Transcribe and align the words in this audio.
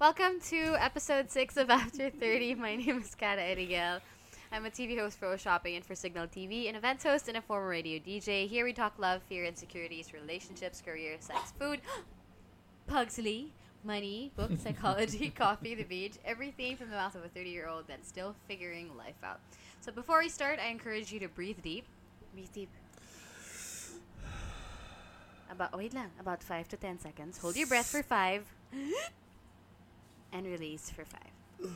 Welcome 0.00 0.40
to 0.48 0.74
episode 0.80 1.30
6 1.30 1.56
of 1.58 1.70
After 1.70 2.10
30. 2.10 2.56
My 2.56 2.74
name 2.74 2.98
is 2.98 3.14
Cara 3.14 3.40
Eriguel. 3.40 4.00
I'm 4.50 4.66
a 4.66 4.70
TV 4.70 4.98
host 4.98 5.16
for 5.20 5.26
O 5.26 5.36
Shopping 5.36 5.76
and 5.76 5.84
for 5.84 5.94
Signal 5.94 6.26
TV, 6.26 6.68
an 6.68 6.74
events 6.74 7.04
host 7.04 7.28
and 7.28 7.36
a 7.36 7.40
former 7.40 7.68
radio 7.68 8.00
DJ. 8.00 8.48
Here 8.48 8.64
we 8.64 8.72
talk 8.72 8.94
love, 8.98 9.22
fear, 9.28 9.44
insecurities, 9.44 10.12
relationships, 10.12 10.82
career, 10.84 11.18
sex, 11.20 11.52
food, 11.56 11.80
Pugsley, 12.88 13.52
money, 13.84 14.32
books, 14.34 14.60
psychology, 14.64 15.30
coffee, 15.30 15.76
the 15.76 15.84
beach, 15.84 16.14
everything 16.24 16.76
from 16.76 16.90
the 16.90 16.96
mouth 16.96 17.14
of 17.14 17.24
a 17.24 17.28
30 17.28 17.48
year 17.48 17.68
old 17.68 17.84
that's 17.86 18.08
still 18.08 18.34
figuring 18.48 18.90
life 18.96 19.22
out. 19.22 19.38
So 19.80 19.92
before 19.92 20.18
we 20.18 20.28
start, 20.28 20.58
I 20.58 20.66
encourage 20.66 21.12
you 21.12 21.20
to 21.20 21.28
breathe 21.28 21.62
deep. 21.62 21.84
Breathe 22.34 22.52
deep. 22.52 22.70
About, 25.52 25.70
oh, 25.74 25.78
wait 25.78 25.92
lang, 25.92 26.10
about 26.18 26.42
5 26.42 26.68
to 26.68 26.76
10 26.78 26.98
seconds. 26.98 27.36
Hold 27.38 27.56
your 27.56 27.66
breath 27.66 27.86
for 27.86 28.02
5 28.02 28.44
and 30.32 30.46
release 30.46 30.88
for 30.88 31.04
5. 31.04 31.70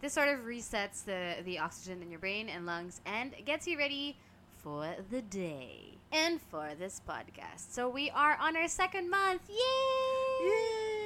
This 0.00 0.14
sort 0.14 0.28
of 0.28 0.40
resets 0.40 1.04
the, 1.04 1.42
the 1.44 1.58
oxygen 1.58 2.00
in 2.00 2.10
your 2.10 2.20
brain 2.20 2.48
and 2.48 2.64
lungs 2.64 3.02
and 3.04 3.34
gets 3.44 3.66
you 3.66 3.76
ready 3.76 4.16
for 4.62 4.88
the 5.10 5.20
day 5.20 5.98
and 6.10 6.40
for 6.40 6.70
this 6.78 7.02
podcast. 7.06 7.70
So 7.70 7.88
we 7.88 8.08
are 8.10 8.38
on 8.40 8.56
our 8.56 8.68
second 8.68 9.10
month. 9.10 9.42
Yay! 9.48 10.46
Yay! 10.46 10.96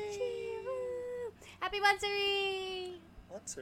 Happy 1.60 1.78
Monthsary! 1.80 2.94
What. 3.28 3.56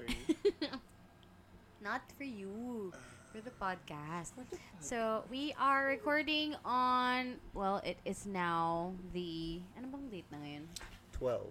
Not 1.82 2.02
for 2.16 2.24
you, 2.24 2.92
for 3.32 3.40
the 3.40 3.50
podcast. 3.50 4.32
So 4.80 5.24
we 5.30 5.54
are 5.60 5.86
recording 5.86 6.54
on, 6.64 7.36
well, 7.54 7.80
it 7.84 7.98
is 8.04 8.26
now 8.26 8.94
the, 9.12 9.60
ano 9.76 9.88
bang 9.92 10.08
date 10.10 10.24
na 10.32 10.38
ngayon? 10.38 10.62
12. 11.12 11.44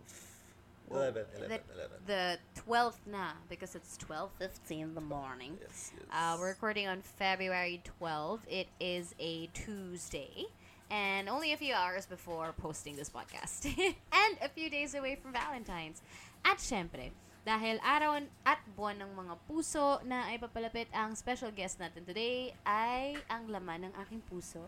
11, 0.89 1.25
11, 1.35 1.49
the, 1.49 1.73
11. 1.75 1.97
the 2.07 2.37
12th 2.67 2.99
na 3.05 3.31
because 3.49 3.75
it's 3.75 3.97
12.15 3.97 4.81
in 4.81 4.95
the 4.95 5.01
morning. 5.01 5.57
Yes, 5.61 5.91
yes. 5.93 6.05
Uh, 6.11 6.37
we're 6.39 6.47
recording 6.47 6.87
on 6.87 7.01
February 7.01 7.81
12. 7.99 8.45
It 8.49 8.67
is 8.79 9.13
a 9.19 9.47
Tuesday. 9.47 10.45
And 10.89 11.27
only 11.27 11.51
a 11.51 11.57
few 11.57 11.73
hours 11.73 12.05
before 12.05 12.53
posting 12.57 12.95
this 12.95 13.09
podcast. 13.09 13.65
and 13.77 14.37
a 14.41 14.47
few 14.47 14.69
days 14.69 14.95
away 14.95 15.15
from 15.21 15.33
Valentine's. 15.33 16.01
At 16.45 16.59
syempre, 16.59 17.11
dahil 17.47 17.79
araw 17.79 18.19
at 18.43 18.59
buwan 18.75 18.99
ng 18.99 19.11
mga 19.15 19.33
puso 19.47 20.03
na 20.03 20.27
ay 20.27 20.35
papalapit, 20.35 20.91
ang 20.91 21.15
special 21.15 21.47
guest 21.55 21.79
natin 21.79 22.03
today 22.03 22.51
ay 22.67 23.15
ang 23.31 23.47
laman 23.47 23.87
ng 23.87 23.93
aking 24.03 24.19
puso. 24.27 24.67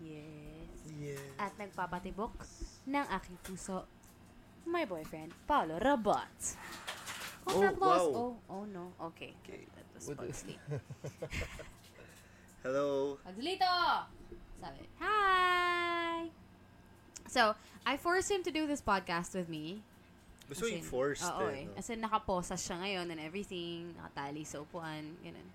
Yes. 0.00 0.88
yeah. 0.96 1.20
At 1.36 1.52
nagpapatibok 1.60 2.32
ng 2.88 3.06
aking 3.12 3.36
puso, 3.44 3.84
my 4.64 4.88
boyfriend, 4.88 5.36
Paolo 5.44 5.76
Rabot. 5.76 6.32
Oh, 7.44 7.60
Oh, 7.60 7.72
wow. 7.76 8.04
Oh, 8.12 8.32
oh 8.48 8.64
no. 8.64 8.92
Okay. 9.12 9.36
Okay. 9.44 9.68
That 9.76 9.86
was. 10.16 10.44
Hello. 12.64 13.16
Pagslito! 13.24 13.72
Sabi, 14.60 14.82
hi! 15.00 16.28
So, 17.28 17.56
I 17.84 17.96
forced 17.96 18.28
him 18.32 18.44
to 18.44 18.52
do 18.52 18.68
this 18.68 18.80
podcast 18.80 19.32
with 19.32 19.48
me. 19.48 19.84
As 20.48 20.64
yung 20.64 20.80
forced 20.80 21.28
Oo 21.28 21.48
eh. 21.52 21.62
eh. 21.62 21.64
no? 21.68 21.76
As 21.76 21.88
in, 21.92 22.00
nakaposas 22.00 22.60
siya 22.64 22.80
ngayon 22.80 23.06
and 23.12 23.20
everything. 23.20 23.92
Nakatali 24.00 24.42
sa 24.48 24.64
upuan. 24.64 25.04
Ganun. 25.20 25.48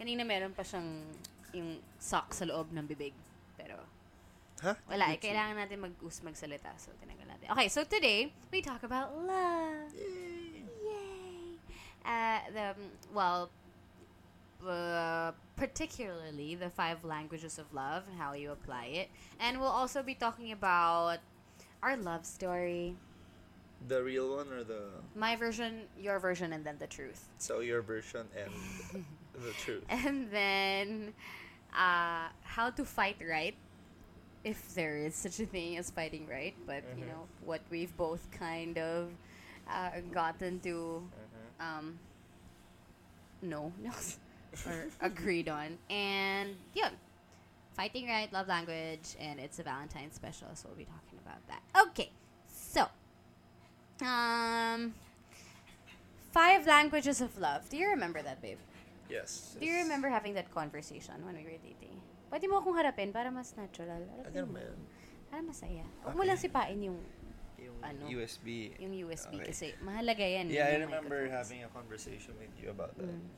Kanina 0.00 0.24
meron 0.24 0.56
pa 0.56 0.64
siyang 0.64 1.04
yung 1.52 1.76
sock 2.00 2.32
sa 2.32 2.48
loob 2.48 2.72
ng 2.72 2.88
bibig. 2.88 3.12
Pero, 3.60 3.76
Ha? 4.64 4.76
wala 4.88 5.12
eh. 5.12 5.20
Kailangan 5.20 5.56
natin 5.56 5.78
mag-us 5.80 6.20
magsalita. 6.24 6.72
So, 6.80 6.92
tinanggal 7.00 7.28
natin. 7.28 7.46
Okay, 7.52 7.68
so 7.68 7.84
today, 7.84 8.32
we 8.52 8.60
talk 8.60 8.80
about 8.84 9.12
love. 9.12 9.88
Yay. 9.92 10.64
Yay! 10.64 11.56
Uh, 12.00 12.40
the 12.52 12.66
well, 13.12 13.48
uh, 14.64 15.32
particularly 15.56 16.56
the 16.56 16.68
five 16.68 17.04
languages 17.04 17.58
of 17.60 17.72
love 17.72 18.04
and 18.08 18.16
how 18.20 18.32
you 18.32 18.52
apply 18.52 19.04
it, 19.04 19.08
and 19.40 19.60
we'll 19.60 19.72
also 19.72 20.02
be 20.02 20.14
talking 20.16 20.52
about 20.52 21.20
our 21.82 21.96
love 21.96 22.24
story, 22.24 22.96
The 23.88 24.02
real 24.02 24.36
one 24.36 24.52
or 24.52 24.62
the... 24.64 24.90
my 25.14 25.36
version, 25.36 25.88
your 25.98 26.18
version, 26.18 26.52
and 26.52 26.64
then 26.64 26.76
the 26.78 26.86
truth, 26.86 27.28
So 27.38 27.60
your 27.60 27.80
version 27.82 28.28
and 28.36 29.04
the 29.34 29.52
truth. 29.64 29.84
and 29.88 30.30
then 30.30 31.14
uh, 31.72 32.28
how 32.42 32.70
to 32.70 32.84
fight 32.84 33.16
right. 33.26 33.54
If 34.44 34.74
there 34.74 34.96
is 34.96 35.14
such 35.14 35.38
a 35.40 35.46
thing 35.46 35.76
as 35.76 35.90
fighting 35.90 36.26
right, 36.26 36.54
but 36.66 36.82
you 36.96 37.04
Mhm. 37.04 37.08
know 37.08 37.28
what 37.44 37.60
we've 37.70 37.94
both 37.96 38.30
kind 38.30 38.78
of 38.78 39.10
uh, 39.68 40.00
gotten 40.12 40.60
to 40.60 41.02
Mhm. 41.04 41.64
um, 41.64 41.98
no, 43.42 43.72
no, 43.80 43.92
or 44.66 44.86
agreed 45.00 45.48
on. 45.48 45.78
And 45.88 46.56
yeah, 46.74 46.90
fighting 47.74 48.08
right, 48.08 48.32
love 48.32 48.48
language, 48.48 49.16
and 49.18 49.40
it's 49.40 49.58
a 49.58 49.62
Valentine's 49.62 50.14
special, 50.14 50.48
so 50.54 50.68
we'll 50.68 50.76
be 50.78 50.84
talking 50.84 51.18
about 51.24 51.40
that. 51.48 51.62
Okay, 51.88 52.10
um, 54.02 54.94
five 56.32 56.66
languages 56.66 57.20
of 57.20 57.36
love. 57.38 57.68
Do 57.68 57.76
you 57.76 57.88
remember 57.88 58.22
that, 58.22 58.40
babe? 58.42 58.58
Yes. 59.08 59.56
Do 59.58 59.66
you 59.66 59.72
yes. 59.74 59.84
remember 59.84 60.08
having 60.08 60.34
that 60.34 60.52
conversation 60.54 61.14
when 61.26 61.34
we 61.34 61.42
were 61.42 61.58
dating? 61.58 61.98
Pwede 62.30 62.46
mo 62.46 62.62
akong 62.62 62.78
harapin 62.78 63.10
para 63.10 63.30
mas 63.30 63.52
natural. 63.58 64.06
Harapin 64.22 64.46
mo. 64.46 64.62
Para 65.30 65.42
masaya. 65.42 65.82
Huwag 66.06 66.14
mo 66.14 66.22
lang 66.22 66.38
sipain 66.38 66.78
yung, 66.78 66.98
Yung 67.60 67.76
Ano? 67.84 68.08
USB. 68.08 68.72
yung 68.80 68.94
USB 69.04 69.36
Okay. 69.36 69.46
kasi 69.52 69.66
mahalaga 69.84 70.24
yan. 70.24 70.48
Yeah, 70.48 70.72
I 70.72 70.80
remember 70.80 71.28
having 71.28 71.60
a 71.64 71.70
conversation 71.74 72.32
with 72.40 72.52
you 72.56 72.72
about 72.72 72.96
that. 72.96 73.12
Mm. 73.12 73.28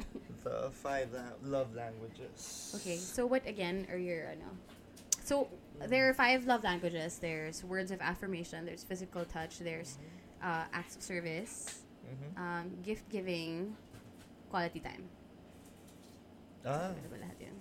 The 0.48 0.72
five 0.72 1.12
la- 1.12 1.36
love 1.44 1.76
languages. 1.76 2.72
Okay, 2.80 2.96
so 2.96 3.28
what 3.28 3.44
again 3.44 3.84
are 3.92 4.00
your 4.00 4.32
ano? 4.32 4.48
So 5.20 5.52
there 5.88 6.08
are 6.08 6.14
five 6.14 6.46
love 6.46 6.64
languages. 6.64 7.18
There's 7.18 7.64
words 7.64 7.90
of 7.90 8.00
affirmation. 8.00 8.64
There's 8.66 8.84
physical 8.84 9.24
touch. 9.24 9.58
There's 9.58 9.98
uh, 10.42 10.64
acts 10.72 10.96
of 10.96 11.02
service, 11.02 11.82
Mhm. 12.08 12.38
um, 12.40 12.66
gift 12.82 13.08
giving, 13.08 13.76
quality 14.50 14.80
time. 14.80 15.04
Ah, 16.64 16.92
Ano 16.92 17.08
ba 17.08 17.16
lahat 17.20 17.36
yun? 17.40 17.56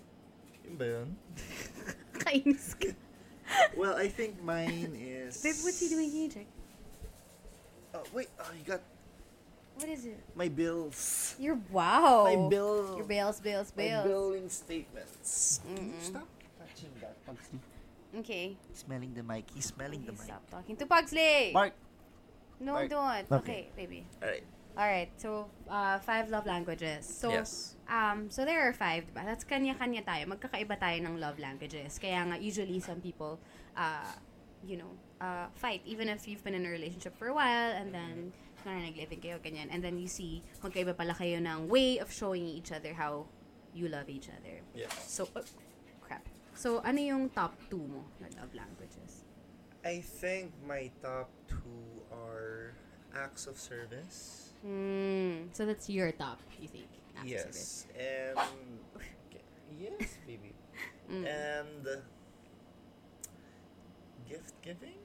yun 0.66 0.76
ba 0.76 0.86
yun? 0.88 1.10
Kainis 2.24 2.76
ka. 2.80 2.92
Well, 3.76 3.96
I 3.96 4.08
think 4.08 4.42
mine 4.44 4.94
is... 4.96 5.40
Babe, 5.44 5.56
what's 5.64 5.80
he 5.80 5.88
doing 5.90 6.10
here, 6.12 6.30
Jack? 6.30 6.48
Oh, 7.96 8.04
wait. 8.14 8.30
Oh, 8.40 8.52
you 8.54 8.64
got 8.64 8.82
What 9.80 9.90
is 9.90 10.06
it? 10.06 10.20
my 10.36 10.48
bills. 10.52 11.36
Your 11.40 11.58
wow. 11.72 12.26
My 12.28 12.36
bill. 12.50 12.96
Your 13.00 13.08
bills, 13.08 13.40
bills, 13.40 13.72
bills. 13.72 13.74
My 13.76 14.04
bills. 14.04 14.08
billing 14.08 14.48
statements. 14.50 15.62
Mm-mm. 15.66 15.96
Stop 16.04 16.28
touching 16.60 16.92
that. 17.02 17.16
Okay. 18.18 18.58
Smelling 18.74 19.14
the 19.14 19.24
mic. 19.24 19.46
He's 19.54 19.66
smelling 19.66 20.02
the 20.06 20.14
mic. 20.14 20.22
Stop 20.22 20.50
talking 20.50 20.76
to 20.78 20.86
Pugsley. 20.86 21.52
Mark. 21.54 21.74
No, 22.60 22.74
Mark. 22.74 22.90
don't. 22.90 23.26
Okay. 23.32 23.38
Okay, 23.38 23.62
baby. 23.78 24.08
Alright. 24.22 24.44
All 24.78 24.88
right. 24.88 25.12
So, 25.18 25.48
uh, 25.70 26.00
five 26.00 26.30
love 26.30 26.46
languages. 26.46 27.06
So, 27.06 27.30
yes. 27.30 27.76
Um, 27.90 28.30
so 28.30 28.46
there 28.46 28.68
are 28.68 28.74
five, 28.74 29.06
diba? 29.06 29.26
That's 29.26 29.44
kanya-kanya 29.44 30.06
tayo. 30.06 30.26
Magkakaiba 30.26 30.80
tayo 30.80 30.98
ng 31.06 31.20
love 31.20 31.38
languages. 31.38 32.00
Kaya 32.00 32.26
nga, 32.26 32.38
usually 32.38 32.80
some 32.80 33.02
people, 33.02 33.40
uh, 33.78 34.14
you 34.66 34.78
know, 34.78 34.92
uh, 35.22 35.48
fight. 35.54 35.82
Even 35.86 36.10
if 36.10 36.28
you've 36.28 36.44
been 36.44 36.56
in 36.56 36.66
a 36.66 36.72
relationship 36.72 37.18
for 37.18 37.28
a 37.28 37.36
while, 37.36 37.72
and 37.76 37.94
then, 37.94 38.34
kung 38.64 38.74
na 38.74 38.88
nag-living 38.90 39.22
kayo, 39.22 39.38
ganyan. 39.40 39.70
And 39.72 39.84
then 39.84 39.98
you 39.98 40.08
see, 40.08 40.42
magkaiba 40.64 40.98
pala 40.98 41.14
kayo 41.14 41.38
ng 41.38 41.70
way 41.70 42.00
of 42.00 42.12
showing 42.12 42.46
each 42.46 42.72
other 42.72 42.94
how 42.94 43.26
you 43.74 43.88
love 43.88 44.10
each 44.10 44.30
other. 44.30 44.66
Yes. 44.74 44.92
So, 45.08 45.30
uh. 45.36 45.46
So, 46.60 46.84
ano 46.84 47.00
yung 47.00 47.32
top 47.32 47.56
two 47.72 47.80
mo 47.80 48.04
na 48.20 48.28
love 48.36 48.52
languages? 48.52 49.24
I 49.80 50.04
think 50.04 50.52
my 50.68 50.92
top 51.00 51.32
two 51.48 52.04
are 52.12 52.76
acts 53.16 53.48
of 53.48 53.56
service. 53.56 54.52
Hmm. 54.60 55.48
So, 55.56 55.64
that's 55.64 55.88
your 55.88 56.12
top, 56.12 56.44
you 56.60 56.68
think? 56.68 56.92
Acts 57.16 57.32
of 57.32 57.40
service. 57.48 57.88
yes. 57.96 58.36
And 58.36 58.36
yes, 59.72 60.20
baby. 60.28 60.52
and 61.24 62.04
gift 64.28 64.52
giving. 64.60 65.00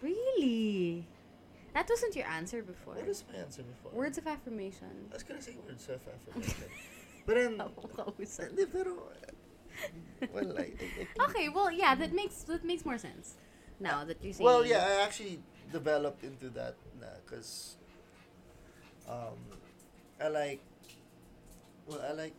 Really? 0.00 1.04
That 1.76 1.84
wasn't 1.84 2.16
your 2.16 2.32
answer 2.32 2.64
before. 2.64 2.96
What 2.96 3.12
is 3.12 3.28
my 3.28 3.44
answer 3.44 3.60
before? 3.60 3.92
Words 3.92 4.16
of 4.16 4.24
affirmation. 4.24 5.12
I 5.12 5.20
was 5.20 5.22
gonna 5.22 5.44
say 5.44 5.52
words 5.68 5.84
of 5.92 6.00
affirmation, 6.16 6.72
but 7.28 7.36
then 7.36 7.60
pero 8.72 9.12
well, 10.32 10.52
I, 10.58 10.62
I, 10.62 11.06
I 11.20 11.24
okay, 11.30 11.48
well, 11.48 11.70
yeah, 11.70 11.94
that 11.94 12.12
makes 12.12 12.42
that 12.44 12.64
makes 12.64 12.84
more 12.84 12.98
sense. 12.98 13.34
Now 13.80 14.04
that 14.04 14.22
you 14.22 14.32
say. 14.32 14.44
Well, 14.44 14.64
yeah, 14.64 14.84
I 14.86 15.04
actually 15.04 15.40
developed 15.72 16.22
into 16.22 16.48
that 16.50 16.76
because 17.24 17.76
um, 19.08 19.38
I 20.20 20.28
like 20.28 20.60
well, 21.86 22.00
I 22.06 22.12
like 22.12 22.36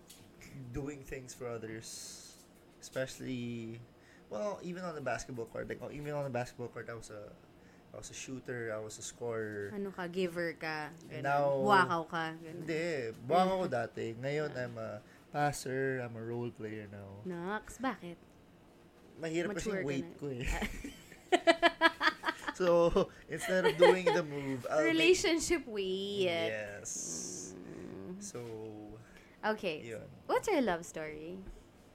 doing 0.74 1.00
things 1.04 1.34
for 1.34 1.48
others, 1.48 2.34
especially 2.82 3.80
well, 4.30 4.60
even 4.64 4.84
on 4.84 4.96
the 4.96 5.02
basketball 5.02 5.46
court. 5.46 5.70
Like 5.70 5.80
oh, 5.82 5.92
even 5.92 6.14
on 6.14 6.24
the 6.24 6.34
basketball 6.34 6.68
court, 6.70 6.90
I 6.90 6.96
was 6.96 7.10
a 7.10 7.30
I 7.94 7.98
was 7.98 8.10
a 8.10 8.14
shooter, 8.18 8.76
I 8.76 8.80
was 8.84 9.00
a 9.00 9.06
scorer. 9.06 9.72
Ano 9.72 9.92
ka, 9.92 10.08
giver 10.12 10.52
ka. 10.60 10.92
ganun. 11.08 11.24
Now- 11.24 11.64
Buwakaw 11.64 12.04
ka. 12.12 12.26
ganun. 12.36 12.68
Hindi, 12.68 13.16
buwang 13.24 13.50
ako 13.56 13.66
dati. 13.72 14.06
Ngayon, 14.20 14.52
I'm 14.52 14.76
a 14.76 15.00
passer, 15.36 16.00
I'm 16.00 16.16
a 16.16 16.24
role 16.24 16.48
player 16.48 16.88
now. 16.88 17.20
Nox, 17.28 17.76
bakit? 17.84 18.16
Mahirap 19.20 19.60
kasi 19.60 19.68
Mature 19.68 19.84
yung 19.84 19.88
weight 19.92 20.12
ko 20.16 20.32
eh. 20.32 20.48
so, 22.60 22.68
instead 23.28 23.68
of 23.68 23.76
doing 23.76 24.08
the 24.08 24.24
move, 24.24 24.64
I'll 24.72 24.88
Relationship 24.88 25.68
weight. 25.68 26.32
Yes. 26.32 27.52
Mm. 27.52 28.16
So, 28.24 28.40
Okay. 29.44 29.84
yun. 29.84 30.08
What's 30.32 30.48
your 30.48 30.64
love 30.64 30.88
story? 30.88 31.44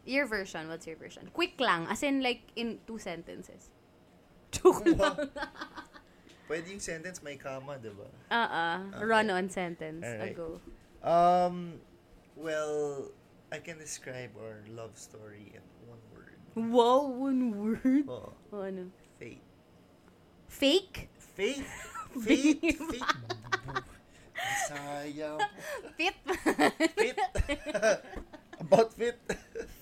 Your 0.04 0.28
version, 0.28 0.69
what's 0.69 0.84
your 0.84 1.00
version? 1.00 1.32
Quick 1.32 1.56
lang, 1.56 1.88
as 1.88 2.04
in 2.04 2.20
like 2.20 2.44
in 2.56 2.84
two 2.84 3.00
sentences. 3.00 3.72
Joke 4.52 4.84
lang. 4.84 5.32
Pwede 6.44 6.69
yung 6.69 6.82
sentence 6.82 7.25
may 7.25 7.40
comma, 7.40 7.78
di 7.81 7.88
ba? 7.88 8.08
Uh-uh. 8.28 9.00
Okay. 9.00 9.04
Run 9.06 9.31
on 9.32 9.48
sentence. 9.48 10.04
Alright. 10.04 10.34
Ago. 10.34 10.60
Um, 11.00 11.78
well, 12.34 13.08
I 13.50 13.58
can 13.58 13.79
describe 13.79 14.31
our 14.38 14.62
love 14.70 14.94
story 14.94 15.50
in 15.50 15.64
one 15.91 16.02
word. 16.14 16.38
Wow, 16.55 17.11
one 17.11 17.43
word. 17.50 18.06
Oh, 18.06 18.31
O 18.55 18.62
ano? 18.62 18.94
fate. 19.19 19.43
Fake? 20.47 21.11
Faith? 21.35 21.67
Fate? 22.14 22.62
Fate? 22.62 23.11
Sayang. 24.70 25.38
Fit? 25.99 26.17
Fit? 26.94 27.19
About 28.62 28.94
fit? 28.94 29.19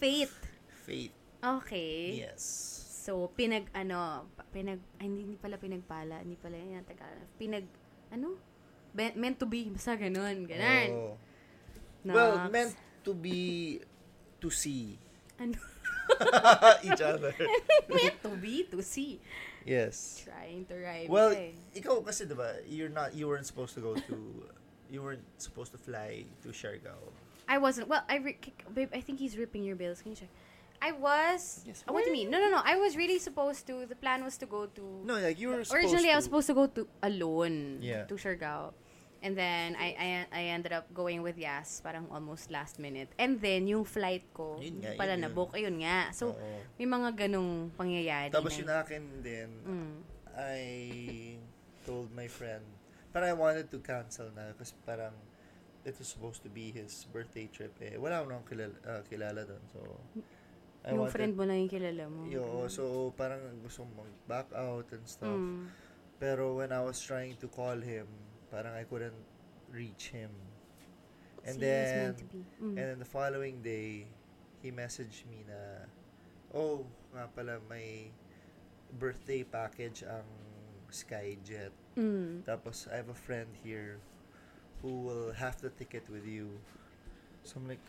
Fate. 0.00 0.32
Fate. 0.88 1.15
Okay. 1.41 2.25
Yes. 2.25 2.44
So, 3.05 3.32
pinag, 3.37 3.69
ano, 3.73 4.29
pinag, 4.53 4.81
ay, 5.00 5.09
hindi, 5.09 5.29
hindi 5.29 5.37
pala 5.41 5.56
pinagpala, 5.61 6.20
hindi 6.20 6.37
pala 6.37 6.56
yan, 6.56 6.85
Tagalog. 6.85 7.29
Pinag, 7.41 7.65
ano? 8.12 8.37
Be- 8.93 9.17
meant 9.17 9.37
to 9.41 9.49
be, 9.49 9.69
basta 9.73 9.97
ganun, 9.97 10.44
ganun. 10.49 10.88
Oh. 10.93 11.15
Nox. 12.05 12.17
Well, 12.17 12.35
meant 12.49 12.73
to 13.08 13.16
be 13.16 13.81
to 14.44 14.49
see 14.52 15.00
Ano? 15.40 15.56
each 16.84 17.00
other. 17.00 17.32
meant 17.88 18.20
to 18.22 18.32
be, 18.37 18.64
to 18.69 18.82
see. 18.82 19.20
Yes. 19.64 20.25
Trying 20.25 20.64
to 20.66 20.75
rhyme. 20.76 21.08
Well, 21.08 21.31
eh. 21.32 21.52
ikaw 21.76 22.00
kasi 22.05 22.25
'di 22.28 22.37
ba, 22.37 22.60
you're 22.69 22.93
not 22.93 23.12
you 23.16 23.28
weren't 23.28 23.46
supposed 23.49 23.72
to 23.76 23.81
go 23.81 23.96
to 23.96 24.16
you 24.88 25.00
weren't 25.05 25.25
supposed 25.37 25.72
to 25.72 25.81
fly 25.81 26.25
to 26.44 26.49
Siargao. 26.52 26.96
I 27.49 27.56
wasn't. 27.56 27.88
Well, 27.88 28.05
I 28.08 28.20
re- 28.20 28.40
babe, 28.72 28.93
I 28.93 29.00
think 29.00 29.20
he's 29.20 29.37
ripping 29.37 29.64
your 29.64 29.76
bills. 29.76 30.00
Can 30.05 30.12
you 30.12 30.20
check? 30.25 30.32
I 30.81 30.93
was. 30.93 31.64
Yes. 31.66 31.82
Oh, 31.88 31.93
what 31.93 32.05
do 32.05 32.10
you 32.12 32.16
mean? 32.16 32.31
No, 32.31 32.38
no, 32.38 32.49
no. 32.50 32.62
I 32.64 32.76
was 32.76 32.94
really 32.96 33.19
supposed 33.19 33.66
to. 33.66 33.84
The 33.84 33.96
plan 33.99 34.22
was 34.22 34.37
to 34.38 34.46
go 34.46 34.66
to. 34.66 34.84
No, 35.05 35.19
like 35.19 35.37
you 35.40 35.49
were 35.52 35.64
supposed 35.64 35.75
Originally, 35.90 36.08
to. 36.08 36.12
I 36.12 36.16
was 36.16 36.25
supposed 36.28 36.49
to 36.49 36.56
go 36.56 36.66
to 36.70 36.82
alone 37.02 37.78
Yeah. 37.82 38.05
to 38.08 38.14
Siargao. 38.14 38.72
And 39.19 39.35
then, 39.35 39.75
I, 39.75 39.88
I 39.94 40.09
I 40.31 40.43
ended 40.55 40.70
up 40.70 40.87
going 40.94 41.20
with 41.20 41.35
Yas, 41.35 41.82
parang 41.82 42.06
almost 42.09 42.55
last 42.55 42.79
minute. 42.79 43.11
And 43.19 43.37
then, 43.37 43.67
yung 43.67 43.82
flight 43.82 44.23
ko, 44.31 44.62
Yun 44.62 44.79
nga, 44.79 44.94
pala 44.94 45.15
yun 45.15 45.26
na 45.26 45.29
yun. 45.29 45.35
book. 45.35 45.50
Ayun 45.53 45.76
nga. 45.82 46.15
So, 46.15 46.32
Oo. 46.32 46.59
may 46.79 46.87
mga 46.87 47.26
ganong 47.26 47.75
pangyayari. 47.75 48.31
Tapos 48.31 48.55
na- 48.55 48.59
yung 48.62 48.73
akin 48.79 49.03
din, 49.19 49.50
Mm. 49.67 49.94
I 50.38 50.61
told 51.82 52.15
my 52.15 52.31
friend, 52.31 52.62
parang 53.11 53.29
I 53.29 53.37
wanted 53.37 53.67
to 53.69 53.82
cancel 53.82 54.31
na 54.31 54.55
kasi 54.55 54.70
parang 54.85 55.11
it 55.82 55.97
was 55.97 56.06
supposed 56.06 56.44
to 56.44 56.50
be 56.53 56.70
his 56.70 57.09
birthday 57.09 57.50
trip 57.50 57.75
eh. 57.81 57.99
Wala 57.99 58.23
akong 58.23 58.47
kilala, 58.47 58.76
ah, 58.85 59.03
kilala 59.03 59.43
doon. 59.43 59.62
So, 59.73 59.81
I 60.85 60.94
yung 60.94 61.03
wanted, 61.03 61.15
friend 61.17 61.32
mo 61.35 61.43
lang 61.43 61.59
yung 61.67 61.73
kilala 61.73 62.05
mo. 62.06 62.23
Yo, 62.31 62.44
so 62.70 63.11
parang 63.19 63.41
gusto 63.59 63.82
mong 63.82 64.06
mag-back 64.06 64.49
out 64.55 64.87
and 64.94 65.05
stuff. 65.05 65.35
Mm. 65.35 65.67
Pero 66.19 66.55
when 66.55 66.70
I 66.70 66.82
was 66.82 67.03
trying 67.03 67.35
to 67.43 67.49
call 67.49 67.79
him, 67.79 68.06
parang 68.50 68.75
I 68.75 68.85
couldn't 68.85 69.17
reach 69.73 70.09
him. 70.11 70.31
And 71.45 71.55
See, 71.55 71.61
then. 71.61 72.15
Mm. 72.61 72.77
and 72.77 72.87
then 72.95 72.99
the 72.99 73.09
following 73.09 73.62
day, 73.62 74.06
he 74.62 74.71
messaged 74.73 75.25
me 75.31 75.45
na, 75.47 75.87
oh, 76.53 76.85
nga 77.15 77.29
pala 77.33 77.62
may 77.71 78.11
birthday 78.99 79.45
package 79.45 80.03
ang 80.03 80.27
Skyjet. 80.91 81.73
Mm. 81.97 82.43
Tapos, 82.45 82.89
I 82.89 82.97
have 82.97 83.09
a 83.12 83.17
friend 83.17 83.49
here 83.62 84.00
who 84.83 85.05
will 85.05 85.33
have 85.37 85.61
the 85.61 85.71
ticket 85.71 86.09
with 86.09 86.25
you. 86.27 86.49
So, 87.44 87.61
I'm 87.61 87.69
like, 87.69 87.85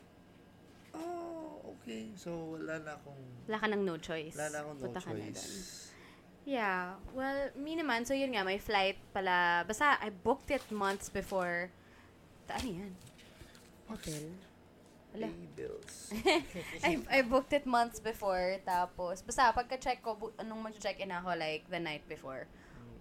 oh, 0.94 1.74
okay. 1.80 2.12
So, 2.16 2.60
wala 2.60 2.80
na 2.84 3.00
akong, 3.00 3.20
Wala 3.48 3.58
ka 3.60 3.68
nang 3.68 3.84
no 3.86 3.96
choice. 3.98 4.36
wala 4.36 4.52
na 4.52 4.58
akong 4.62 4.78
no 4.80 4.86
Punta 4.92 5.02
choice. 5.04 5.92
Yeah. 6.50 6.98
Well, 7.14 7.54
me 7.54 7.78
naman, 7.78 8.10
so 8.10 8.18
yun 8.18 8.34
nga, 8.34 8.42
my 8.42 8.58
flight 8.58 8.98
pala, 9.14 9.62
basta 9.70 10.02
I 10.02 10.10
booked 10.10 10.50
it 10.50 10.66
months 10.74 11.06
before. 11.06 11.70
Ta 12.50 12.58
ano 12.58 12.70
yan? 12.74 12.92
Hotel? 13.86 14.34
Wala. 15.14 15.30
Pay 15.30 15.46
bills. 15.54 15.94
I, 16.90 16.98
I 17.06 17.20
booked 17.22 17.54
it 17.54 17.70
months 17.70 18.02
before, 18.02 18.58
tapos, 18.66 19.22
basta 19.22 19.54
pagka-check 19.54 20.02
ko, 20.02 20.18
bu- 20.18 20.34
anong 20.42 20.74
mag-check-in 20.74 21.14
ako, 21.14 21.38
like, 21.38 21.70
the 21.70 21.78
night 21.78 22.02
before. 22.10 22.50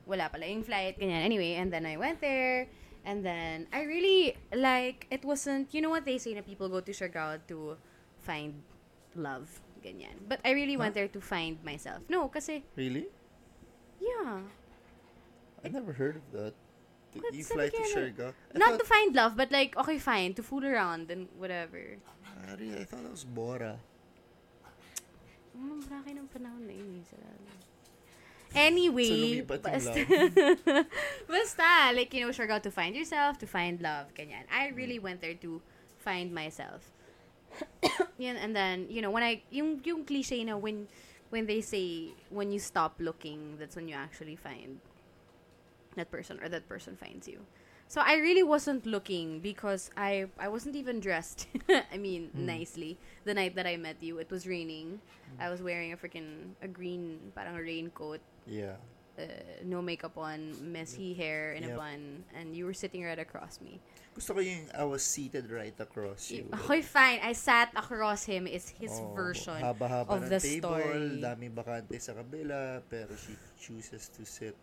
Wala 0.04 0.28
pala 0.28 0.44
yung 0.44 0.64
flight, 0.64 1.00
ganyan. 1.00 1.24
Anyway, 1.24 1.56
and 1.56 1.72
then 1.72 1.84
I 1.88 1.96
went 1.96 2.20
there, 2.20 2.68
and 3.04 3.24
then, 3.24 3.68
I 3.72 3.84
really, 3.84 4.36
like, 4.56 5.04
it 5.08 5.24
wasn't, 5.24 5.72
you 5.72 5.80
know 5.80 5.92
what 5.92 6.04
they 6.04 6.16
say 6.16 6.32
na 6.32 6.40
people 6.44 6.68
go 6.68 6.80
to 6.80 6.92
Siargao 6.92 7.40
to 7.48 7.76
find 8.24 8.56
love, 9.16 9.48
ganyan. 9.84 10.16
But 10.28 10.40
I 10.44 10.52
really 10.56 10.76
went 10.80 10.96
there 10.96 11.08
to 11.12 11.20
find 11.20 11.60
myself. 11.60 12.00
No, 12.08 12.28
kasi, 12.28 12.64
Really? 12.72 13.08
Yeah. 14.00 14.40
I 15.64 15.68
never 15.68 15.92
heard 15.92 16.16
of 16.16 16.26
that. 16.32 16.54
To- 17.12 17.20
What 17.20 17.34
you 17.34 17.42
sabi 17.42 17.70
fly 17.70 18.12
to 18.14 18.34
I 18.54 18.58
Not 18.58 18.76
thought, 18.76 18.80
to 18.80 18.84
find 18.84 19.14
love, 19.14 19.36
but 19.36 19.50
like, 19.50 19.76
okay, 19.76 19.98
fine, 19.98 20.34
to 20.34 20.42
fool 20.42 20.64
around 20.64 21.10
and 21.10 21.28
whatever. 21.38 21.96
I 22.44 22.84
thought 22.84 23.02
that 23.02 23.10
was 23.10 23.24
Bora. 23.24 23.80
Ang 25.58 25.82
malaki 25.82 26.14
ng 26.14 26.28
panahon 26.30 26.62
na 26.68 26.74
yun 26.76 27.02
sa 27.02 27.16
lalo. 27.18 27.50
Anyway, 28.54 29.42
basta, 29.44 29.92
basta, 31.28 31.92
like, 31.92 32.14
you 32.14 32.24
know, 32.24 32.32
sure 32.32 32.48
to 32.48 32.70
find 32.70 32.96
yourself, 32.96 33.36
to 33.36 33.46
find 33.46 33.82
love, 33.82 34.08
ganyan. 34.16 34.48
I 34.48 34.72
hmm. 34.72 34.76
really 34.76 34.98
went 34.98 35.20
there 35.20 35.34
to 35.44 35.60
find 36.00 36.32
myself. 36.32 36.88
Yan, 38.18 38.36
and 38.36 38.56
then, 38.56 38.86
you 38.88 39.02
know, 39.02 39.10
when 39.10 39.22
I, 39.22 39.42
yung, 39.50 39.80
yung 39.84 40.04
cliche 40.04 40.44
na 40.44 40.56
when, 40.56 40.88
when 41.30 41.46
they 41.46 41.60
say, 41.60 42.14
when 42.30 42.50
you 42.52 42.58
stop 42.58 42.96
looking, 42.98 43.56
that's 43.58 43.76
when 43.76 43.88
you 43.88 43.94
actually 43.94 44.36
find 44.36 44.80
that 45.96 46.10
person 46.10 46.38
or 46.42 46.48
that 46.48 46.68
person 46.68 46.96
finds 46.96 47.26
you. 47.28 47.40
So 47.88 48.02
I 48.04 48.16
really 48.16 48.42
wasn't 48.42 48.84
looking 48.84 49.40
because 49.40 49.90
I 49.96 50.26
I 50.38 50.48
wasn't 50.48 50.76
even 50.76 51.00
dressed. 51.00 51.48
I 51.92 51.96
mean, 51.96 52.30
Hmm. 52.36 52.46
nicely. 52.46 52.98
The 53.24 53.32
night 53.34 53.56
that 53.56 53.66
I 53.66 53.76
met 53.76 54.02
you, 54.02 54.18
it 54.18 54.30
was 54.30 54.46
raining. 54.46 55.00
I 55.40 55.48
was 55.48 55.62
wearing 55.62 55.92
a 55.92 55.96
freaking 55.96 56.52
a 56.60 56.68
green 56.68 57.32
parang 57.34 57.56
raincoat, 57.56 58.20
Yeah. 58.44 58.76
Uh, 59.18 59.62
no 59.66 59.82
makeup 59.82 60.16
on, 60.16 60.54
messy 60.72 61.12
hair 61.14 61.52
in 61.52 61.66
a 61.66 61.70
Yep. 61.74 61.76
bun, 61.76 62.00
and 62.38 62.54
you 62.54 62.64
were 62.64 62.74
sitting 62.76 63.02
right 63.04 63.18
across 63.18 63.60
me. 63.60 63.82
Gusto 64.14 64.34
ko 64.34 64.40
yung 64.42 64.66
I 64.74 64.82
was 64.82 65.02
seated 65.06 65.46
right 65.50 65.74
across 65.78 66.30
you. 66.30 66.46
Okay, 66.50 66.82
fine. 66.82 67.22
I 67.22 67.34
sat 67.34 67.70
across 67.74 68.26
him. 68.26 68.46
Is 68.50 68.70
his 68.78 68.90
Oh, 68.90 69.14
version 69.14 69.62
haba-haba 69.62 70.10
of 70.10 70.26
ng 70.26 70.30
the 70.30 70.40
table, 70.42 70.74
story. 70.74 71.22
daming 71.22 71.54
bakante 71.54 71.94
sa 72.02 72.18
kabila, 72.18 72.82
pero 72.90 73.14
she 73.14 73.34
chooses 73.58 74.10
to 74.10 74.26
sit 74.26 74.58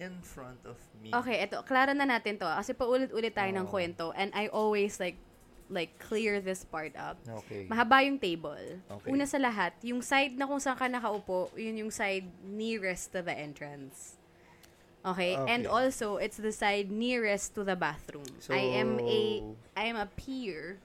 in 0.00 0.18
front 0.26 0.58
of 0.66 0.78
me. 1.04 1.14
Okay, 1.14 1.38
eto, 1.44 1.62
klaro 1.62 1.94
na 1.94 2.02
natin 2.08 2.34
to. 2.40 2.46
ah, 2.48 2.58
Kasi 2.58 2.74
paulit-ulit 2.74 3.30
tayo 3.36 3.50
ng 3.54 3.66
Oo. 3.68 3.72
kwento. 3.72 4.10
And 4.16 4.34
I 4.34 4.48
always, 4.50 4.98
like, 4.98 5.18
like, 5.70 5.98
clear 5.98 6.40
this 6.40 6.64
part 6.66 6.92
up. 6.98 7.16
Okay. 7.46 7.66
Mahaba 7.70 8.04
yung 8.04 8.18
table. 8.18 8.82
Okay. 8.90 9.10
Una 9.10 9.24
sa 9.24 9.38
lahat, 9.38 9.72
yung 9.86 10.02
side 10.02 10.36
na 10.36 10.44
kung 10.46 10.58
saan 10.58 10.76
ka 10.76 10.90
nakaupo, 10.90 11.54
yun 11.56 11.78
yung 11.78 11.92
side 11.94 12.26
nearest 12.44 13.14
to 13.14 13.22
the 13.22 13.32
entrance. 13.32 14.18
Okay? 15.06 15.38
okay. 15.38 15.48
And 15.48 15.64
also, 15.64 16.18
it's 16.18 16.36
the 16.36 16.52
side 16.52 16.90
nearest 16.90 17.54
to 17.54 17.64
the 17.64 17.78
bathroom. 17.78 18.28
So, 18.42 18.52
I 18.52 18.76
am 18.76 19.00
a 19.00 19.40
I 19.72 19.88
am 19.88 19.96
a 19.96 20.04
peer. 20.04 20.82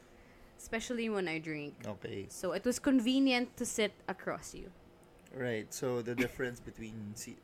especially 0.66 1.10
when 1.10 1.28
I 1.28 1.38
drink. 1.38 1.76
Okay. 1.86 2.26
So 2.30 2.54
it 2.54 2.66
was 2.66 2.80
convenient 2.80 3.56
to 3.58 3.66
sit 3.66 3.94
across 4.08 4.56
you. 4.56 4.72
Right. 5.30 5.72
So 5.74 6.02
the 6.02 6.16
difference 6.16 6.60
between 6.60 7.14
see, 7.14 7.38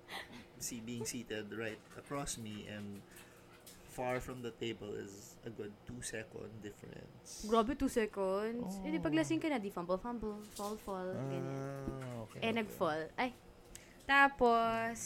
see 0.58 0.82
being 0.82 1.06
seated 1.06 1.54
right 1.54 1.78
across 1.98 2.38
me 2.38 2.66
and 2.66 3.02
far 3.92 4.20
from 4.24 4.42
the 4.42 4.52
table 4.56 4.88
is 4.96 5.36
a 5.46 5.52
good 5.52 5.72
two 5.86 6.00
second 6.00 6.48
difference. 6.64 7.44
Grabe, 7.48 7.76
two 7.78 7.92
seconds. 7.92 8.80
Oh. 8.80 8.88
Eh, 8.88 8.92
di 8.96 9.00
paglasing 9.04 9.44
ka 9.44 9.52
na, 9.52 9.60
di 9.60 9.68
fumble, 9.70 10.00
fumble, 10.00 10.40
fall, 10.56 10.80
fall, 10.80 11.12
ganyan. 11.28 11.60
Ah, 12.00 12.24
okay. 12.24 12.40
Eh, 12.40 12.48
okay. 12.48 12.52
nag-fall. 12.56 13.02
Ay. 13.20 13.36
Tapos, 14.08 15.00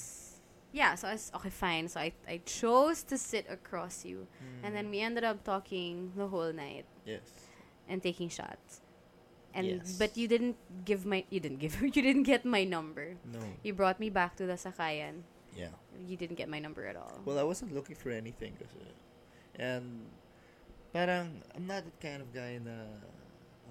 yeah, 0.72 0.94
so 0.96 1.10
I 1.10 1.14
was, 1.18 1.32
okay, 1.36 1.50
fine. 1.50 1.90
So 1.90 2.00
I, 2.00 2.14
I 2.30 2.42
chose 2.46 3.02
to 3.10 3.18
sit 3.18 3.46
across 3.50 4.06
you. 4.06 4.28
And 4.64 4.76
then 4.76 4.90
we 4.94 5.02
ended 5.02 5.24
up 5.26 5.44
talking 5.44 6.14
the 6.16 6.28
whole 6.30 6.54
night 6.54 6.86
Yes. 7.06 7.26
and 7.90 8.02
taking 8.02 8.30
shots. 8.30 8.82
And 9.56 9.82
Yes. 9.82 9.96
but 9.98 10.18
you 10.20 10.28
didn't 10.28 10.58
give 10.84 11.06
my 11.08 11.24
you 11.32 11.40
didn't 11.40 11.64
give 11.64 11.80
you 11.96 12.02
didn't 12.04 12.28
get 12.28 12.44
my 12.44 12.68
number. 12.68 13.16
No. 13.24 13.40
You 13.64 13.72
brought 13.74 14.04
me 14.04 14.12
back 14.12 14.36
to 14.38 14.46
the 14.46 14.60
Sakayan. 14.60 15.24
Yeah. 15.56 15.74
You 15.96 16.18
didn't 16.18 16.36
get 16.36 16.50
my 16.50 16.60
number 16.60 16.86
at 16.86 16.96
all. 16.96 17.20
Well, 17.24 17.40
I 17.40 17.44
wasn't 17.44 17.74
looking 17.74 17.96
for 17.96 18.12
anything 18.12 18.54
kasi. 18.60 18.84
And 19.56 20.04
parang 20.92 21.42
I'm 21.56 21.66
not 21.66 21.88
that 21.88 21.98
kind 22.04 22.20
of 22.20 22.30
guy 22.36 22.60
na 22.60 23.00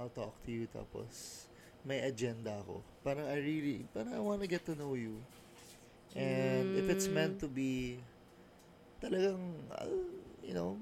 I'll 0.01 0.11
talk 0.11 0.35
to 0.49 0.51
you 0.51 0.67
tapos 0.73 1.47
may 1.85 2.01
agenda 2.01 2.57
ako. 2.65 2.81
Parang 3.05 3.29
I 3.29 3.37
really, 3.37 3.85
parang 3.93 4.17
I 4.17 4.21
want 4.25 4.41
to 4.41 4.49
get 4.49 4.65
to 4.67 4.75
know 4.75 4.97
you. 4.97 5.21
And 6.17 6.79
if 6.79 6.89
it's 6.89 7.07
hmm. 7.07 7.21
meant 7.21 7.37
to 7.45 7.49
be 7.51 8.01
talagang 9.05 9.61
I'll, 9.77 10.09
you 10.41 10.57
know, 10.57 10.81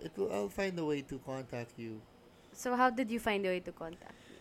it 0.00 0.16
will, 0.16 0.32
I'll 0.32 0.52
find 0.52 0.72
a 0.80 0.84
way 0.84 1.04
to 1.04 1.20
contact 1.20 1.76
you. 1.76 2.00
so 2.56 2.74
how 2.74 2.88
did 2.88 3.10
you 3.10 3.20
find 3.20 3.44
a 3.44 3.48
way 3.48 3.60
to 3.60 3.72
contact 3.72 4.16
me? 4.32 4.40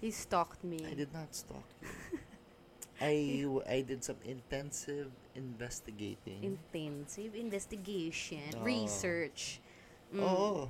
You 0.00 0.10
stalked 0.10 0.64
me. 0.64 0.80
I 0.88 0.94
did 0.94 1.12
not 1.12 1.34
stalk 1.34 1.68
you. 1.82 2.18
I, 3.00 3.46
I 3.68 3.80
did 3.80 4.04
some 4.04 4.20
intensive 4.24 5.08
investigating. 5.34 6.44
Intensive 6.44 7.34
investigation, 7.34 8.60
Oo. 8.60 8.64
research. 8.64 9.60
Mm. 10.12 10.20
Oo. 10.20 10.68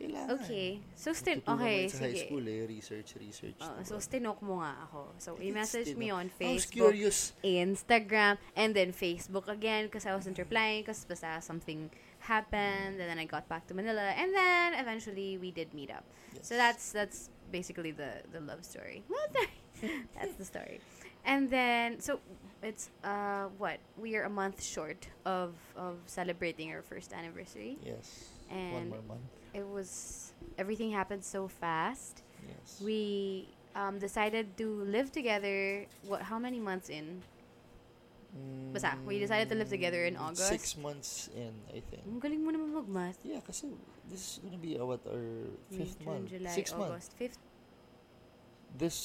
Kailangan. 0.00 0.40
Okay. 0.40 0.80
So, 0.96 1.12
stin- 1.12 1.44
okay, 1.44 1.84
yun 1.84 1.92
sa 1.92 2.08
high 2.08 2.16
sige. 2.16 2.24
school 2.24 2.44
eh, 2.48 2.64
research, 2.64 3.08
research. 3.20 3.60
Oh, 3.60 3.76
diba? 3.76 3.84
so, 3.84 4.00
stinok 4.00 4.40
mo 4.40 4.64
nga 4.64 4.72
ako. 4.88 5.12
So, 5.20 5.36
It's 5.36 5.44
i-message 5.52 5.92
me 6.00 6.08
on 6.08 6.32
Facebook. 6.32 6.96
Instagram, 7.44 8.40
and 8.56 8.72
then 8.72 8.96
Facebook 8.96 9.44
again 9.52 9.92
because 9.92 10.08
I 10.08 10.16
wasn't 10.16 10.40
replying 10.40 10.88
because 10.88 11.04
basta 11.04 11.44
something 11.44 11.92
happened 12.20 12.96
and 12.96 13.08
then 13.08 13.18
I 13.20 13.24
got 13.28 13.48
back 13.48 13.66
to 13.68 13.74
Manila 13.74 14.12
and 14.16 14.32
then 14.32 14.74
eventually 14.74 15.36
we 15.36 15.50
did 15.50 15.72
meet 15.72 15.90
up. 15.90 16.04
So 16.42 16.56
that's 16.56 16.92
that's 16.92 17.28
basically 17.50 17.90
the 17.90 18.24
the 18.32 18.40
love 18.40 18.64
story. 18.64 19.02
Well, 19.08 19.24
that's 20.16 20.36
the 20.36 20.44
story. 20.44 20.80
And 21.24 21.48
then 21.50 22.00
so 22.00 22.20
it's 22.62 22.90
uh 23.04 23.48
what 23.56 23.80
we 23.96 24.16
are 24.16 24.24
a 24.24 24.32
month 24.32 24.62
short 24.62 25.08
of 25.24 25.54
of 25.76 25.96
celebrating 26.06 26.72
our 26.72 26.82
first 26.82 27.12
anniversary. 27.12 27.78
Yes. 27.84 28.28
And 28.50 28.90
One 28.90 29.00
more 29.00 29.04
month. 29.16 29.26
it 29.54 29.66
was 29.66 30.32
everything 30.58 30.90
happened 30.90 31.24
so 31.24 31.48
fast. 31.48 32.22
Yes. 32.44 32.80
We 32.82 33.48
um 33.76 33.98
decided 33.98 34.56
to 34.58 34.66
live 34.88 35.12
together. 35.12 35.86
What? 36.08 36.22
How 36.26 36.38
many 36.38 36.58
months 36.58 36.88
in? 36.88 37.22
basta, 38.70 38.94
we 39.02 39.18
decided 39.18 39.50
to 39.50 39.58
live 39.58 39.66
together 39.68 40.06
in 40.06 40.14
Mm, 40.14 40.22
August. 40.30 40.46
Six 40.54 40.78
months 40.78 41.26
in, 41.34 41.50
I 41.74 41.82
think. 41.82 42.06
Ang 42.06 42.22
galing 42.22 42.46
mo 42.46 42.54
naman 42.54 42.70
mag-math. 42.70 43.18
Yeah, 43.26 43.42
kasi 43.42 43.66
this 44.06 44.22
is 44.22 44.34
gonna 44.38 44.54
be 44.62 44.78
uh, 44.78 44.86
what 44.86 45.02
our 45.02 45.50
May, 45.66 45.82
fifth 45.82 45.98
June, 45.98 46.06
month. 46.06 46.30
July, 46.30 46.54
Six 46.54 46.70
month. 46.78 46.94
August, 46.94 47.10
fifth. 47.18 47.42
This 48.78 48.96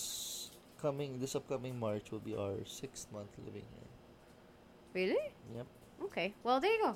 coming, 0.86 1.18
this 1.18 1.34
upcoming 1.34 1.80
March 1.80 2.12
will 2.14 2.22
be 2.22 2.38
our 2.38 2.62
sixth 2.70 3.10
month 3.12 3.34
living 3.42 3.66
here. 3.66 3.90
Really? 4.94 5.26
Yep. 5.58 5.66
Okay. 6.14 6.34
Well, 6.46 6.62
there 6.62 6.70
you 6.72 6.82
go. 6.86 6.94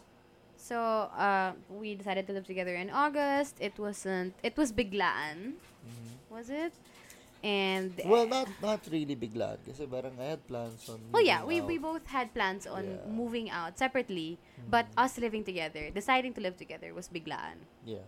So, 0.62 0.77
uh, 0.77 1.53
we 1.74 1.96
decided 1.96 2.27
to 2.27 2.34
live 2.38 2.46
together 2.46 2.75
in 2.75 2.93
August. 2.93 3.58
It 3.58 3.74
wasn't. 3.81 4.38
It 4.46 4.53
was 4.53 4.69
biglaan, 4.69 5.58
Mhm. 5.58 6.12
was 6.29 6.53
it? 6.53 6.69
And 7.39 7.96
Well, 8.03 8.27
not 8.27 8.51
not 8.60 8.84
really 8.91 9.15
biglaan 9.15 9.63
kasi 9.63 9.88
parang 9.88 10.12
I 10.19 10.36
had 10.36 10.43
plans 10.43 10.84
on 10.91 11.00
Well, 11.15 11.24
yeah, 11.24 11.48
we, 11.48 11.63
we 11.63 11.79
both 11.79 12.03
had 12.12 12.36
plans 12.36 12.67
on 12.67 12.84
Yeah. 12.84 13.08
moving 13.08 13.48
out 13.48 13.79
separately, 13.79 14.36
but 14.67 14.91
Mhm. 14.91 15.00
us 15.08 15.15
living 15.15 15.48
together, 15.48 15.88
deciding 15.89 16.36
to 16.36 16.43
live 16.43 16.60
together 16.60 16.91
was 16.91 17.08
biglaan. 17.08 17.63
Yeah. 17.88 18.03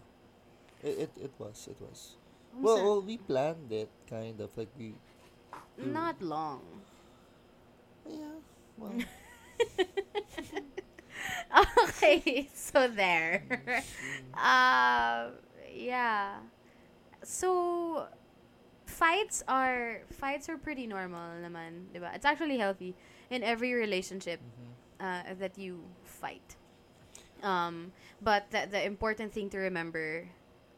It, 0.83 1.07
it, 1.07 1.31
it 1.31 1.33
was, 1.39 1.71
it 1.71 1.79
was. 1.79 2.19
Well, 2.51 2.75
sa- 2.75 2.83
well, 2.83 2.99
we 2.99 3.15
planned 3.15 3.71
it 3.71 3.87
kind 4.11 4.35
of 4.43 4.51
like 4.59 4.67
we 4.75 4.99
not 5.77 6.21
long. 6.21 6.61
yeah, 8.07 8.37
well, 8.77 8.93
okay, 11.83 12.49
so 12.53 12.87
there. 12.87 13.43
uh, 14.33 15.29
yeah. 15.73 16.35
So 17.23 18.07
fights 18.85 19.43
are 19.47 20.01
fights 20.11 20.49
are 20.49 20.57
pretty 20.57 20.87
normal 20.87 21.37
naman, 21.41 21.91
'di 21.93 21.99
ba? 21.99 22.11
It's 22.15 22.25
actually 22.25 22.57
healthy 22.57 22.95
in 23.29 23.43
every 23.43 23.73
relationship 23.73 24.41
mhm. 24.41 24.71
uh, 24.99 25.33
that 25.37 25.57
you 25.57 25.83
fight. 26.03 26.57
Um, 27.41 27.91
but 28.21 28.51
the, 28.51 28.67
the 28.69 28.81
important 28.85 29.33
thing 29.33 29.49
to 29.49 29.57
remember. 29.57 30.29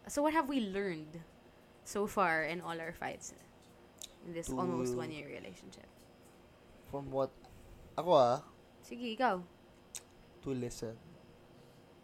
So 0.07 0.21
what 0.21 0.33
have 0.33 0.47
we 0.47 0.59
learned 0.59 1.19
so 1.83 2.07
far 2.07 2.43
in 2.43 2.61
all 2.61 2.79
our 2.79 2.91
fights 2.91 3.33
in 4.25 4.33
this 4.33 4.49
almost 4.49 4.95
one 4.95 5.11
year 5.11 5.27
relationship? 5.27 5.87
from 6.93 7.09
what 7.09 7.33
ako 7.97 8.13
ah, 8.13 8.37
Sige, 8.85 9.17
ikaw. 9.17 9.41
to 10.45 10.49
listen. 10.53 10.93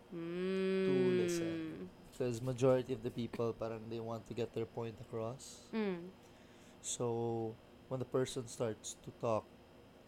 Mm. 0.09 1.21
listen. 1.21 1.85
Because 2.09 2.41
majority 2.41 2.97
of 2.97 3.05
the 3.05 3.13
people 3.13 3.53
parang 3.53 3.85
they 3.85 4.01
want 4.01 4.25
to 4.25 4.33
get 4.33 4.49
their 4.57 4.65
point 4.65 4.97
across. 4.97 5.69
Mm. 5.69 6.09
So 6.81 7.53
when 7.87 8.01
the 8.01 8.09
person 8.09 8.49
starts 8.49 8.97
to 9.05 9.13
talk, 9.21 9.45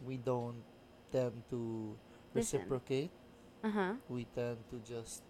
we 0.01 0.17
don't 0.17 0.65
tend 1.13 1.37
to 1.53 1.93
Listen. 2.33 2.65
reciprocate. 2.65 3.13
Uh-huh. 3.61 4.01
We 4.09 4.25
tend 4.33 4.65
to 4.73 4.81
just 4.81 5.21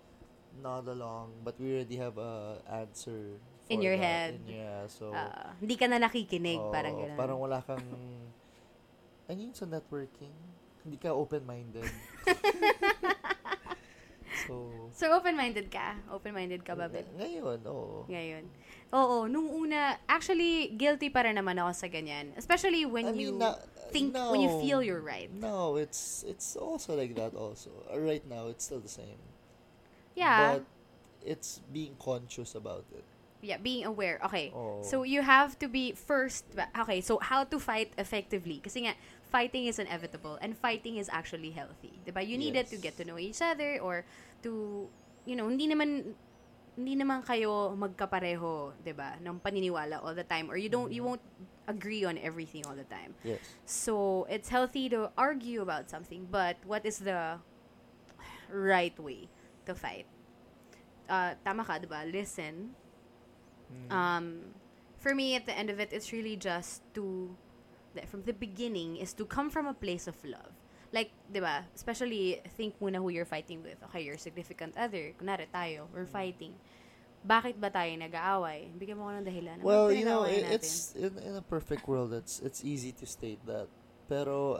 nod 0.63 0.87
along, 0.87 1.43
but 1.43 1.59
we 1.59 1.75
already 1.75 1.99
have 1.99 2.15
a 2.15 2.63
answer 2.71 3.35
In 3.71 3.79
your 3.79 3.95
that. 3.95 4.03
head. 4.03 4.31
In- 4.43 4.51
yeah, 4.51 4.83
so 4.85 5.09
Ah, 5.11 5.55
hindi 5.57 5.75
ka 5.75 5.87
na 5.87 5.97
nakikinig, 5.97 6.59
oo, 6.59 6.69
parang 6.69 6.93
gano'n. 6.93 7.15
parang 7.15 7.37
wala 7.39 7.63
kang 7.63 7.81
I 9.25 9.33
mean 9.33 9.55
sa 9.55 9.63
networking, 9.63 10.35
hindi 10.83 10.99
ka 10.99 11.15
open-minded. 11.15 11.87
so 14.47 14.53
So, 14.91 15.07
open-minded 15.15 15.71
ka? 15.71 15.95
Open-minded 16.11 16.67
ka 16.67 16.75
ba, 16.75 16.91
babe? 16.91 17.07
Ngayon, 17.15 17.63
oo. 17.63 18.03
Ngayon. 18.11 18.43
Oo, 18.91 19.23
nung 19.25 19.47
una, 19.47 19.95
actually, 20.05 20.75
guilty 20.75 21.07
pa 21.07 21.23
rin 21.23 21.39
naman 21.39 21.55
ako 21.55 21.71
sa 21.73 21.87
ganyan. 21.87 22.35
Especially 22.35 22.83
when 22.83 23.07
I 23.07 23.15
you 23.15 23.31
mean, 23.31 23.39
na- 23.39 23.55
think, 23.95 24.11
no, 24.11 24.35
when 24.35 24.43
you 24.43 24.51
feel 24.59 24.83
you're 24.83 24.99
right. 25.03 25.31
No, 25.31 25.79
it's 25.79 26.23
it's 26.27 26.55
also 26.59 26.91
like 26.95 27.15
that 27.15 27.31
also. 27.35 27.71
Uh, 27.87 27.99
Right 27.99 28.23
now, 28.27 28.51
it's 28.51 28.67
still 28.67 28.83
the 28.83 28.91
same. 28.91 29.19
Yeah. 30.13 30.59
But 30.59 30.67
it's 31.23 31.63
being 31.71 31.95
conscious 31.95 32.51
about 32.51 32.83
it. 32.91 33.07
Yeah, 33.41 33.57
being 33.57 33.85
aware. 33.85 34.21
Okay. 34.25 34.53
Oo. 34.53 34.81
So, 34.81 35.03
you 35.03 35.21
have 35.21 35.57
to 35.59 35.67
be 35.67 35.91
first, 35.91 36.45
ba- 36.55 36.69
okay, 36.81 37.01
so 37.01 37.17
how 37.17 37.43
to 37.43 37.57
fight 37.57 37.89
effectively? 37.97 38.61
Kasi 38.61 38.85
nga, 38.85 38.93
fighting 39.27 39.65
is 39.65 39.79
inevitable 39.79 40.37
and 40.41 40.53
fighting 40.53 40.97
is 40.97 41.09
actually 41.09 41.51
healthy. 41.51 41.97
Diba? 42.05 42.21
You 42.21 42.37
needed 42.37 42.69
to 42.69 42.77
Yes. 42.77 42.85
get 42.85 42.93
to 43.01 43.03
know 43.05 43.17
each 43.17 43.41
other 43.41 43.81
or 43.81 44.05
to, 44.43 44.85
you 45.25 45.35
know, 45.35 45.49
hindi 45.49 45.65
naman, 45.67 46.13
hindi 46.77 46.95
naman 46.95 47.25
kayo 47.25 47.75
magkapareho, 47.75 48.71
'di 48.79 48.93
ba, 48.95 49.19
ng 49.19 49.43
paniniwala 49.43 49.99
all 49.99 50.15
the 50.15 50.23
time 50.23 50.47
or 50.47 50.55
you 50.55 50.71
don't 50.71 50.87
you 50.89 51.03
Mm-hmm. 51.03 51.19
won't 51.19 51.25
agree 51.67 52.03
on 52.07 52.15
everything 52.19 52.63
all 52.65 52.75
the 52.75 52.87
time. 52.87 53.11
Yes. 53.23 53.39
So, 53.67 54.25
it's 54.29 54.47
healthy 54.49 54.87
to 54.91 55.11
argue 55.17 55.61
about 55.61 55.89
something, 55.89 56.27
but 56.31 56.57
what 56.63 56.83
is 56.85 56.99
the 56.99 57.39
right 58.49 58.95
way 58.99 59.27
to 59.65 59.75
fight? 59.75 60.07
Uh, 61.07 61.35
tama 61.43 61.63
ka, 61.63 61.79
diba? 61.79 62.03
Listen. 62.07 62.75
Mm. 63.71 63.91
Um, 63.91 64.25
for 64.99 65.15
me, 65.15 65.35
at 65.35 65.45
the 65.45 65.57
end 65.57 65.69
of 65.69 65.79
it, 65.79 65.89
it's 65.91 66.11
really 66.11 66.35
just 66.35 66.81
to, 66.93 67.35
from 68.07 68.23
the 68.23 68.33
beginning, 68.33 68.97
is 68.97 69.13
to 69.13 69.25
come 69.25 69.49
from 69.49 69.67
a 69.67 69.73
place 69.73 70.07
of 70.07 70.15
love. 70.23 70.53
Like, 70.93 71.11
diba? 71.31 71.63
Especially, 71.73 72.41
think 72.57 72.75
muna 72.79 72.97
who 72.97 73.09
you're 73.09 73.25
fighting 73.25 73.63
with. 73.63 73.79
Okay, 73.89 74.03
your 74.03 74.17
significant 74.17 74.75
other. 74.77 75.15
Kunwari 75.15 75.47
tayo, 75.47 75.87
we're 75.95 76.03
Mm. 76.05 76.11
fighting. 76.11 76.53
Bakit 77.21 77.61
ba 77.61 77.69
tayo 77.69 77.93
nag-aaway? 78.01 78.73
Bigyan 78.75 78.97
mo 78.97 79.05
ko 79.07 79.13
ng 79.13 79.23
dahilan. 79.25 79.61
Ano 79.61 79.63
well, 79.63 79.87
ba 79.87 79.93
you 79.93 80.03
know, 80.03 80.23
it, 80.25 80.41
it's 80.51 80.97
in 80.97 81.13
in 81.21 81.37
a 81.37 81.45
perfect 81.45 81.85
world. 81.85 82.11
It's 82.17 82.41
it's 82.41 82.65
easy 82.65 82.89
to 82.97 83.05
state 83.05 83.39
that. 83.45 83.69
Pero 84.09 84.57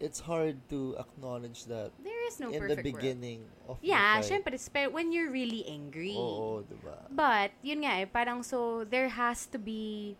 it's 0.00 0.20
hard 0.20 0.60
to 0.68 0.94
acknowledge 1.00 1.64
that 1.66 1.92
There 2.02 2.22
is 2.28 2.36
no 2.40 2.52
in 2.52 2.60
the 2.66 2.76
perfect 2.76 2.84
world. 2.84 2.96
beginning 3.00 3.40
of 3.68 3.80
Yeah, 3.80 4.20
the 4.20 4.28
syempre, 4.28 4.56
spe- 4.60 4.92
when 4.92 5.12
you're 5.12 5.30
really 5.32 5.64
angry. 5.64 6.16
Oo, 6.16 6.64
diba? 6.68 7.08
But, 7.08 7.56
yun 7.64 7.84
nga 7.84 8.04
eh, 8.04 8.06
parang 8.06 8.44
so, 8.44 8.84
there 8.84 9.08
has 9.08 9.48
to 9.50 9.58
be 9.58 10.14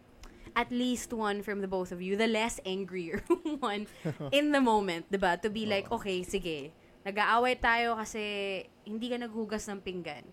at 0.57 0.73
least 0.73 1.13
one 1.13 1.45
from 1.45 1.61
the 1.61 1.69
both 1.69 1.93
of 1.93 2.01
you, 2.01 2.17
the 2.17 2.27
less 2.31 2.57
angrier 2.65 3.21
one 3.61 3.85
in 4.33 4.57
the 4.57 4.63
moment, 4.63 5.05
'di 5.13 5.21
ba? 5.21 5.37
To 5.45 5.53
be 5.53 5.69
like, 5.69 5.93
okay, 5.93 6.25
sige, 6.25 6.73
nag-aaway 7.05 7.61
tayo 7.61 7.93
kasi 8.01 8.65
hindi 8.89 9.13
ka 9.13 9.21
naghugas 9.21 9.69
ng 9.69 9.85
pinggan. 9.85 10.25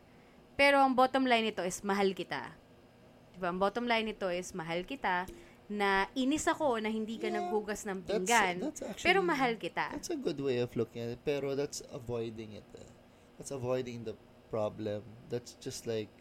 Pero 0.55 0.79
ang 0.79 0.95
bottom 0.95 1.27
line 1.27 1.51
nito 1.51 1.59
is 1.67 1.83
mahal 1.83 2.15
kita. 2.15 2.55
'Di 3.35 3.37
ba? 3.43 3.51
Ang 3.51 3.59
bottom 3.59 3.83
line 3.83 4.15
nito 4.15 4.31
is 4.31 4.55
mahal 4.55 4.87
kita 4.87 5.27
na 5.71 6.07
inis 6.13 6.43
ako 6.45 6.77
na 6.79 6.91
hindi 6.91 7.15
ka 7.17 7.31
Yeah, 7.31 7.39
naghugas 7.39 7.87
ng 7.87 8.03
that's- 8.03 8.11
pinggan. 8.19 8.53
that's 8.59 8.81
actually- 8.83 9.07
pero 9.07 9.19
mahal 9.23 9.55
kita. 9.55 9.95
That's 9.95 10.11
a 10.11 10.19
good 10.19 10.39
way 10.39 10.59
of 10.59 10.71
looking 10.75 11.01
at 11.01 11.15
it. 11.15 11.21
Pero 11.23 11.55
that's 11.55 11.79
avoiding 11.89 12.53
it. 12.53 12.67
eh. 12.75 12.89
That's 13.39 13.49
avoiding 13.49 14.03
the 14.03 14.13
problem. 14.51 15.01
That's 15.31 15.55
just 15.57 15.87
like 15.87 16.11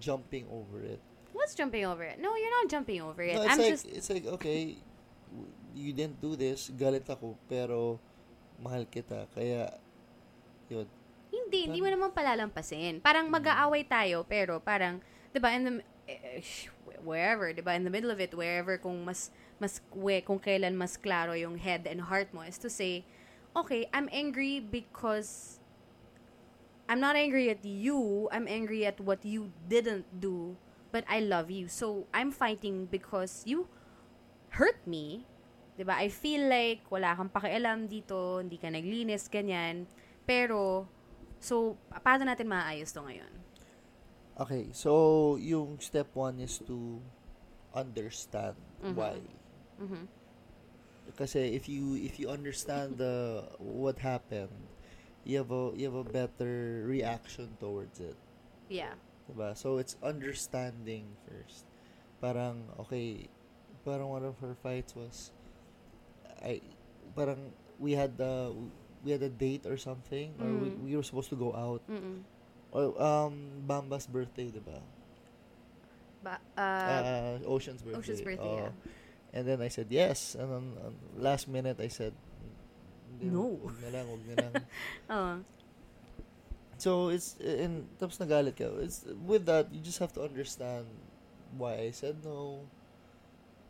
jumping 0.00 0.48
over 0.48 0.80
it. 0.80 1.02
What's 1.34 1.52
jumping 1.52 1.84
over 1.84 2.06
it? 2.06 2.22
No, 2.22 2.32
you're 2.38 2.54
not 2.54 2.70
jumping 2.70 3.02
over 3.02 3.20
it. 3.20 3.34
No, 3.34 3.42
it's 3.44 3.52
I'm 3.52 3.60
like 3.60 3.74
just 3.74 3.86
it's 3.90 4.08
like 4.08 4.24
okay, 4.40 4.78
you 5.74 5.90
didn't 5.92 6.22
do 6.22 6.38
this, 6.38 6.70
galit 6.70 7.04
ako, 7.10 7.34
pero 7.44 7.98
mahal 8.56 8.86
kita. 8.86 9.26
Kaya 9.34 9.74
yun. 10.70 10.86
Hindi, 11.34 11.66
hindi 11.66 11.82
mo 11.82 11.90
naman 11.90 12.10
palalampasin. 12.14 13.02
Parang 13.02 13.26
mag-aaway 13.26 13.82
tayo, 13.84 14.22
pero 14.24 14.62
parang, 14.62 15.02
di 15.34 15.38
ba, 15.42 15.50
in 15.50 15.62
the, 15.66 15.72
eh, 16.06 16.38
sh- 16.38 16.70
wherever, 17.04 17.52
di 17.52 17.60
ba, 17.60 17.76
in 17.76 17.84
the 17.84 17.92
middle 17.92 18.10
of 18.10 18.18
it, 18.18 18.34
wherever, 18.34 18.76
kung 18.80 19.04
mas, 19.04 19.30
mas, 19.60 19.80
we, 19.92 20.20
kung 20.20 20.40
kailan 20.40 20.74
mas 20.74 20.96
klaro 20.96 21.38
yung 21.38 21.60
head 21.60 21.86
and 21.86 22.08
heart 22.08 22.32
mo, 22.32 22.40
is 22.42 22.58
to 22.58 22.68
say, 22.72 23.04
okay, 23.54 23.86
I'm 23.92 24.08
angry 24.10 24.58
because 24.58 25.60
I'm 26.88 27.00
not 27.00 27.16
angry 27.16 27.48
at 27.48 27.64
you, 27.64 28.28
I'm 28.32 28.48
angry 28.48 28.84
at 28.84 29.00
what 29.00 29.24
you 29.24 29.52
didn't 29.68 30.04
do, 30.20 30.56
but 30.92 31.04
I 31.08 31.20
love 31.20 31.50
you. 31.50 31.68
So, 31.68 32.08
I'm 32.12 32.32
fighting 32.32 32.88
because 32.88 33.44
you 33.44 33.68
hurt 34.56 34.80
me. 34.86 35.26
'Di 35.74 35.82
ba? 35.82 35.98
I 35.98 36.06
feel 36.06 36.46
like 36.46 36.86
wala 36.86 37.18
kang 37.18 37.30
pakialam 37.30 37.90
dito, 37.90 38.38
hindi 38.38 38.56
ka 38.62 38.70
naglinis, 38.70 39.26
ganyan. 39.26 39.90
Pero, 40.22 40.86
so, 41.42 41.74
pa- 41.90 41.98
paano 42.00 42.30
natin 42.30 42.46
maayos 42.46 42.94
to 42.94 43.02
ngayon? 43.02 43.43
Okay, 44.34 44.66
so 44.74 45.36
yung 45.38 45.78
step 45.78 46.10
one 46.14 46.42
is 46.42 46.58
to 46.66 46.98
understand 47.70 48.58
Mhm. 48.82 48.94
why. 48.98 49.14
Mhm. 49.78 50.08
Kasi 51.14 51.54
if 51.54 51.68
you 51.70 51.94
if 51.94 52.18
you 52.18 52.26
understand 52.32 52.98
the 52.98 53.46
what 53.62 54.02
happened, 54.02 54.50
you 55.22 55.38
have 55.38 55.52
a 55.54 55.70
you 55.78 55.86
have 55.86 55.98
a 56.00 56.06
better 56.06 56.82
reaction 56.88 57.54
towards 57.62 58.00
it. 58.02 58.16
Yeah. 58.66 58.98
Diba? 59.30 59.54
So 59.54 59.78
it's 59.78 59.94
understanding 60.02 61.14
first. 61.28 61.62
Parang 62.18 62.66
okay, 62.82 63.30
parang 63.86 64.10
one 64.10 64.24
of 64.26 64.34
her 64.42 64.58
fights 64.58 64.96
was 64.98 65.30
I 66.42 66.58
parang 67.14 67.52
we 67.78 67.94
had 67.94 68.18
the 68.18 68.50
we 69.06 69.12
had 69.14 69.22
a 69.22 69.30
date 69.30 69.68
or 69.68 69.76
something 69.76 70.34
or 70.40 70.48
we, 70.50 70.68
Mm. 70.72 70.78
we 70.82 70.90
were 70.96 71.06
supposed 71.06 71.30
to 71.30 71.38
go 71.38 71.52
out. 71.54 71.84
Mm-mm. 71.86 72.24
Or 72.74 72.90
um 72.98 73.62
Bamba's 73.62 74.10
birthday, 74.10 74.50
diba? 74.50 74.82
Ba, 76.24 76.42
uh, 76.58 76.60
Uh, 76.60 77.34
Ocean's 77.46 77.80
birthday. 77.80 77.98
Ocean's 78.02 78.20
birthday, 78.26 78.50
Oo. 78.50 78.66
yeah. 78.68 78.72
And 79.34 79.46
then 79.46 79.62
I 79.62 79.68
said 79.70 79.86
yes. 79.90 80.34
And 80.34 80.46
then 80.50 80.64
um, 80.82 80.94
last 81.16 81.46
minute 81.46 81.78
I 81.78 81.88
said 81.88 82.12
No. 83.22 83.56
Wag 83.62 83.78
na 83.78 83.88
lang, 83.94 84.06
wag 84.10 84.22
na 84.26 84.34
lang. 84.42 84.52
oh. 85.14 85.34
so 86.76 87.08
it's 87.14 87.38
and 87.38 87.86
tapos 87.96 88.18
nagalit 88.18 88.58
ka. 88.58 88.66
It's 88.82 89.06
with 89.22 89.46
that 89.46 89.70
you 89.70 89.78
just 89.78 90.02
have 90.02 90.10
to 90.18 90.22
understand 90.26 90.90
why 91.54 91.78
I 91.78 91.90
said 91.94 92.18
no. 92.26 92.66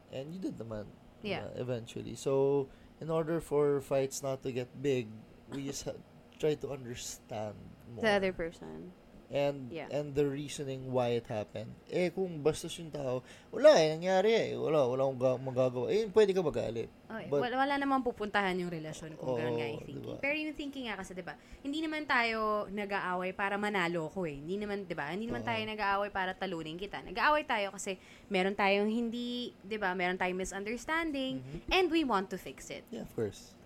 And 0.09 0.33
you 0.33 0.41
did 0.41 0.57
naman. 0.57 0.89
Yeah. 1.21 1.45
uh, 1.49 1.61
eventually. 1.61 2.17
So 2.17 2.67
in 3.01 3.09
order 3.13 3.41
for 3.41 3.81
fights 3.85 4.25
not 4.25 4.41
to 4.45 4.53
get 4.53 4.69
big, 4.81 5.09
we 5.53 5.69
just 5.69 5.85
ha- 5.89 6.01
try 6.37 6.55
to 6.55 6.69
understand 6.69 7.55
more. 7.91 8.03
The 8.03 8.13
other 8.13 8.33
person. 8.33 8.93
and 9.35 9.73
Yeah. 9.73 9.89
and 9.91 10.13
the 10.13 10.23
reasoning 10.23 10.93
why 10.93 11.17
it 11.17 11.27
happened. 11.27 11.73
Eh 11.89 12.13
kung 12.13 12.39
bastos 12.39 12.77
yung 12.77 12.93
tao, 12.93 13.19
wala 13.51 13.73
eh 13.75 13.91
nangyari 13.91 14.31
eh. 14.31 14.49
Wala 14.55 14.85
wala 14.87 15.01
akong 15.03 15.19
ga- 15.19 15.41
magagawa. 15.41 15.87
Eh 15.89 16.07
pwede 16.07 16.31
ka 16.31 16.39
magalit. 16.39 16.87
Okay. 17.09 17.27
But- 17.27 17.43
wala, 17.43 17.57
wala 17.57 17.75
namang 17.75 18.05
pupuntahan 18.05 18.55
yung 18.55 18.69
relasyon 18.69 19.17
kung 19.17 19.35
ganun 19.35 19.57
nga 19.57 19.67
yung 19.67 19.81
thinking. 19.81 20.07
diba? 20.07 20.21
Pero 20.21 20.35
yung 20.37 20.55
thinking 20.55 20.87
nga 20.87 21.01
kasi, 21.01 21.17
di 21.17 21.25
ba, 21.25 21.35
hindi 21.59 21.81
naman 21.81 22.05
tayo 22.05 22.69
nag-aaway 22.69 23.33
para 23.33 23.57
manalo 23.57 24.07
ko 24.09 24.23
eh. 24.23 24.37
Hindi 24.37 24.61
naman, 24.61 24.85
di 24.85 24.95
ba, 24.95 25.09
hindi 25.09 25.27
naman 25.27 25.43
Oo. 25.43 25.49
tayo 25.49 25.63
nag-aaway 25.65 26.11
para 26.13 26.31
talunin 26.31 26.77
kita. 26.77 27.03
Nag-aaway 27.03 27.43
tayo 27.43 27.73
kasi 27.73 27.97
meron 28.29 28.55
tayong 28.55 28.87
hindi, 28.87 29.51
di 29.59 29.77
ba, 29.77 29.97
meron 29.97 30.15
tayong 30.15 30.39
misunderstanding 30.39 31.41
Mhm. 31.41 31.59
and 31.73 31.87
we 31.89 32.05
want 32.05 32.29
to 32.29 32.37
fix 32.37 32.69
it. 32.69 32.85
Yeah, 32.89 33.03
of 33.03 33.11
course. 33.11 33.57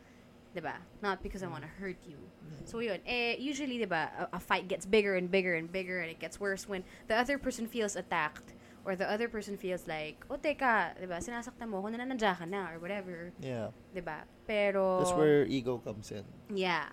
Di 0.54 0.60
ba? 0.60 0.76
Not 1.02 1.22
because 1.22 1.42
I 1.42 1.48
want 1.48 1.62
to 1.62 1.68
hurt 1.68 1.96
you. 2.08 2.16
So 2.64 2.80
yun, 2.80 3.00
eh, 3.06 3.36
usually, 3.38 3.78
di 3.78 3.84
ba, 3.84 4.10
a, 4.32 4.36
a 4.36 4.40
fight 4.40 4.68
gets 4.68 4.84
bigger 4.86 5.14
and 5.16 5.30
bigger 5.30 5.54
and 5.54 5.70
bigger 5.70 6.00
and 6.00 6.10
it 6.10 6.18
gets 6.18 6.40
worse 6.40 6.68
when 6.68 6.82
the 7.06 7.14
other 7.16 7.36
person 7.38 7.66
feels 7.68 7.96
attacked 7.96 8.52
or 8.84 8.96
the 8.96 9.04
other 9.08 9.28
person 9.28 9.56
feels 9.56 9.86
like, 9.86 10.24
oh, 10.30 10.36
teka, 10.40 10.96
di 10.98 11.04
ba, 11.06 11.20
sinasaktan 11.20 11.68
mo 11.68 11.78
ako, 11.84 11.88
nananadya 11.92 12.38
ka 12.38 12.44
na 12.48 12.72
or 12.72 12.78
whatever. 12.80 13.32
Yeah. 13.40 13.68
'di 13.92 14.00
ba? 14.00 14.24
Pero 14.48 15.04
That's 15.04 15.12
where 15.12 15.44
ego 15.44 15.76
comes 15.78 16.08
in. 16.12 16.24
yeah. 16.48 16.88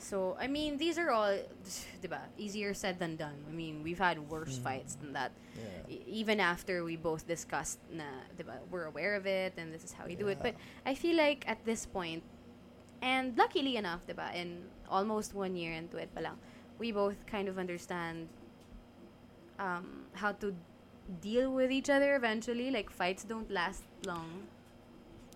So, 0.00 0.34
I 0.40 0.48
mean, 0.48 0.78
these 0.78 0.96
are 0.98 1.10
all 1.12 1.36
'di 2.00 2.08
ba? 2.08 2.22
Easier 2.40 2.72
said 2.74 2.98
than 2.98 3.16
done. 3.16 3.36
I 3.46 3.52
mean, 3.52 3.82
we've 3.84 4.00
had 4.00 4.18
worse 4.32 4.58
Mm. 4.58 4.62
fights 4.64 4.94
than 4.96 5.12
that. 5.12 5.30
Yeah. 5.54 5.92
E- 5.94 6.04
even 6.24 6.40
after 6.40 6.82
we 6.82 6.96
both 6.96 7.28
discussed 7.28 7.78
na, 7.92 8.26
'di 8.34 8.44
ba? 8.48 8.58
We're 8.72 8.88
aware 8.88 9.14
of 9.14 9.26
it 9.28 9.54
and 9.60 9.70
this 9.72 9.84
is 9.84 9.92
how 9.92 10.08
we 10.08 10.16
do 10.16 10.28
it. 10.32 10.40
But 10.40 10.56
I 10.88 10.96
feel 10.96 11.16
like 11.20 11.44
at 11.46 11.62
this 11.68 11.84
point 11.84 12.24
and 13.02 13.36
luckily 13.36 13.76
enough, 13.76 14.04
'di 14.06 14.14
ba? 14.14 14.30
In 14.34 14.68
almost 14.88 15.34
one 15.34 15.56
year 15.56 15.72
into 15.72 15.96
it 15.96 16.12
pa 16.14 16.20
lang, 16.20 16.36
we 16.78 16.92
both 16.92 17.16
kind 17.26 17.48
of 17.48 17.58
understand 17.58 18.28
um, 19.58 20.06
how 20.14 20.32
to 20.32 20.54
deal 21.20 21.52
with 21.52 21.70
each 21.70 21.90
other 21.90 22.14
eventually. 22.14 22.70
Like 22.70 22.90
fights 22.90 23.24
don't 23.24 23.50
last 23.50 23.84
long. 24.06 24.46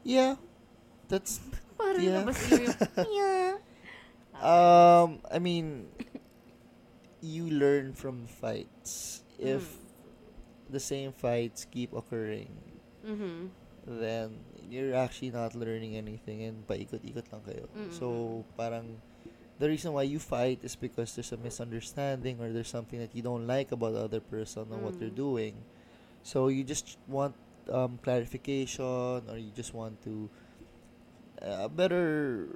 Yeah. 0.04 0.36
That's 1.08 1.40
Yeah. 1.98 2.24
yeah. 3.12 3.54
um 4.40 5.20
I 5.30 5.38
mean 5.38 5.86
you 7.20 7.48
learn 7.50 7.94
from 7.94 8.26
fights. 8.26 9.22
If 9.38 9.62
Mm. 9.62 9.80
the 10.70 10.80
same 10.80 11.12
fights 11.12 11.66
keep 11.68 11.92
occurring, 11.92 12.52
Mm-hmm. 13.04 13.48
Then 13.86 14.40
you're 14.68 14.96
actually 14.96 15.30
not 15.30 15.54
learning 15.54 15.96
anything 15.96 16.42
and 16.42 16.64
paikot-ikot 16.64 17.28
lang 17.28 17.42
kayo. 17.44 17.64
Mm-mm. 17.76 17.92
So, 17.92 18.04
parang 18.56 18.96
the 19.60 19.68
reason 19.68 19.92
why 19.92 20.02
you 20.02 20.18
fight 20.18 20.64
is 20.64 20.74
because 20.74 21.14
there's 21.14 21.30
a 21.30 21.38
misunderstanding 21.38 22.40
or 22.40 22.50
there's 22.50 22.72
something 22.72 22.98
that 22.98 23.14
you 23.14 23.22
don't 23.22 23.46
like 23.46 23.70
about 23.70 23.92
the 23.94 24.02
other 24.02 24.20
person 24.24 24.66
or 24.72 24.80
what 24.80 24.98
they're 24.98 25.12
Mm. 25.12 25.28
doing. 25.30 25.54
So, 26.24 26.48
you 26.48 26.64
just 26.64 26.96
want 27.06 27.36
um, 27.68 28.00
clarification 28.00 29.28
or 29.28 29.36
you 29.36 29.52
just 29.52 29.72
want 29.76 30.00
to 30.08 30.28
uh, 31.44 31.68
a 31.68 31.70
better 31.70 32.48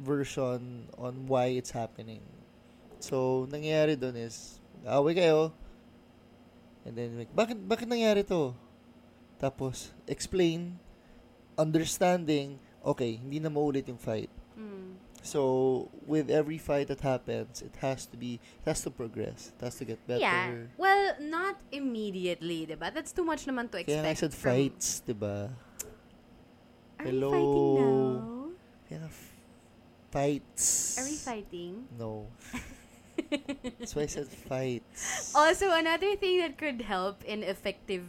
version 0.00 0.88
on 0.98 1.28
why 1.28 1.52
it's 1.52 1.70
happening. 1.70 2.24
So, 2.98 3.44
nangyayari 3.52 4.00
doon 4.00 4.16
is, 4.16 4.58
away 4.88 5.14
kayo, 5.14 5.52
and 6.88 6.96
then, 6.96 7.20
like, 7.20 7.32
bakit, 7.36 7.60
bakit 7.68 7.84
nangyari 7.86 8.24
to? 8.24 8.56
Tapos, 9.40 9.92
explain, 10.06 10.78
understanding, 11.58 12.58
okay, 12.84 13.16
hindi 13.18 13.38
na 13.40 13.50
maulit 13.50 13.88
yung 13.88 13.98
fight. 13.98 14.30
Mm. 14.58 14.94
So, 15.24 15.88
with 16.04 16.28
every 16.28 16.58
fight 16.58 16.88
that 16.88 17.00
happens, 17.00 17.62
it 17.64 17.72
has 17.80 18.04
to 18.12 18.16
be, 18.16 18.36
it 18.60 18.66
has 18.68 18.84
to 18.84 18.90
progress. 18.92 19.56
It 19.56 19.64
has 19.64 19.74
to 19.80 19.84
get 19.88 19.98
better. 20.06 20.20
Yeah. 20.20 20.68
Well, 20.76 21.16
not 21.18 21.56
immediately, 21.72 22.68
diba? 22.68 22.92
That's 22.92 23.10
too 23.10 23.24
much 23.24 23.48
naman 23.48 23.72
to 23.72 23.80
expect. 23.80 24.04
Kaya 24.04 24.12
I 24.12 24.14
said 24.14 24.34
from- 24.36 24.52
fights, 24.52 25.00
diba? 25.00 25.48
Are 27.00 27.06
Hello? 27.08 27.30
we 27.32 27.36
fighting 27.40 27.74
now? 27.80 28.04
Kaya 28.84 29.08
f- 29.08 29.32
fights. 30.12 30.64
Are 31.00 31.06
we 31.08 31.16
fighting? 31.16 31.72
No. 31.98 32.28
That's 33.80 33.96
why 33.96 34.02
I 34.04 34.12
said 34.12 34.28
fights. 34.28 35.32
Also, 35.34 35.72
another 35.72 36.16
thing 36.16 36.44
that 36.44 36.58
could 36.60 36.82
help 36.82 37.24
in 37.24 37.42
effective 37.42 38.04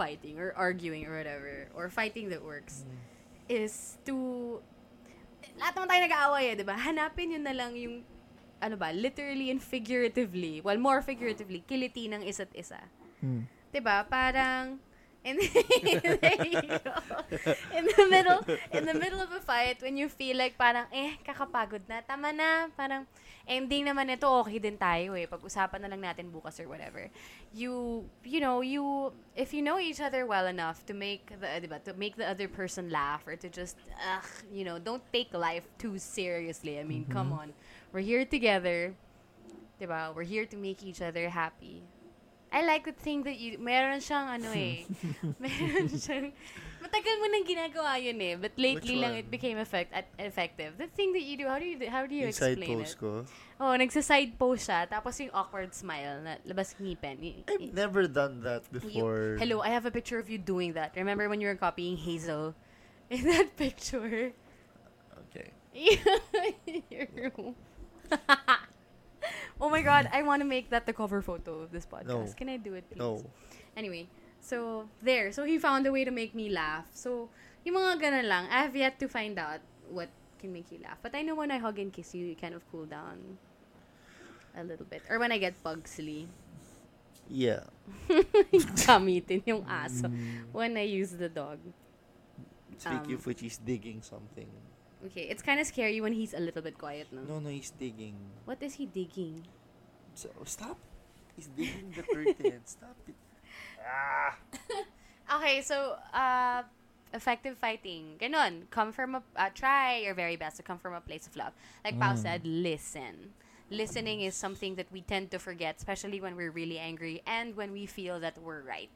fighting 0.00 0.40
or 0.40 0.56
arguing 0.56 1.04
or 1.04 1.20
whatever, 1.20 1.68
or 1.76 1.92
fighting 1.92 2.32
that 2.32 2.40
works, 2.40 2.88
Mm. 2.88 2.96
is 3.52 4.00
to... 4.08 4.16
Lahat 5.60 5.76
naman 5.76 5.88
tayo 5.92 6.00
nag-aaway 6.08 6.44
eh, 6.48 6.54
di 6.56 6.64
ba? 6.64 6.72
Hanapin 6.72 7.36
yun 7.36 7.44
na 7.44 7.52
lang 7.52 7.76
yung, 7.76 8.00
ano 8.64 8.80
ba, 8.80 8.96
literally 8.96 9.52
and 9.52 9.60
figuratively, 9.60 10.64
well, 10.64 10.80
more 10.80 11.04
figuratively, 11.04 11.60
kiliti 11.68 12.08
ng 12.08 12.24
isa't 12.24 12.48
isa. 12.56 12.80
Hmm. 13.20 13.44
'Di 13.70 13.80
ba? 13.84 14.02
Parang 14.08 14.80
in 15.22 15.36
there 16.24 16.40
you 16.48 16.60
go. 16.80 16.96
in 17.76 17.84
the 17.84 18.06
middle 18.08 18.40
in 18.72 18.82
the 18.88 18.96
middle 18.96 19.19
fight 19.70 19.82
when 19.82 19.96
you 19.96 20.08
feel 20.08 20.36
like 20.36 20.58
parang 20.58 20.86
eh 20.90 21.14
kakapagod 21.22 21.86
na. 21.86 22.02
Tama 22.02 22.32
na 22.34 22.66
parang 22.74 23.06
ending 23.46 23.86
naman 23.86 24.10
ito 24.10 24.26
okay 24.26 24.58
din 24.58 24.74
tayo 24.74 25.14
eh. 25.14 25.30
Pag-usapan 25.30 25.86
na 25.86 25.88
lang 25.88 26.02
natin 26.02 26.34
bukas 26.34 26.58
or 26.58 26.66
whatever. 26.66 27.06
You 27.54 28.04
you 28.26 28.42
know 28.42 28.60
you 28.60 29.14
if 29.38 29.54
you 29.54 29.62
know 29.62 29.78
each 29.78 30.02
other 30.02 30.26
well 30.26 30.50
enough 30.50 30.82
to 30.90 30.94
make 30.94 31.30
the 31.30 31.46
diba, 31.62 31.78
to 31.86 31.94
make 31.94 32.18
the 32.18 32.26
other 32.26 32.50
person 32.50 32.90
laugh 32.90 33.22
or 33.26 33.36
to 33.38 33.48
just 33.48 33.78
ugh, 33.94 34.30
you 34.50 34.66
know 34.66 34.78
don't 34.78 35.04
take 35.14 35.30
life 35.30 35.66
too 35.78 35.98
seriously. 35.98 36.78
I 36.78 36.84
mean 36.84 37.06
come 37.06 37.30
on. 37.30 37.54
We're 37.94 38.06
here 38.06 38.26
together 38.26 38.94
diba 39.78 40.12
we're 40.12 40.28
here 40.28 40.44
to 40.44 40.58
make 40.58 40.82
each 40.82 41.00
other 41.00 41.30
happy. 41.30 41.86
I 42.50 42.66
like 42.66 42.82
the 42.82 42.90
thing 42.90 43.22
that 43.30 43.38
you, 43.38 43.62
meron 43.62 44.02
siyang 44.02 44.26
ano 44.26 44.50
eh, 44.58 44.82
meron 45.38 45.86
siyang, 45.86 46.34
matagal 46.80 47.14
mo 47.20 47.26
nang 47.28 47.44
ginagawa 47.44 48.00
yun 48.00 48.16
eh, 48.20 48.34
but 48.40 48.52
lately 48.56 48.96
lang 48.96 49.14
it 49.14 49.28
became 49.30 49.60
effect, 49.60 49.92
at, 49.92 50.08
effective. 50.18 50.74
The 50.80 50.88
thing 50.88 51.12
that 51.12 51.22
you 51.22 51.36
do, 51.36 51.46
how 51.46 51.60
do 51.60 51.66
you, 51.68 51.76
how 51.88 52.06
do 52.08 52.14
you 52.16 52.28
Yung 52.28 52.32
side 52.32 52.56
explain 52.56 52.80
pose 52.80 52.92
it? 52.92 52.98
ko. 52.98 53.10
Oh, 53.60 53.76
nagsa-side 53.76 54.40
pose 54.40 54.64
siya, 54.64 54.88
tapos 54.88 55.20
yung 55.20 55.30
awkward 55.36 55.76
smile 55.76 56.24
na 56.24 56.40
labas 56.48 56.72
ngipin. 56.80 57.44
I've 57.44 57.76
never 57.76 58.08
done 58.08 58.40
that 58.42 58.64
you- 58.72 58.80
before. 58.80 59.36
hello, 59.36 59.60
I 59.60 59.68
have 59.68 59.84
a 59.84 59.92
picture 59.92 60.16
of 60.18 60.32
you 60.32 60.40
doing 60.40 60.72
that. 60.74 60.96
Remember 60.96 61.28
when 61.28 61.40
you 61.44 61.48
were 61.52 61.60
copying 61.60 62.00
Hazel 62.00 62.56
in 63.12 63.28
that 63.28 63.56
picture? 63.60 64.32
Okay. 65.28 65.52
Your 66.90 67.06
room. 67.14 67.54
oh 69.60 69.68
my 69.68 69.82
god, 69.82 70.08
I 70.12 70.22
want 70.22 70.40
to 70.42 70.48
make 70.48 70.70
that 70.70 70.86
the 70.86 70.92
cover 70.92 71.20
photo 71.22 71.60
of 71.60 71.70
this 71.70 71.86
podcast. 71.86 72.08
No. 72.08 72.34
Can 72.36 72.48
I 72.48 72.56
do 72.56 72.74
it, 72.74 72.88
please? 72.88 72.98
No. 72.98 73.22
Anyway, 73.76 74.08
so 74.40 74.88
there. 75.02 75.32
So 75.32 75.44
he 75.44 75.58
found 75.58 75.86
a 75.86 75.92
way 75.92 76.04
to 76.04 76.10
make 76.10 76.34
me 76.34 76.48
laugh. 76.50 76.88
So, 76.92 77.28
yung 77.64 77.76
mga 77.76 78.00
ganun 78.00 78.26
lang. 78.28 78.44
I 78.50 78.64
have 78.64 78.74
yet 78.76 78.98
to 79.00 79.08
find 79.08 79.38
out 79.38 79.60
what 79.88 80.08
can 80.40 80.52
make 80.52 80.72
you 80.72 80.80
laugh. 80.82 80.98
But 81.02 81.14
I 81.14 81.22
know 81.22 81.34
when 81.34 81.50
I 81.50 81.58
hug 81.58 81.78
and 81.78 81.92
kiss 81.92 82.14
you, 82.14 82.24
you 82.26 82.34
kind 82.36 82.54
of 82.54 82.64
cool 82.72 82.86
down 82.86 83.38
a 84.56 84.64
little 84.64 84.86
bit. 84.86 85.02
Or 85.08 85.18
when 85.18 85.32
I 85.32 85.38
get 85.38 85.60
Pugsley. 85.62 86.26
Yeah. 87.28 87.62
Gamitin 88.82 89.42
yung 89.46 89.62
aso. 89.64 90.08
Mm. 90.10 90.50
When 90.52 90.76
I 90.76 90.82
use 90.82 91.12
the 91.14 91.28
dog. 91.28 91.58
Speaking 92.80 93.12
Um, 93.12 93.20
of 93.20 93.26
which, 93.26 93.40
he's 93.40 93.58
digging 93.60 94.00
something. 94.02 94.48
Okay, 95.06 95.28
it's 95.28 95.42
kind 95.44 95.60
of 95.60 95.66
scary 95.66 96.00
when 96.00 96.12
he's 96.12 96.34
a 96.34 96.40
little 96.40 96.60
bit 96.60 96.76
quiet, 96.76 97.08
no? 97.12 97.22
No, 97.22 97.38
no, 97.38 97.48
he's 97.48 97.70
digging. 97.70 98.16
What 98.44 98.60
is 98.62 98.74
he 98.74 98.84
digging? 98.86 99.46
So, 100.14 100.28
stop. 100.44 100.76
He's 101.36 101.46
digging 101.48 101.92
the 101.94 102.02
curtain. 102.02 102.60
Stop 102.64 102.96
it. 103.08 103.14
Ah. 103.84 104.36
Okay, 105.30 105.62
so 105.62 105.94
uh, 106.12 106.62
effective 107.14 107.56
fighting. 107.56 108.18
Ganon. 108.18 108.66
Come 108.70 108.90
from 108.90 109.14
a 109.14 109.22
uh, 109.36 109.50
try 109.54 110.02
your 110.02 110.14
very 110.14 110.34
best 110.34 110.56
to 110.58 110.62
come 110.62 110.78
from 110.78 110.94
a 110.94 111.00
place 111.00 111.26
of 111.26 111.36
love. 111.36 111.54
Like 111.84 111.98
Pao 111.98 112.14
said, 112.16 112.42
listen. 112.44 113.30
Listening 113.70 114.22
is 114.22 114.34
something 114.34 114.74
that 114.74 114.90
we 114.90 115.02
tend 115.02 115.30
to 115.30 115.38
forget, 115.38 115.78
especially 115.78 116.20
when 116.20 116.34
we're 116.34 116.50
really 116.50 116.82
angry 116.82 117.22
and 117.26 117.54
when 117.54 117.70
we 117.70 117.86
feel 117.86 118.18
that 118.18 118.34
we're 118.42 118.66
right. 118.66 118.90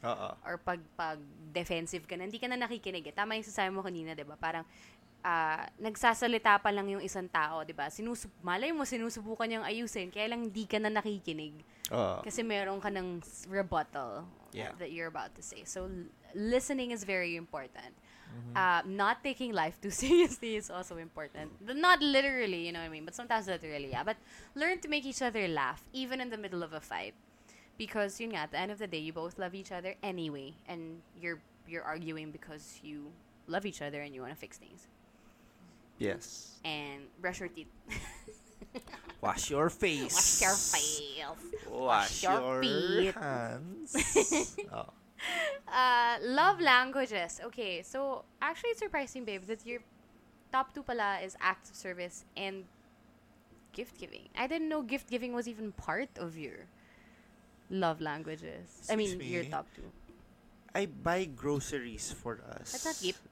Uh-uh. 0.00 0.32
Or 0.44 0.56
pag, 0.56 0.80
pag 0.96 1.20
defensive 1.52 2.08
ka 2.08 2.16
na, 2.16 2.24
hindi 2.24 2.40
ka 2.40 2.48
na 2.48 2.56
nakikinig. 2.56 3.04
Eh. 3.04 3.12
Tama 3.12 3.36
yung 3.36 3.44
sasabi 3.44 3.72
mo 3.72 3.84
kanina, 3.84 4.16
di 4.16 4.24
ba? 4.24 4.36
Parang 4.40 4.64
ah, 5.24 5.64
nagsasalita 5.80 6.60
pa 6.60 6.68
lang 6.68 6.86
yung 6.92 7.00
isang 7.00 7.26
tao, 7.26 7.64
di 7.64 7.72
ba? 7.72 7.88
Sinusub 7.88 8.30
malay 8.44 8.70
mo, 8.70 8.84
sinusubukan 8.84 9.48
niyang 9.48 9.64
ayusin, 9.64 10.12
kaya 10.12 10.28
lang 10.28 10.44
hindi 10.52 10.68
ka 10.68 10.76
na 10.76 10.92
nakikinig. 10.92 11.64
Uh, 11.88 12.20
Kasi 12.20 12.44
meron 12.44 12.78
ka 12.78 12.92
ng 12.92 13.24
rebuttal 13.48 14.28
Yeah. 14.54 14.70
that 14.78 14.94
you're 14.94 15.10
about 15.10 15.34
to 15.34 15.42
say. 15.42 15.66
So, 15.66 15.90
listening 16.30 16.94
is 16.94 17.02
very 17.02 17.34
important. 17.34 17.90
Mm-hmm. 18.30 18.54
Uh, 18.54 18.82
not 18.86 19.18
taking 19.26 19.50
life 19.50 19.80
too 19.82 19.90
seriously 20.04 20.54
is 20.54 20.70
also 20.70 20.96
important. 20.96 21.50
Not 21.58 21.98
literally, 21.98 22.66
you 22.66 22.72
know 22.72 22.78
what 22.78 22.86
I 22.86 22.94
mean? 22.94 23.04
But 23.04 23.18
sometimes 23.18 23.50
literally, 23.50 23.90
yeah. 23.90 24.06
But 24.06 24.16
learn 24.54 24.78
to 24.86 24.88
make 24.88 25.04
each 25.06 25.22
other 25.22 25.48
laugh, 25.48 25.82
even 25.92 26.20
in 26.22 26.30
the 26.30 26.38
middle 26.38 26.62
of 26.62 26.72
a 26.72 26.78
fight. 26.78 27.14
Because, 27.74 28.20
yun 28.22 28.30
nga, 28.38 28.46
at 28.46 28.52
the 28.54 28.58
end 28.62 28.70
of 28.70 28.78
the 28.78 28.86
day, 28.86 29.02
you 29.02 29.12
both 29.12 29.38
love 29.42 29.54
each 29.58 29.72
other 29.72 29.98
anyway. 30.06 30.54
And 30.70 31.02
you're, 31.18 31.42
you're 31.66 31.82
arguing 31.82 32.30
because 32.30 32.78
you 32.82 33.10
love 33.48 33.66
each 33.66 33.82
other 33.82 34.02
and 34.02 34.14
you 34.14 34.22
want 34.22 34.32
to 34.32 34.38
fix 34.38 34.56
things. 34.56 34.86
Yes. 35.98 36.58
And 36.64 37.02
brush 37.20 37.40
your 37.40 37.48
teeth. 37.48 37.68
Wash 39.20 39.50
your 39.50 39.70
face. 39.70 40.14
Wash 40.14 40.42
your 40.42 40.56
face. 40.56 41.70
Wash, 41.70 42.22
your 42.22 42.62
your, 42.62 42.62
feet. 42.62 43.14
hands. 43.14 44.56
oh. 44.72 44.86
Uh, 45.68 46.16
love 46.22 46.60
languages. 46.60 47.40
Okay, 47.44 47.82
so 47.82 48.24
actually 48.42 48.70
it's 48.70 48.80
surprising, 48.80 49.24
babe, 49.24 49.44
that 49.44 49.64
your 49.64 49.80
top 50.52 50.74
two 50.74 50.82
pala 50.82 51.20
is 51.24 51.36
acts 51.40 51.70
of 51.70 51.76
service 51.76 52.24
and 52.36 52.64
gift 53.72 53.98
giving. 53.98 54.28
I 54.36 54.46
didn't 54.46 54.68
know 54.68 54.82
gift 54.82 55.08
giving 55.08 55.32
was 55.32 55.48
even 55.48 55.72
part 55.72 56.10
of 56.18 56.36
your 56.36 56.68
love 57.70 58.00
languages. 58.00 58.86
I 58.90 58.96
mean, 58.96 59.16
Excuse 59.16 59.32
your 59.32 59.44
top 59.44 59.66
two. 59.74 59.88
I 60.74 60.86
buy 60.86 61.24
groceries 61.24 62.12
for 62.12 62.40
us. 62.60 62.72
That's 62.72 62.84
not 62.84 63.00
gift. 63.00 63.22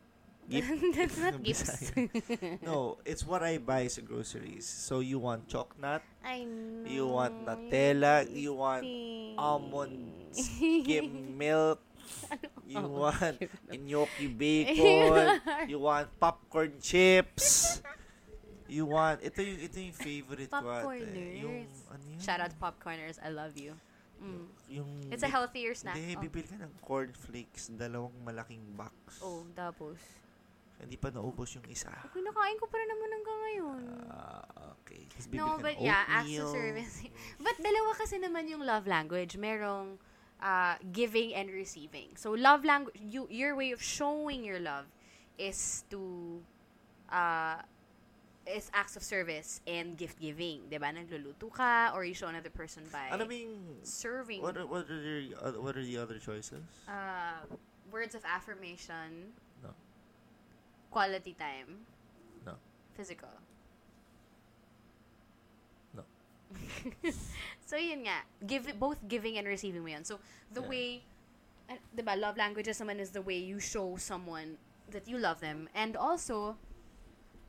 Gift? 0.49 0.71
That's 0.97 1.19
not 1.25 1.43
gifts. 1.47 1.93
no, 2.67 2.99
it's 3.05 3.25
what 3.25 3.43
I 3.43 3.59
buy 3.59 3.87
sa 3.87 4.03
groceries. 4.03 4.67
So 4.67 4.99
you 5.01 5.19
want 5.19 5.47
chocolate, 5.49 6.03
I 6.21 6.45
know. 6.45 6.85
You 6.89 7.07
want 7.07 7.47
Nutella, 7.47 8.27
you 8.27 8.53
want 8.55 8.85
almond 9.39 10.13
skim 10.35 11.39
milk, 11.39 11.79
you 12.67 12.83
want 12.83 13.39
gnocchi 13.71 14.27
bacon, 14.29 15.41
you 15.71 15.79
want 15.79 16.09
popcorn 16.19 16.75
chips. 16.83 17.81
You 18.67 18.89
want 18.89 19.21
ito 19.21 19.45
yung 19.45 19.61
ito 19.61 19.77
yung 19.79 19.93
favorite 19.93 20.49
ko 20.49 20.65
ate. 20.65 21.05
Yung 21.39 21.69
Popcorners. 21.69 21.77
ano 21.93 22.03
yun? 22.09 22.21
Shout 22.25 22.41
out 22.41 22.51
to 22.51 22.57
popcorners. 22.57 23.17
I 23.21 23.29
love 23.29 23.53
you. 23.53 23.77
Mm. 24.17 24.49
Yung 24.73 24.91
It's 25.13 25.21
a 25.21 25.29
healthier 25.29 25.77
snack. 25.77 25.93
Hindi, 26.01 26.17
Oh. 26.17 26.25
bibili 26.25 26.49
ka 26.49 26.57
ng 26.57 26.73
cornflakes, 26.81 27.69
dalawang 27.69 28.17
malaking 28.25 28.65
box. 28.73 29.21
oh, 29.21 29.45
tapos. 29.53 30.01
Hindi 30.83 30.99
pa 30.99 31.15
naubos 31.15 31.55
yung 31.55 31.67
isa. 31.71 31.95
Okay, 32.11 32.21
nakain 32.21 32.59
ko 32.59 32.67
pa 32.67 32.77
rin 32.77 32.91
naman 32.91 33.09
hanggang 33.15 33.39
ngayon. 33.47 33.83
Ah, 34.11 34.75
okay. 34.83 35.07
Tapos 35.15 35.31
No, 35.31 35.57
but 35.63 35.79
yeah, 35.79 36.03
acts 36.11 36.35
of 36.37 36.51
service. 36.51 37.07
but 37.47 37.55
dalawa 37.63 37.95
kasi 37.95 38.19
naman 38.19 38.51
yung 38.51 38.67
love 38.67 38.91
language. 38.91 39.39
Merong 39.39 39.97
uh, 40.43 40.75
giving 40.91 41.39
and 41.39 41.55
receiving. 41.55 42.19
So 42.19 42.35
love 42.35 42.67
language, 42.67 42.99
you 42.99 43.31
your 43.31 43.55
way 43.55 43.71
of 43.71 43.79
showing 43.79 44.43
your 44.43 44.59
love 44.59 44.91
is 45.39 45.87
to 45.95 46.43
uh, 47.09 47.63
is 48.43 48.67
acts 48.75 48.99
of 48.99 49.07
service 49.07 49.63
and 49.71 49.95
gift 49.95 50.19
giving. 50.19 50.67
'Di 50.67 50.83
ba? 50.83 50.91
Nagluluto 50.91 51.47
ka 51.55 51.95
or 51.95 52.03
you 52.03 52.13
show 52.13 52.27
another 52.27 52.51
person 52.51 52.83
by 52.91 53.07
Ano 53.15 53.23
ba 53.23 53.35
yung 53.39 53.79
serving 53.87 54.43
What 54.43 54.59
are, 54.59 54.67
what 54.67 54.91
are 54.91 54.99
the 54.99 55.31
uh, 55.39 55.55
what 55.63 55.79
are 55.79 55.87
the 55.87 55.95
other 55.95 56.19
choices? 56.19 56.67
uh, 56.91 57.47
words 57.95 58.19
of 58.19 58.27
affirmation. 58.27 59.31
Quality 60.93 61.33
time, 61.33 61.89
No. 62.45 62.61
physical. 62.93 63.33
No. 65.97 66.05
so 67.69 67.81
yun 67.81 68.05
nga, 68.05 68.29
give 68.45 68.69
both 68.77 69.01
giving 69.09 69.41
and 69.41 69.49
receiving 69.49 69.81
mo 69.81 69.89
yun. 69.97 70.05
So 70.05 70.21
the 70.53 70.61
Yeah. 70.61 70.69
way 70.69 70.87
uh, 71.73 71.81
'di 71.97 72.03
ba, 72.05 72.15
love 72.21 72.37
languages 72.37 72.77
naman 72.81 73.01
is 73.01 73.17
the 73.17 73.25
way 73.25 73.41
you 73.41 73.57
show 73.57 73.97
someone 73.97 74.61
that 74.93 75.09
you 75.09 75.17
love 75.17 75.41
them 75.41 75.73
and 75.73 75.97
also 75.97 76.61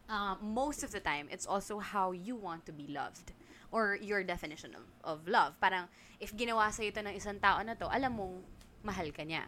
uh, 0.08 0.36
most 0.40 0.84
of 0.84 0.96
the 0.96 1.02
time 1.04 1.28
it's 1.28 1.44
also 1.50 1.80
how 1.84 2.16
you 2.16 2.36
want 2.40 2.64
to 2.64 2.72
be 2.72 2.88
loved 2.88 3.34
or 3.74 3.98
your 4.00 4.24
definition 4.24 4.72
of, 4.78 4.86
of 5.04 5.18
love. 5.28 5.58
Parang 5.60 5.90
if 6.22 6.32
ginawa 6.32 6.70
sa 6.72 6.86
ito 6.86 7.02
ng 7.02 7.12
isang 7.18 7.42
tao 7.42 7.60
na 7.66 7.74
to, 7.74 7.90
alam 7.90 8.16
mong 8.16 8.36
mahal 8.86 9.10
ka 9.10 9.26
niya. 9.26 9.44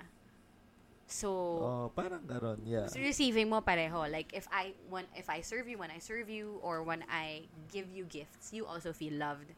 So 1.08 1.30
Oh, 1.30 1.86
parang 1.94 2.26
garon, 2.26 2.60
yeah. 2.66 2.90
So 2.90 2.98
receiving 3.00 3.50
mo 3.50 3.62
pareho. 3.62 4.10
Like 4.10 4.34
if 4.34 4.50
I 4.52 4.74
when 4.90 5.06
if 5.14 5.30
I 5.30 5.42
serve 5.46 5.70
you, 5.70 5.78
when 5.78 5.92
I 5.94 6.00
serve 6.02 6.30
you, 6.30 6.58
or 6.66 6.82
when 6.82 7.06
I 7.10 7.46
give 7.72 7.90
you 7.94 8.06
gifts, 8.10 8.50
you 8.52 8.66
also 8.66 8.92
feel 8.92 9.14
loved. 9.14 9.54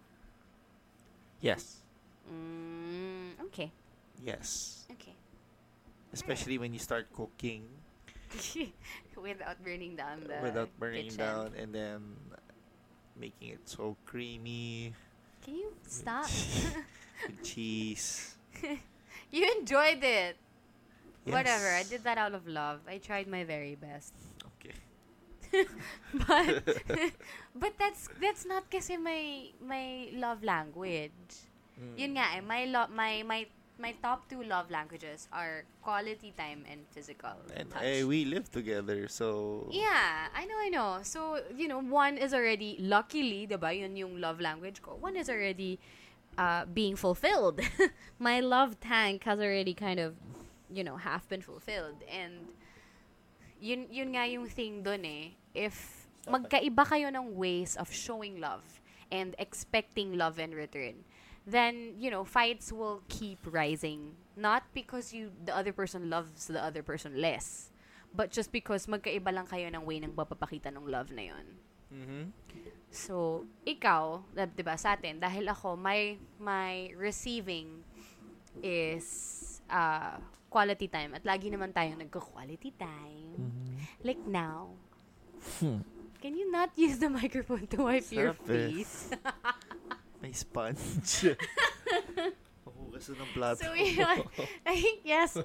Yes. 1.40 1.84
Mm, 2.28 3.40
okay. 3.48 3.72
Yes. 4.24 4.84
Okay. 4.92 5.16
Especially 6.12 6.58
when 6.58 6.74
you 6.74 6.80
start 6.80 7.08
cooking 7.14 7.68
Without 9.16 9.58
burning 9.64 9.96
down 9.96 10.28
the 10.28 10.40
without 10.44 10.70
burning 10.80 11.10
kitchen. 11.10 11.18
down 11.18 11.48
and 11.58 11.74
then 11.74 12.00
making 13.16 13.56
it 13.56 13.64
so 13.66 13.96
creamy 14.06 14.94
Can 15.44 15.56
you 15.56 15.72
stop? 15.88 16.28
cheese. 17.44 18.36
you 19.32 19.44
enjoyed 19.60 20.04
it. 20.04 20.38
Yes. 21.28 21.36
Whatever. 21.36 21.68
I 21.76 21.84
did 21.84 22.04
that 22.08 22.18
out 22.18 22.34
of 22.34 22.48
love. 22.48 22.80
I 22.88 22.98
tried 22.98 23.28
my 23.28 23.44
very 23.44 23.76
best. 23.76 24.16
Okay. 24.56 24.76
but 26.28 26.64
but 27.56 27.74
that's 27.80 28.08
that's 28.20 28.46
not 28.46 28.68
kasi 28.72 28.96
my 28.98 29.52
my 29.60 30.10
love 30.16 30.44
language. 30.44 31.44
Mm. 31.76 31.94
Yun 32.00 32.12
nga 32.18 32.26
eh, 32.36 32.42
my 32.42 32.64
lo- 32.66 32.92
my 32.92 33.24
my 33.24 33.46
my 33.78 33.94
top 34.02 34.26
two 34.28 34.42
love 34.42 34.72
languages 34.74 35.30
are 35.32 35.62
quality 35.86 36.34
time 36.34 36.66
and 36.66 36.82
physical 36.90 37.38
And 37.54 37.70
touch. 37.70 38.04
we 38.10 38.26
live 38.26 38.50
together, 38.50 39.08
so 39.08 39.70
Yeah, 39.70 40.34
I 40.34 40.46
know, 40.50 40.58
I 40.58 40.70
know. 40.70 41.00
So, 41.06 41.38
you 41.56 41.68
know, 41.70 41.78
one 41.80 42.18
is 42.18 42.34
already, 42.34 42.78
luckily, 42.82 43.46
diba, 43.46 43.70
yun 43.78 43.94
yung 43.96 44.18
love 44.20 44.42
language 44.42 44.82
ko. 44.82 44.98
One 44.98 45.14
is 45.16 45.30
already 45.30 45.78
uh, 46.42 46.66
being 46.66 46.96
fulfilled. 46.98 47.62
My 48.20 48.40
love 48.42 48.80
tank 48.82 49.30
has 49.30 49.38
already 49.38 49.76
kind 49.78 50.00
of, 50.02 50.18
you 50.74 50.84
know, 50.84 50.96
half 50.98 51.28
been 51.28 51.42
fulfilled. 51.42 52.04
And, 52.10 52.48
yun, 53.60 53.88
yun 53.92 54.14
nga 54.14 54.28
yung 54.28 54.48
thing 54.48 54.84
dun 54.84 55.06
eh. 55.06 55.36
If 55.54 56.08
magkaiba 56.28 56.86
kayo 56.86 57.08
ng 57.14 57.36
ways 57.36 57.76
of 57.76 57.92
showing 57.92 58.40
love 58.40 58.82
and 59.12 59.34
expecting 59.40 60.18
love 60.18 60.38
in 60.40 60.52
return, 60.52 61.08
then, 61.48 61.96
you 61.98 62.12
know, 62.12 62.28
fights 62.28 62.72
will 62.72 63.02
keep 63.08 63.40
rising. 63.48 64.14
Not 64.36 64.64
because 64.76 65.16
you 65.16 65.32
the 65.46 65.56
other 65.56 65.74
person 65.74 66.12
loves 66.12 66.46
the 66.46 66.62
other 66.62 66.84
person 66.84 67.18
less, 67.18 67.72
but 68.14 68.30
just 68.30 68.52
because 68.52 68.86
magkaiba 68.86 69.34
lang 69.34 69.48
kayo 69.48 69.72
ng 69.72 69.82
way 69.82 69.98
ng 70.04 70.14
papapakita 70.14 70.70
ng 70.70 70.86
love 70.86 71.10
na 71.10 71.34
yon. 71.34 71.46
Mhm. 71.88 72.24
So, 72.92 73.48
ikaw, 73.66 74.22
'di 74.36 74.62
ba, 74.62 74.78
sa 74.78 74.94
atin 74.94 75.18
dahil 75.24 75.48
ako 75.50 75.80
my 75.80 76.20
my 76.38 76.92
receiving 76.94 77.82
is 78.62 79.08
uh, 79.72 80.20
quality 80.50 80.88
time 80.88 81.14
at 81.14 81.24
lagi 81.28 81.52
naman 81.52 81.72
tayong 81.76 82.00
nagko-quality 82.02 82.72
time. 82.80 83.40
Like 84.04 84.22
now. 84.26 84.74
Hmm. 85.60 85.84
Can 86.22 86.34
you 86.34 86.50
not 86.50 86.74
use 86.76 86.98
the 86.98 87.10
microphone 87.10 87.68
to 87.72 87.86
wipe 87.86 88.10
your 88.10 88.34
Sarap 88.34 88.42
eh. 88.50 88.74
face? 88.74 88.96
May 90.22 90.34
sponge. 90.34 91.38
Mahugas 92.66 93.06
na 93.14 93.22
ng 93.22 93.32
plato. 93.38 93.62
so, 93.62 93.74
yeah, 93.78 94.18
I 94.66 94.76
think 94.82 95.06
yes. 95.06 95.38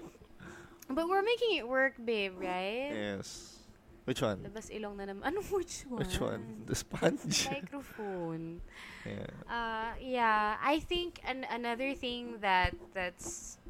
But 0.88 1.04
we're 1.08 1.22
making 1.22 1.60
it 1.60 1.68
work, 1.68 2.00
babe, 2.00 2.40
right? 2.40 2.90
yes. 2.90 3.60
Which 4.02 4.18
one? 4.18 4.42
Labas 4.42 4.66
ilong 4.72 4.98
na 4.98 5.06
naman. 5.06 5.22
Ano 5.22 5.38
which 5.46 5.86
one? 5.86 6.02
Which 6.02 6.18
one? 6.18 6.66
The 6.66 6.74
sponge. 6.74 7.46
Microphone. 7.46 8.58
yeah. 9.06 9.30
Uh, 9.46 9.92
yeah, 10.02 10.58
I 10.58 10.80
think 10.82 11.22
an- 11.22 11.46
another 11.46 11.94
thing 11.94 12.42
that 12.42 12.74
that's 12.96 13.62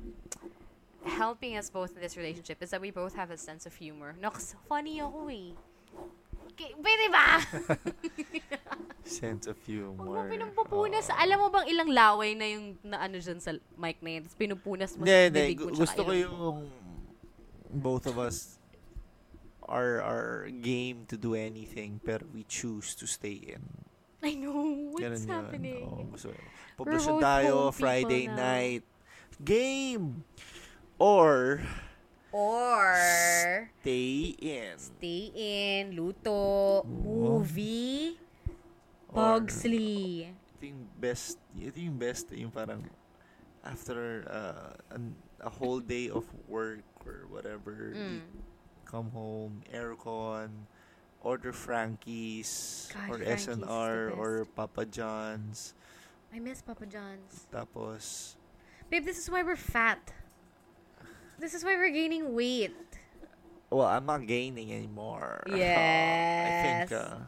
helping 1.05 1.57
us 1.57 1.71
both 1.71 1.95
in 1.97 2.01
this 2.03 2.17
relationship 2.17 2.63
is 2.63 2.71
that 2.71 2.81
we 2.81 2.91
both 2.91 3.15
have 3.15 3.31
a 3.31 3.37
sense 3.39 3.67
of 3.67 3.75
humor. 3.75 4.15
No, 4.21 4.31
kasi 4.31 4.55
funny 4.69 5.01
ako 5.03 5.29
eh. 5.31 5.53
Okay, 6.53 6.77
pwede 6.79 7.05
ba? 7.09 7.41
Sense 9.09 9.49
of 9.49 9.57
Huwag 9.65 9.97
mo 9.99 10.15
humor. 10.21 10.29
pinampupunas. 10.29 11.09
Oo. 11.09 11.17
Alam 11.17 11.37
mo 11.41 11.47
bang 11.49 11.67
ilang 11.67 11.91
laway 11.91 12.37
na 12.37 12.47
yung 12.47 12.77
na 12.85 13.03
ano 13.03 13.17
dyan 13.19 13.41
sa 13.41 13.57
mic 13.75 13.99
na 14.05 14.21
yun? 14.21 14.23
Tapos 14.29 14.37
pinupunas 14.39 14.91
mo 14.95 15.03
Hindi, 15.03 15.17
sa 15.17 15.33
bibig 15.33 15.59
mo 15.59 15.73
Gusto 15.73 16.01
ko 16.05 16.13
yung 16.13 16.69
both 17.73 18.05
of 18.05 18.21
us 18.21 18.61
are 19.65 20.05
are 20.05 20.53
game 20.53 21.09
to 21.09 21.17
do 21.17 21.33
anything 21.33 21.97
pero 22.05 22.29
we 22.37 22.45
choose 22.45 22.93
to 22.93 23.09
stay 23.09 23.57
in. 23.57 23.65
I 24.23 24.37
know. 24.39 24.93
What's 24.95 25.03
Ganun 25.03 25.23
yun. 25.25 25.33
happening? 25.33 25.83
Ko. 25.89 26.05
We're 26.05 26.39
Poblasyon 26.79 27.17
both 27.19 27.27
tayo, 27.27 27.53
Friday 27.75 28.31
night. 28.31 28.85
Game! 29.43 30.23
Or 31.03 31.59
Or 32.31 32.95
stay 33.83 34.39
in. 34.39 34.79
stay 34.79 35.23
in, 35.35 35.99
luto, 35.99 36.87
movie, 36.87 38.17
Pugsley. 39.13 40.31
Ito 40.57 40.63
yung 40.65 40.87
best, 40.97 41.37
ito 41.59 41.77
yung 41.77 41.99
best, 41.99 42.31
yung 42.33 42.55
parang 42.55 42.87
after 43.67 44.25
uh, 44.31 44.73
an, 44.95 45.13
a 45.43 45.51
whole 45.51 45.83
day 45.83 46.07
of 46.09 46.23
work 46.47 46.87
or 47.05 47.27
whatever, 47.29 47.93
Mm. 47.99 48.23
come 48.87 49.11
home, 49.11 49.61
aircon, 49.75 50.71
order 51.21 51.51
Frankie's 51.53 52.89
God, 52.95 53.11
or 53.11 53.19
Frankie's 53.21 53.45
SNR 53.51 54.15
or. 54.17 54.47
Papa 54.55 54.87
John's. 54.87 55.75
I 56.33 56.39
miss 56.39 56.63
Papa 56.63 56.87
John's. 56.87 57.45
Tapos, 57.53 58.37
Babe, 58.89 59.05
this 59.05 59.19
is 59.19 59.29
why 59.29 59.43
we're 59.43 59.59
fat. 59.59 60.01
This 61.43 61.59
is 61.59 61.67
why 61.67 61.75
we're 61.75 61.91
gaining 61.91 62.39
weight. 62.39 62.71
well, 63.67 63.91
I'm 63.91 64.07
not 64.07 64.23
gaining 64.31 64.71
anymore. 64.71 65.43
Yeah. 65.51 65.59
I 66.47 66.87
think, 66.87 67.03
uh, 67.03 67.19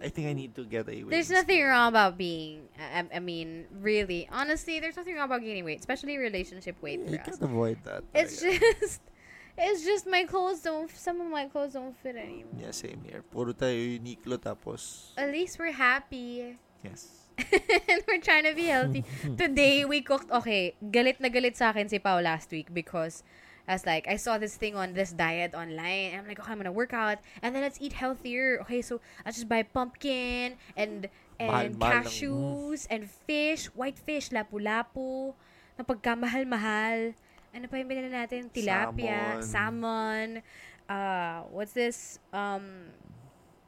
I 0.00 0.08
think 0.08 0.28
I 0.28 0.32
need 0.32 0.56
to 0.56 0.64
get 0.64 0.88
a 0.88 0.96
weight. 1.04 1.10
There's 1.12 1.28
nothing 1.28 1.60
wrong 1.60 1.88
about 1.92 2.16
being, 2.16 2.72
I, 2.80 3.04
I 3.12 3.20
mean, 3.20 3.66
really, 3.84 4.24
honestly, 4.32 4.80
there's 4.80 4.96
nothing 4.96 5.14
wrong 5.14 5.26
about 5.28 5.42
gaining 5.44 5.64
weight, 5.68 5.80
especially 5.80 6.16
relationship 6.16 6.80
weight 6.80 7.00
You 7.04 7.20
for 7.20 7.20
us. 7.20 7.36
can't 7.36 7.42
avoid 7.42 7.84
that. 7.84 8.02
It's 8.14 8.40
just, 8.40 9.02
it's 9.58 9.84
just 9.84 10.06
my 10.08 10.24
clothes 10.24 10.62
don't, 10.64 10.88
some 10.96 11.20
of 11.20 11.28
my 11.28 11.44
clothes 11.44 11.74
don't 11.74 11.92
fit 12.00 12.16
anymore. 12.16 12.56
Yeah, 12.56 12.70
same 12.72 13.04
here. 13.04 13.20
Puro 13.28 13.52
tayo 13.52 13.76
Uniqlo 13.76 14.40
tapos, 14.40 15.12
At 15.20 15.28
least 15.28 15.58
we're 15.60 15.76
happy. 15.76 16.56
yes. 16.80 17.28
and 17.52 18.00
we're 18.08 18.20
trying 18.24 18.44
to 18.44 18.54
be 18.54 18.72
healthy. 18.72 19.04
Today, 19.36 19.84
we 19.84 20.00
cooked, 20.00 20.30
okay, 20.30 20.76
galit 20.80 21.20
na 21.20 21.28
galit 21.28 21.56
sa 21.56 21.70
akin 21.76 21.88
si 21.88 21.98
Pao 21.98 22.20
last 22.20 22.50
week 22.52 22.72
because 22.72 23.22
I 23.70 23.78
was 23.78 23.86
like, 23.86 24.10
I 24.10 24.18
saw 24.18 24.34
this 24.34 24.58
thing 24.58 24.74
on 24.74 24.98
this 24.98 25.14
diet 25.14 25.54
online. 25.54 26.10
And 26.10 26.18
I'm 26.18 26.26
like, 26.26 26.42
okay, 26.42 26.50
I'm 26.50 26.58
gonna 26.58 26.74
work 26.74 26.90
out 26.90 27.22
and 27.38 27.54
then 27.54 27.62
let's 27.62 27.78
eat 27.78 27.94
healthier. 27.94 28.58
Okay, 28.66 28.82
so 28.82 28.98
I 29.22 29.30
just 29.30 29.46
buy 29.46 29.62
pumpkin 29.62 30.58
and 30.74 31.06
and 31.38 31.78
ng- 31.78 31.78
cashews 31.78 32.90
and 32.90 33.06
fish, 33.06 33.70
white 33.78 33.94
fish, 33.94 34.34
lapu-lapu, 34.34 35.38
na 35.78 35.86
pagkamahal-mahal. 35.86 37.14
Ano 37.54 37.64
pa 37.70 37.78
yung 37.78 37.86
binili 37.86 38.10
natin? 38.10 38.50
Tilapia, 38.50 39.38
salmon, 39.46 40.42
uh, 40.90 41.46
what's 41.54 41.70
this? 41.70 42.18
Um, 42.34 42.90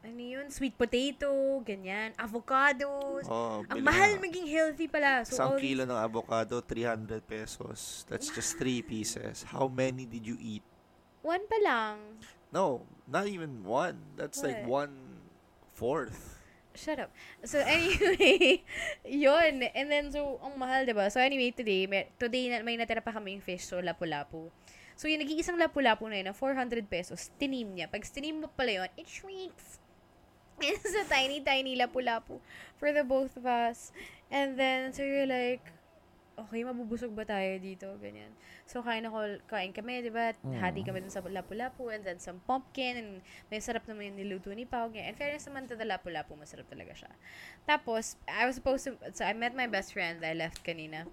ano 0.03 0.19
yun? 0.19 0.45
Sweet 0.51 0.75
potato, 0.75 1.31
ganyan. 1.63 2.11
Avocados. 2.19 3.23
Oh, 3.25 3.63
Ang 3.71 3.79
mahal 3.81 4.19
nga. 4.19 4.21
maging 4.21 4.47
healthy 4.51 4.91
pala. 4.91 5.23
So, 5.23 5.39
Isang 5.39 5.55
kilo 5.57 5.87
ng 5.87 5.95
avocado, 5.95 6.59
300 6.59 7.23
pesos. 7.23 8.03
That's 8.11 8.27
just 8.27 8.59
three 8.59 8.83
pieces. 8.83 9.47
How 9.47 9.71
many 9.71 10.03
did 10.03 10.27
you 10.27 10.35
eat? 10.37 10.63
one 11.23 11.47
pa 11.47 11.55
lang. 11.63 12.19
No, 12.51 12.83
not 13.07 13.31
even 13.31 13.63
one. 13.63 13.95
That's 14.19 14.43
like 14.43 14.67
What? 14.67 14.91
one 14.91 14.95
fourth. 15.71 16.43
Shut 16.75 16.99
up. 16.99 17.15
So, 17.47 17.63
anyway, 17.63 18.59
yun. 19.07 19.63
And 19.71 19.87
then, 19.87 20.11
so, 20.11 20.41
ang 20.43 20.59
mahal, 20.59 20.83
diba? 20.83 21.07
So, 21.07 21.23
anyway, 21.23 21.55
today, 21.55 21.87
may, 21.87 22.11
today 22.19 22.51
na, 22.51 22.59
may 22.59 22.75
natira 22.75 22.99
pa 22.99 23.15
kaming 23.15 23.39
fish, 23.39 23.63
so 23.63 23.79
lapu-lapu. 23.79 24.51
So, 24.99 25.07
yung 25.07 25.23
nag-iisang 25.23 25.55
lapu-lapu 25.55 26.11
na 26.11 26.19
yun, 26.19 26.27
na 26.27 26.35
400 26.35 26.81
pesos, 26.89 27.31
tinim 27.39 27.71
niya. 27.71 27.87
Pag 27.87 28.03
tinim 28.03 28.41
mo 28.43 28.49
pala 28.51 28.83
yun, 28.83 28.89
it 28.97 29.07
shrinks. 29.07 29.79
It's 30.61 30.93
a 30.93 31.05
tiny, 31.09 31.41
tiny 31.41 31.75
lapu-lapu 31.77 32.39
for 32.77 32.93
the 32.93 33.03
both 33.03 33.35
of 33.37 33.45
us. 33.45 33.91
And 34.31 34.57
then, 34.57 34.93
so 34.93 35.03
you're 35.03 35.29
like, 35.29 35.61
okay, 36.33 36.65
mabubusog 36.65 37.13
ba 37.13 37.25
tayo 37.25 37.61
dito? 37.61 37.93
Ganyan. 38.01 38.33
So, 38.65 38.81
kain 38.81 39.05
ako, 39.05 39.43
kain 39.45 39.69
kami, 39.69 40.01
di 40.01 40.09
ba? 40.09 40.33
Hati 40.57 40.81
kami 40.81 41.05
dun 41.05 41.13
sa 41.13 41.21
lapu-lapu 41.21 41.93
and 41.93 42.01
then 42.01 42.17
some 42.17 42.41
pumpkin 42.49 42.97
and 42.97 43.09
may 43.53 43.61
sarap 43.61 43.85
naman 43.85 44.13
yung 44.13 44.17
niluto 44.25 44.49
ni 44.55 44.65
Pao. 44.65 44.89
Ganyan. 44.89 45.13
In 45.13 45.17
fairness 45.17 45.45
naman 45.45 45.69
to 45.69 45.75
the 45.77 45.85
lapu-lapu, 45.85 46.33
masarap 46.33 46.65
talaga 46.69 46.93
siya. 46.97 47.11
Tapos, 47.69 48.17
I 48.25 48.49
was 48.49 48.57
supposed 48.57 48.89
to, 48.89 48.97
so 49.13 49.25
I 49.25 49.33
met 49.37 49.53
my 49.53 49.69
best 49.69 49.93
friend, 49.93 50.23
I 50.25 50.33
left 50.33 50.65
kanina. 50.65 51.05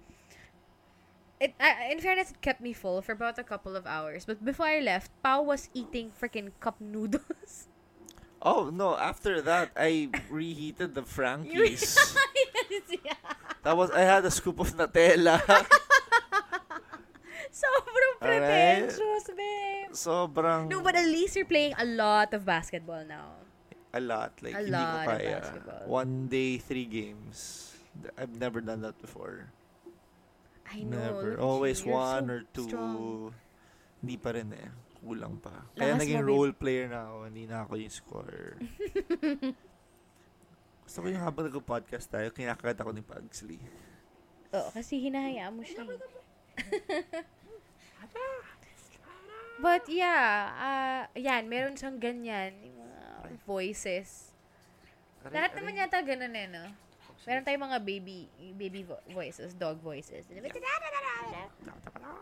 It, 1.41 1.57
I 1.57 1.89
in 1.89 1.97
fairness, 1.97 2.29
it 2.29 2.41
kept 2.45 2.61
me 2.61 2.69
full 2.69 3.01
for 3.01 3.17
about 3.17 3.41
a 3.41 3.43
couple 3.43 3.73
of 3.73 3.89
hours. 3.89 4.29
But 4.29 4.45
before 4.45 4.69
I 4.69 4.77
left, 4.77 5.09
Pao 5.25 5.41
was 5.41 5.73
eating 5.73 6.13
freaking 6.13 6.53
cup 6.61 6.77
noodles. 6.77 7.65
Oh, 8.41 8.69
no. 8.73 8.97
After 8.97 9.41
that, 9.41 9.71
I 9.77 10.09
reheated 10.29 10.95
the 10.95 11.03
Frankies. 11.03 12.17
That 13.61 13.77
was 13.77 13.93
I 13.93 14.01
had 14.01 14.25
a 14.25 14.31
scoop 14.33 14.57
of 14.57 14.73
Nutella. 14.73 15.37
Sobrang 17.53 18.15
pretentious, 18.17 19.29
babe. 19.29 19.93
Sobrang... 19.93 20.65
No, 20.65 20.81
but 20.81 20.95
at 20.97 21.05
least 21.05 21.35
you're 21.35 21.45
playing 21.45 21.77
a 21.77 21.85
lot 21.85 22.33
of 22.33 22.41
basketball 22.41 23.05
now. 23.05 23.37
A 23.93 24.01
lot. 24.01 24.33
Like, 24.41 24.55
A 24.55 24.65
hindi 24.65 24.71
ko 24.71 24.81
lot 24.81 25.05
of 25.05 25.05
kaya. 25.05 25.83
One 25.85 26.25
day, 26.25 26.57
three 26.57 26.89
games. 26.89 27.69
I've 28.17 28.33
never 28.39 28.61
done 28.61 28.81
that 28.81 28.97
before. 28.97 29.51
I 30.71 30.81
know. 30.81 30.97
Never. 30.97 31.37
Always 31.37 31.85
one 31.85 32.27
so 32.27 32.33
or 32.33 32.41
two. 32.55 32.65
strong. 32.65 33.33
Hindi 34.01 34.15
pa 34.17 34.31
rin 34.33 34.55
eh. 34.57 34.69
Kulang 35.01 35.41
pa. 35.41 35.65
Kaya 35.73 35.97
Lakas 35.97 36.01
naging 36.05 36.21
mo, 36.21 36.29
role 36.29 36.53
player 36.53 36.85
na 36.85 37.09
ako. 37.09 37.17
Hindi 37.25 37.43
na 37.49 37.57
ako 37.65 37.73
yung 37.75 37.93
scorer. 37.93 38.49
Gusto 40.85 40.97
ko 41.01 41.07
yung 41.09 41.23
habang 41.23 41.45
nag-podcast 41.49 42.05
tayo, 42.05 42.29
kinakagat 42.29 42.77
ako 42.79 42.91
ni 42.93 43.01
Pugsley. 43.01 43.59
Oo, 44.51 44.69
kasi 44.69 45.01
hinahayaan 45.01 45.55
mo 45.55 45.63
siya. 45.63 45.87
eh. 45.87 45.97
But 49.61 49.85
yeah, 49.87 50.25
uh, 50.57 51.03
yan, 51.13 51.45
meron 51.45 51.77
siyang 51.77 52.01
ganyan, 52.01 52.57
yung 52.65 52.81
mga 52.81 53.01
voices. 53.45 54.33
Lahat 55.29 55.53
naman 55.53 55.77
yata 55.77 56.01
ganun 56.01 56.33
eh, 56.33 56.49
no? 56.49 56.65
Meron 57.21 57.45
tayong 57.45 57.69
mga 57.69 57.79
baby 57.85 58.25
baby 58.57 58.81
vo- 58.81 58.97
voices, 59.07 59.53
dog 59.53 59.77
voices. 59.77 60.25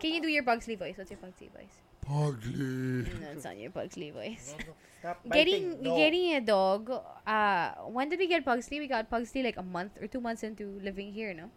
Can 0.03 0.11
you 0.11 0.19
do 0.19 0.27
your 0.27 0.43
Pugsley 0.43 0.75
voice? 0.75 0.99
What's 0.99 1.07
your 1.07 1.23
Pugsley 1.23 1.47
voice? 1.47 1.79
Pugly. 2.10 3.06
No, 3.22 3.28
it's 3.38 3.45
not 3.45 3.58
your 3.58 3.69
Pugsley 3.69 4.10
voice. 4.10 4.56
Stop 5.00 5.22
Getting. 5.32 5.78
No. 5.84 5.95
getting 5.95 6.34
a 6.34 6.41
dog. 6.41 6.89
Uh, 7.28 7.72
when 7.86 8.10
did 8.10 8.17
we 8.17 8.26
get 8.28 8.43
Pugsley? 8.43 8.80
We 8.80 8.88
got 8.88 9.10
Pugsley 9.10 9.43
like 9.43 9.58
a 9.58 9.63
month 9.63 9.93
or 10.02 10.08
two 10.08 10.19
months 10.19 10.41
into 10.41 10.80
living 10.82 11.13
here, 11.13 11.34
no? 11.38 11.54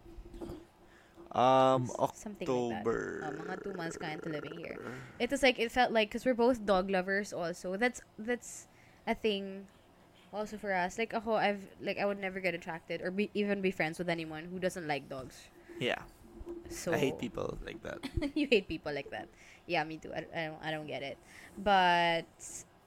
Um, 1.33 1.89
Something 2.13 2.47
like 2.47 2.69
that. 2.69 2.77
October. 2.85 3.23
Uh, 3.25 3.31
mga 3.41 3.63
two 3.63 3.73
months 3.73 3.97
ka 3.97 4.05
into 4.13 4.29
living 4.29 4.53
here. 4.53 4.77
It 5.17 5.31
was 5.31 5.41
like 5.41 5.57
it 5.57 5.71
felt 5.73 5.89
like 5.91 6.09
because 6.13 6.25
we're 6.25 6.37
both 6.37 6.61
dog 6.65 6.93
lovers 6.93 7.33
also. 7.33 7.73
That's 7.75 8.01
that's 8.21 8.67
a 9.09 9.15
thing 9.17 9.65
also 10.29 10.61
for 10.61 10.69
us. 10.69 11.01
Like 11.01 11.17
ako, 11.17 11.33
I've 11.33 11.65
like 11.81 11.97
I 11.97 12.05
would 12.05 12.21
never 12.21 12.37
get 12.39 12.53
attracted 12.53 13.01
or 13.01 13.09
be, 13.09 13.33
even 13.33 13.65
be 13.65 13.71
friends 13.73 13.97
with 13.97 14.09
anyone 14.09 14.45
who 14.45 14.61
doesn't 14.61 14.85
like 14.85 15.09
dogs. 15.09 15.49
Yeah. 15.81 16.05
So 16.69 16.93
I 16.93 16.97
hate 16.97 17.17
people 17.17 17.57
like 17.65 17.81
that. 17.81 17.97
you 18.37 18.45
hate 18.45 18.67
people 18.69 18.93
like 18.93 19.09
that. 19.09 19.27
Yeah, 19.65 19.83
me 19.83 19.97
too. 19.97 20.11
I, 20.13 20.25
I 20.35 20.45
don't 20.47 20.61
I 20.63 20.71
don't 20.71 20.87
get 20.87 21.03
it. 21.03 21.17
But 21.57 22.25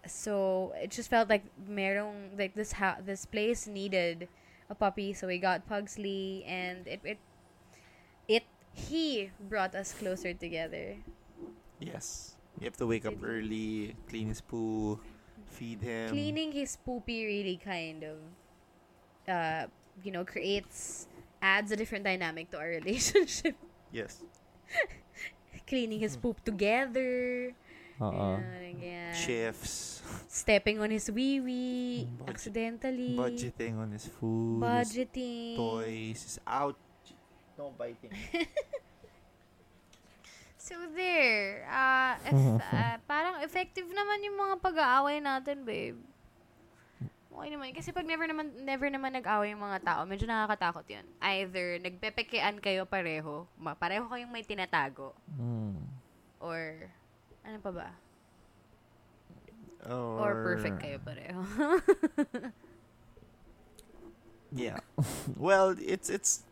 so 0.06 0.72
it 0.76 0.90
just 0.90 1.10
felt 1.10 1.28
like 1.28 1.44
merong 1.68 2.38
like 2.38 2.54
this 2.54 2.72
ha- 2.72 2.98
this 3.04 3.24
place 3.24 3.66
needed 3.66 4.28
a 4.68 4.74
puppy, 4.74 5.12
so 5.12 5.26
we 5.26 5.38
got 5.38 5.66
Pugsley 5.68 6.44
and 6.46 6.86
it 6.86 7.00
it 7.04 7.18
it 8.28 8.44
he 8.72 9.30
brought 9.48 9.74
us 9.74 9.92
closer 9.92 10.34
together. 10.34 10.96
Yes. 11.80 12.36
You 12.60 12.64
have 12.64 12.76
to 12.78 12.86
wake 12.86 13.04
up 13.04 13.20
early, 13.22 13.94
clean 14.08 14.28
his 14.28 14.40
poo, 14.40 14.98
feed 15.44 15.82
him. 15.82 16.10
Cleaning 16.10 16.52
his 16.52 16.76
poopy 16.76 17.24
really 17.26 17.60
kind 17.62 18.04
of 18.04 18.16
uh 19.28 19.66
you 20.04 20.12
know 20.12 20.24
creates 20.24 21.08
adds 21.42 21.72
a 21.72 21.76
different 21.76 22.04
dynamic 22.04 22.50
to 22.50 22.58
our 22.58 22.68
relationship. 22.80 23.56
Yes. 23.92 24.22
Cleaning 25.66 25.98
his 25.98 26.14
poop 26.16 26.38
together. 26.42 27.50
Uh-uh. 27.98 28.38
Yan, 28.38 28.76
yan. 28.78 29.12
Shifts. 29.14 29.98
stepping 30.28 30.78
on 30.78 30.92
his 30.92 31.08
wee 31.10 31.40
wee 31.40 32.04
Budget- 32.06 32.28
accidentally. 32.28 33.16
Budgeting 33.16 33.74
on 33.80 33.90
his 33.90 34.06
food. 34.06 34.60
his 34.60 34.62
Budgeting. 34.62 35.56
toys. 35.56 36.20
His 36.22 36.38
out. 36.46 36.76
No 37.56 37.72
biting. 37.72 38.12
So 40.56 40.74
there, 40.98 41.62
uh, 41.70 42.18
if, 42.26 42.34
uh, 42.34 42.98
parang 43.06 43.38
effective 43.46 43.86
naman 43.86 44.18
yung 44.26 44.34
mga 44.34 44.58
pag-aaway 44.58 45.22
natin, 45.22 45.62
babe. 45.62 45.94
Okay 47.36 47.52
naman. 47.52 47.68
Kasi 47.70 47.92
pag 47.92 48.08
never 48.08 48.24
naman, 48.24 48.48
never 48.64 48.88
naman 48.88 49.12
nag-away 49.12 49.52
yung 49.52 49.60
mga 49.60 49.84
tao, 49.84 50.00
medyo 50.08 50.24
nakakatakot 50.24 50.88
yun. 50.88 51.04
Either 51.20 51.76
nagpepekean 51.78 52.56
kayo 52.58 52.88
pareho, 52.88 53.44
ma- 53.54 53.76
pareho 53.76 54.08
kayong 54.08 54.32
may 54.32 54.40
tinatago, 54.40 55.12
Mm. 55.36 55.76
or, 56.40 56.88
ano 57.44 57.58
pa 57.60 57.70
ba? 57.70 57.88
Or, 59.86 60.18
Or 60.18 60.32
perfect 60.42 60.80
kayo 60.80 60.96
pareho. 60.98 61.38
Yeah. 64.54 64.78
well, 65.36 65.74
it's 65.76 66.08
it's 66.08 66.46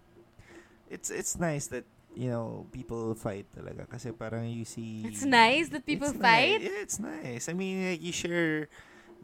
it's 0.90 1.08
it's 1.10 1.38
nice 1.38 1.68
that 1.68 1.84
you 2.12 2.28
know 2.28 2.66
people 2.74 3.14
fight 3.14 3.46
talaga 3.54 3.86
kasi 3.88 4.10
parang 4.12 4.50
you 4.50 4.66
see 4.66 5.06
It's 5.06 5.24
nice 5.24 5.70
that 5.72 5.86
people 5.86 6.10
It's 6.10 6.18
fight? 6.20 6.58
Nice. 6.60 6.68
Yeah, 6.68 6.78
it's 6.84 6.98
nice. 7.00 7.44
I 7.48 7.54
mean, 7.54 7.94
like, 7.94 8.02
you 8.02 8.12
share 8.12 8.68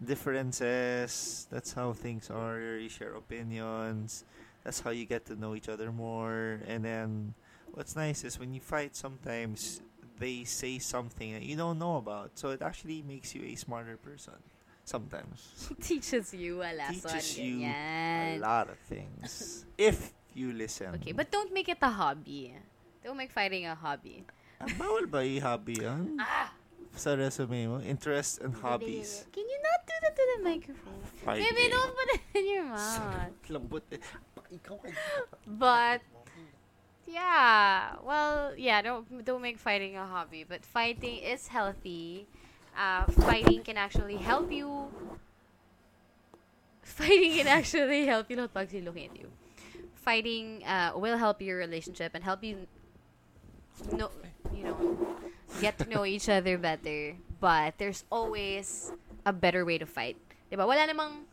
differences. 0.04 1.46
That's 1.50 1.72
how 1.72 1.92
things 1.92 2.30
are. 2.30 2.76
You 2.76 2.88
share 2.88 3.14
opinions. 3.14 4.24
That's 4.64 4.80
how 4.80 4.90
you 4.90 5.06
get 5.06 5.24
to 5.26 5.36
know 5.36 5.54
each 5.54 5.68
other 5.68 5.92
more. 5.92 6.60
And 6.66 6.84
then, 6.84 7.34
what's 7.72 7.96
nice 7.96 8.24
is 8.24 8.38
when 8.38 8.52
you 8.52 8.60
fight, 8.60 8.96
sometimes 8.96 9.80
they 10.18 10.44
say 10.44 10.78
something 10.78 11.32
that 11.32 11.42
you 11.42 11.56
don't 11.56 11.78
know 11.78 11.96
about. 11.96 12.32
So 12.34 12.50
it 12.50 12.60
actually 12.62 13.02
makes 13.02 13.34
you 13.34 13.42
a 13.44 13.54
smarter 13.56 13.96
person. 13.96 14.36
Sometimes. 14.84 15.70
Teaches 15.80 16.34
you 16.34 16.62
a 16.62 16.72
lesson. 16.76 17.10
Teaches 17.10 17.38
you 17.38 17.56
ganyan. 17.64 18.36
a 18.36 18.38
lot 18.40 18.68
of 18.68 18.78
things. 18.84 19.64
if 19.78 20.12
you 20.34 20.52
listen. 20.52 20.94
Okay, 20.96 21.12
but 21.12 21.30
don't 21.30 21.52
make 21.52 21.68
it 21.68 21.78
a 21.80 21.90
hobby. 21.90 22.54
Don't 23.04 23.16
make 23.16 23.30
fighting 23.30 23.66
a 23.66 23.74
hobby. 23.74 24.24
Ah, 24.60 24.68
bawal 24.76 25.08
ba 25.08 25.24
i-hobby 25.24 25.80
yan? 25.80 26.20
Ah! 26.20 26.52
Sa 26.96 27.14
resume 27.14 27.66
mo? 27.66 27.79
Interests 27.81 28.38
and 28.38 28.55
hobbies. 28.55 29.24
Can 29.33 29.46
you 29.48 29.59
not 29.62 29.81
do 29.87 29.94
that 30.03 30.14
to 30.16 30.24
the 30.37 30.38
microphone? 30.44 31.00
Fighting. 31.24 31.46
Maybe 31.48 31.70
don't 31.70 31.94
put 31.94 32.09
it 32.14 32.22
in 32.35 32.44
your 32.50 32.64
mouth. 32.74 33.31
Lambot 33.48 33.83
eh. 33.92 34.03
Ikaw 34.50 34.79
But 35.46 36.03
yeah, 37.07 37.94
well, 38.03 38.53
yeah, 38.59 38.83
don't 38.83 39.07
don't 39.24 39.42
make 39.42 39.59
fighting 39.59 39.96
a 39.96 40.07
hobby. 40.07 40.44
But 40.44 40.66
fighting 40.66 41.22
is 41.22 41.46
healthy. 41.48 42.26
Uh, 42.76 43.07
fighting 43.26 43.62
can 43.62 43.76
actually 43.79 44.16
help 44.18 44.50
you. 44.50 44.90
Fighting 46.83 47.33
can 47.38 47.46
actually 47.46 48.07
help 48.07 48.31
you. 48.31 48.37
Not 48.37 48.53
Bugsy 48.55 48.83
looking 48.85 49.07
at 49.11 49.16
you. 49.16 49.31
Fighting 49.94 50.64
uh, 50.64 50.92
will 50.96 51.18
help 51.18 51.40
your 51.42 51.59
relationship 51.59 52.12
and 52.14 52.24
help 52.24 52.42
you 52.42 52.66
No, 53.92 54.11
you 54.55 54.64
know, 54.64 54.76
get 55.60 55.78
to 55.78 55.88
know 55.88 56.04
each 56.04 56.28
other 56.28 56.58
better. 56.58 57.16
But 57.40 57.78
there's 57.78 58.04
always 58.10 58.92
a 59.24 59.32
better 59.32 59.64
way 59.64 59.78
to 59.78 59.86
fight. 59.86 60.16
Diba? 60.52 60.66
Wala 60.66 60.86
namang, 60.86 61.24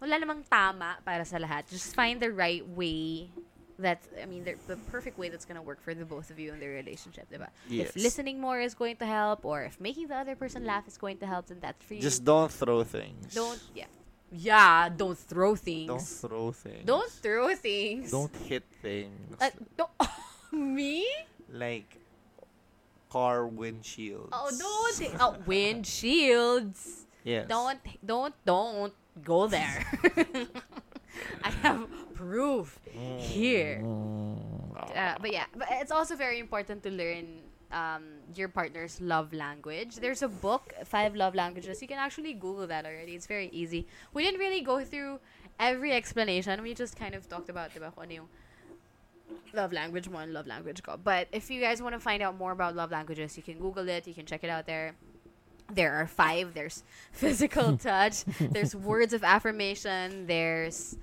wala 0.00 0.16
namang 0.20 0.44
tama 0.48 0.96
para 1.04 1.24
sa 1.24 1.38
lahat. 1.38 1.68
Just 1.70 1.94
find 1.94 2.20
the 2.20 2.30
right 2.30 2.66
way 2.68 3.30
that, 3.78 4.02
I 4.20 4.26
mean, 4.26 4.44
the, 4.44 4.54
the 4.66 4.76
perfect 4.92 5.18
way 5.18 5.28
that's 5.28 5.44
gonna 5.44 5.62
work 5.62 5.82
for 5.82 5.94
the 5.94 6.04
both 6.04 6.30
of 6.30 6.38
you 6.38 6.52
in 6.52 6.60
the 6.60 6.68
relationship, 6.68 7.26
diba? 7.32 7.48
Yes. 7.68 7.90
If 7.90 7.96
listening 7.96 8.40
more 8.40 8.60
is 8.60 8.74
going 8.74 8.96
to 8.96 9.06
help, 9.06 9.44
or 9.44 9.64
if 9.64 9.80
making 9.80 10.08
the 10.08 10.16
other 10.16 10.36
person 10.36 10.64
laugh 10.64 10.86
is 10.86 10.98
going 10.98 11.18
to 11.18 11.26
help, 11.26 11.46
then 11.46 11.58
that's 11.60 11.82
for 11.84 11.94
you. 11.94 12.02
Just 12.02 12.24
don't 12.24 12.52
throw 12.52 12.84
things. 12.84 13.34
don't, 13.34 13.60
yeah. 13.74 13.90
Yeah, 14.36 14.88
don't 14.88 15.16
throw 15.16 15.54
things. 15.54 15.86
Don't 15.86 16.02
throw 16.02 16.50
things. 16.50 16.84
Don't 16.84 17.10
throw 17.10 17.54
things. 17.54 18.10
Don't 18.10 18.34
hit 18.34 18.64
things. 18.82 19.36
Uh, 19.40 19.50
don't. 19.76 19.90
me? 20.52 21.06
like 21.54 21.98
car 23.14 23.46
windshields. 23.46 24.34
Oh, 24.34 24.50
don't. 24.50 25.22
Oh, 25.22 25.36
windshields. 25.46 27.06
Yes. 27.22 27.46
Don't, 27.48 27.78
don't, 28.04 28.34
don't 28.44 28.92
go 29.22 29.46
there. 29.46 29.86
I 31.44 31.50
have 31.62 31.86
proof 32.14 32.80
here. 32.90 33.80
Mm. 33.84 34.36
Uh, 34.74 35.14
but 35.22 35.32
yeah, 35.32 35.46
but 35.54 35.68
it's 35.70 35.92
also 35.92 36.16
very 36.16 36.40
important 36.40 36.82
to 36.82 36.90
learn 36.90 37.38
um, 37.70 38.02
your 38.34 38.48
partner's 38.48 39.00
love 39.00 39.32
language. 39.32 39.96
There's 39.96 40.22
a 40.22 40.28
book, 40.28 40.74
Five 40.84 41.14
Love 41.14 41.36
Languages. 41.36 41.80
You 41.80 41.86
can 41.86 41.98
actually 41.98 42.34
Google 42.34 42.66
that 42.66 42.84
already. 42.84 43.14
It's 43.14 43.26
very 43.26 43.48
easy. 43.52 43.86
We 44.12 44.24
didn't 44.24 44.40
really 44.40 44.60
go 44.60 44.84
through 44.84 45.20
every 45.60 45.92
explanation. 45.92 46.60
We 46.62 46.74
just 46.74 46.98
kind 46.98 47.14
of 47.14 47.28
talked 47.28 47.48
about 47.48 47.70
diba, 47.70 47.94
kung 47.94 48.10
ano 48.10 48.26
yung 48.26 48.28
love 49.52 49.72
language 49.72 50.08
one, 50.08 50.32
love 50.32 50.46
language 50.46 50.82
go. 50.82 50.96
But 50.96 51.28
if 51.32 51.50
you 51.50 51.60
guys 51.60 51.80
want 51.80 51.94
to 51.94 52.00
find 52.00 52.22
out 52.22 52.36
more 52.36 52.52
about 52.52 52.74
love 52.74 52.90
languages, 52.90 53.36
you 53.36 53.42
can 53.42 53.58
Google 53.58 53.88
it. 53.88 54.06
You 54.06 54.14
can 54.14 54.26
check 54.26 54.44
it 54.44 54.50
out 54.50 54.66
there. 54.66 54.94
There 55.72 55.94
are 55.94 56.06
five. 56.06 56.54
There's 56.54 56.82
physical 57.12 57.76
touch. 57.78 58.24
There's 58.38 58.74
words 58.74 59.12
of 59.12 59.24
affirmation. 59.24 60.26
There's 60.26 60.96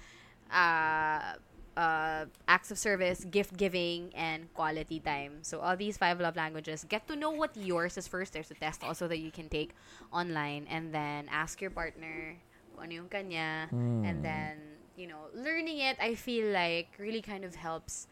uh, 0.51 1.33
uh, 1.77 2.25
acts 2.47 2.69
of 2.71 2.77
service, 2.77 3.23
gift 3.25 3.57
giving, 3.57 4.11
and 4.13 4.53
quality 4.53 4.99
time. 4.99 5.39
So 5.41 5.59
all 5.59 5.75
these 5.75 5.97
five 5.97 6.19
love 6.19 6.35
languages. 6.35 6.85
Get 6.87 7.07
to 7.07 7.15
know 7.15 7.31
what 7.31 7.55
yours 7.55 7.97
is 7.97 8.07
first. 8.07 8.33
There's 8.33 8.51
a 8.51 8.55
test 8.55 8.83
also 8.83 9.07
that 9.07 9.19
you 9.19 9.31
can 9.31 9.49
take 9.49 9.71
online, 10.11 10.67
and 10.69 10.93
then 10.93 11.27
ask 11.31 11.61
your 11.61 11.71
partner 11.71 12.35
kung 12.75 12.85
ano 12.85 12.93
yung 12.93 13.09
kanya, 13.09 13.67
and 14.05 14.23
then 14.23 14.57
you 15.01 15.09
know 15.09 15.33
learning 15.33 15.81
it. 15.81 15.97
I 15.97 16.13
feel 16.13 16.53
like 16.53 16.93
really 17.01 17.25
kind 17.25 17.41
of 17.41 17.57
helps 17.57 18.05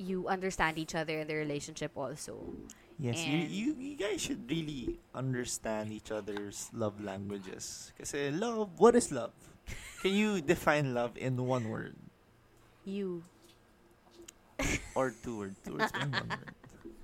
you 0.00 0.24
understand 0.28 0.78
each 0.80 0.96
other 0.96 1.20
in 1.20 1.28
the 1.28 1.36
relationship 1.36 1.92
also. 1.92 2.40
Yes, 2.98 3.22
you, 3.28 3.38
you 3.38 3.68
you 3.78 3.94
guys 3.94 4.18
should 4.24 4.48
really 4.50 4.98
understand 5.14 5.92
each 5.92 6.10
other's 6.10 6.66
love 6.72 6.98
languages. 6.98 7.92
Kasi 8.00 8.26
eh, 8.26 8.32
love, 8.34 8.74
what 8.80 8.96
is 8.96 9.12
love? 9.12 9.36
Can 10.02 10.16
you 10.16 10.40
define 10.54 10.96
love 10.96 11.14
in 11.14 11.36
one 11.38 11.68
word 11.68 11.94
You 12.82 13.22
or 14.96 15.12
two 15.22 15.38
words? 15.38 15.56
Two 15.62 15.78
words 15.78 15.92
in 15.94 16.10
one 16.10 16.26
word. 16.26 16.50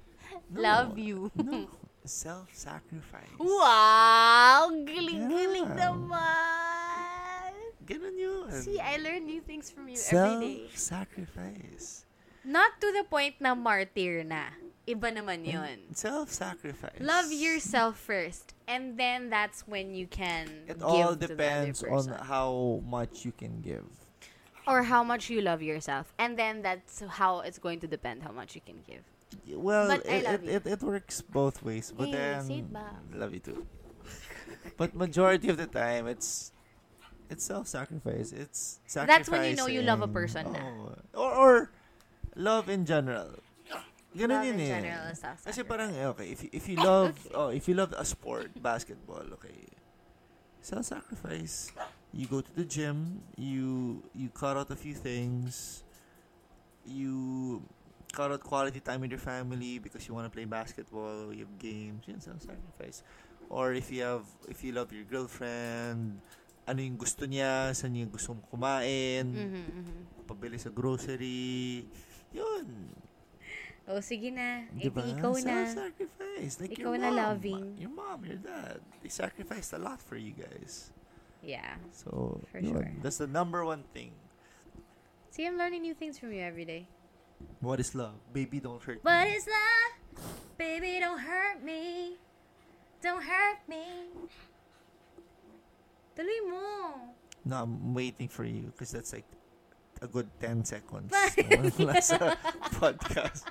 love 0.57 0.99
you. 0.99 1.31
No. 1.39 1.69
Self-sacrifice. 2.05 3.33
Wow! 3.41 4.69
Galing-galing 4.85 5.73
Yeah. 5.73 5.89
naman! 5.89 6.64
Ganun 7.85 8.17
yun. 8.17 8.51
See, 8.53 8.81
I 8.81 8.97
learn 8.97 9.27
new 9.27 9.41
things 9.41 9.71
from 9.71 9.89
you 9.89 9.97
every 10.13 10.41
day. 10.41 10.57
Self-sacrifice. 10.73 12.05
Not 12.45 12.81
to 12.81 12.93
the 12.93 13.05
point 13.05 13.37
na 13.41 13.55
martyr 13.55 14.25
na. 14.25 14.53
Iba 14.89 15.17
naman 15.17 15.45
yun. 15.49 15.81
Self-sacrifice. 15.97 17.01
Love 17.01 17.33
yourself 17.33 17.97
first. 17.97 18.53
And 18.69 18.97
then 19.01 19.29
that's 19.31 19.65
when 19.69 19.95
you 19.95 20.07
can 20.07 20.49
It 20.69 20.81
give 20.81 20.83
all 20.85 21.13
to 21.13 21.17
the 21.17 21.25
other 21.25 21.35
depends 21.37 21.83
on 21.85 22.09
how 22.09 22.81
much 22.85 23.25
you 23.25 23.33
can 23.33 23.61
give. 23.61 23.85
or 24.67 24.81
how 24.83 25.05
much 25.05 25.29
you 25.29 25.41
love 25.45 25.61
yourself. 25.61 26.13
And 26.17 26.39
then 26.41 26.63
that's 26.65 27.05
how 27.21 27.41
it's 27.45 27.61
going 27.61 27.81
to 27.85 27.87
depend 27.87 28.23
how 28.25 28.33
much 28.33 28.55
you 28.57 28.65
can 28.65 28.81
give. 28.89 29.05
Well, 29.61 29.91
it, 29.91 30.01
it, 30.09 30.41
it, 30.49 30.63
it 30.65 30.81
works 30.81 31.21
both 31.21 31.61
ways. 31.63 31.93
But 31.93 32.09
Eh, 32.09 32.13
then, 32.17 32.41
say 32.49 32.59
it 32.65 32.73
ba? 32.73 32.97
love 33.13 33.35
you 33.37 33.41
too. 33.45 33.67
but 34.81 34.97
majority 34.97 35.49
of 35.53 35.57
the 35.61 35.67
time, 35.69 36.09
it's 36.09 36.53
it's 37.31 37.45
self-sacrifice. 37.45 38.33
It's 38.33 38.81
sacrifice. 38.87 39.17
That's 39.17 39.29
when 39.31 39.51
you 39.51 39.57
know 39.57 39.67
you 39.67 39.83
love 39.83 40.03
a 40.03 40.09
person 40.09 40.53
na. 40.53 40.61
Or, 41.15 41.31
or 41.33 41.53
love 42.37 42.69
in 42.69 42.85
general. 42.85 43.39
Ganun 44.15 44.31
Love 44.31 44.47
yun 44.47 44.55
in 44.55 44.61
eh. 44.61 44.69
general 44.81 45.05
is 45.11 45.19
self-sacrifice. 45.19 45.45
Kasi 45.51 45.61
parang, 45.67 45.91
eh, 45.91 46.07
okay, 46.15 46.29
if, 46.31 46.39
you- 46.47 46.53
if 46.55 46.65
you 46.71 46.77
love, 46.79 47.19
Okay. 47.27 47.35
oh, 47.39 47.49
if 47.51 47.67
you 47.67 47.75
love 47.75 47.91
a 47.99 48.05
sport, 48.07 48.47
basketball, 48.63 49.27
okay, 49.43 49.67
self-sacrifice. 50.63 51.73
You 52.15 52.27
go 52.31 52.39
to 52.41 52.53
the 52.55 52.63
gym, 52.63 53.27
you 53.35 53.99
you 54.15 54.31
cut 54.31 54.55
out 54.55 54.71
a 54.71 54.79
few 54.79 54.95
things, 54.95 55.83
you 56.87 57.63
cut 58.15 58.31
out 58.31 58.39
quality 58.47 58.79
time 58.79 59.01
with 59.03 59.11
your 59.11 59.19
family 59.19 59.83
because 59.83 60.07
you 60.07 60.15
want 60.15 60.27
to 60.27 60.31
play 60.31 60.45
basketball, 60.47 61.35
you 61.35 61.43
have 61.51 61.59
games, 61.59 62.07
yun, 62.07 62.21
self-sacrifice. 62.23 63.03
Or 63.51 63.75
if 63.75 63.91
you 63.91 64.03
have, 64.07 64.23
if 64.47 64.63
you 64.63 64.71
love 64.73 64.93
your 64.95 65.03
girlfriend, 65.05 66.23
ano 66.65 66.81
yung 66.81 66.97
gusto 66.97 67.25
niya, 67.25 67.71
saan 67.73 67.93
yung 67.95 68.09
gusto 68.09 68.33
mong 68.33 68.49
kumain, 68.49 69.25
Mhm, 69.29 69.65
mhm. 69.65 69.97
pabili 70.25 70.57
sa 70.57 70.73
grocery, 70.73 71.85
yun. 72.33 72.67
Oh, 73.85 74.01
sige 74.01 74.33
na. 74.33 74.65
Eh, 74.81 74.89
Diba? 74.89 75.05
di 75.05 75.13
ikaw 75.13 75.37
na. 75.45 75.69
Self-sacrifice. 75.69 76.55
Like 76.57 76.73
Ikaw 76.73 76.97
your 76.97 77.05
na 77.05 77.11
mom, 77.13 77.21
loving. 77.21 77.65
Your 77.77 77.93
mom, 77.93 78.25
your 78.25 78.41
dad. 78.41 78.81
They 79.05 79.13
sacrificed 79.13 79.77
a 79.77 79.81
lot 79.81 80.01
for 80.01 80.17
you 80.17 80.33
guys. 80.33 80.89
Yeah. 81.45 81.77
So, 81.93 82.41
For 82.49 82.65
yun, 82.65 82.73
sure. 82.73 82.89
that's 83.05 83.21
the 83.21 83.29
number 83.29 83.61
one 83.61 83.85
thing. 83.93 84.17
See, 85.29 85.45
I'm 85.45 85.61
learning 85.61 85.85
new 85.85 85.93
things 85.93 86.17
from 86.17 86.33
you 86.33 86.41
every 86.41 86.65
day. 86.65 86.89
What 87.61 87.77
is 87.77 87.93
love? 87.93 88.17
Baby, 88.33 88.57
don't 88.65 88.81
hurt 88.81 89.05
What 89.05 89.29
me. 89.29 89.37
is 89.37 89.45
love? 89.45 89.93
Baby, 90.57 90.97
don't 91.05 91.21
hurt 91.21 91.61
me. 91.61 92.17
Don't 93.05 93.21
hurt 93.21 93.61
me. 93.69 93.85
Tuloy 96.17 96.41
mo. 96.51 96.67
No, 97.45 97.63
I'm 97.63 97.95
waiting 97.95 98.29
for 98.29 98.45
you 98.45 98.73
because 98.73 98.91
that's 98.93 99.13
like 99.13 99.27
a 100.01 100.07
good 100.07 100.29
10 100.41 100.65
seconds. 100.65 101.13
Wala 101.79 102.01
sa 102.01 102.35
podcast. 102.81 103.45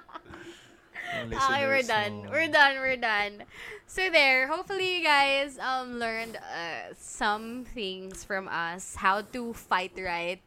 Okay, 1.14 1.68
we're 1.68 1.84
done. 1.86 2.24
so- 2.26 2.32
We're 2.32 2.47
done. 2.49 2.76
We're 2.82 2.97
done. 2.97 3.43
So 3.86 4.09
there, 4.09 4.47
hopefully 4.47 4.97
you 4.97 5.03
guys 5.03 5.59
um 5.59 5.99
learned 5.99 6.38
uh, 6.41 6.93
some 6.97 7.66
things 7.70 8.24
from 8.24 8.47
us. 8.49 8.95
How 8.97 9.22
to 9.22 9.53
fight 9.53 9.93
right. 9.97 10.41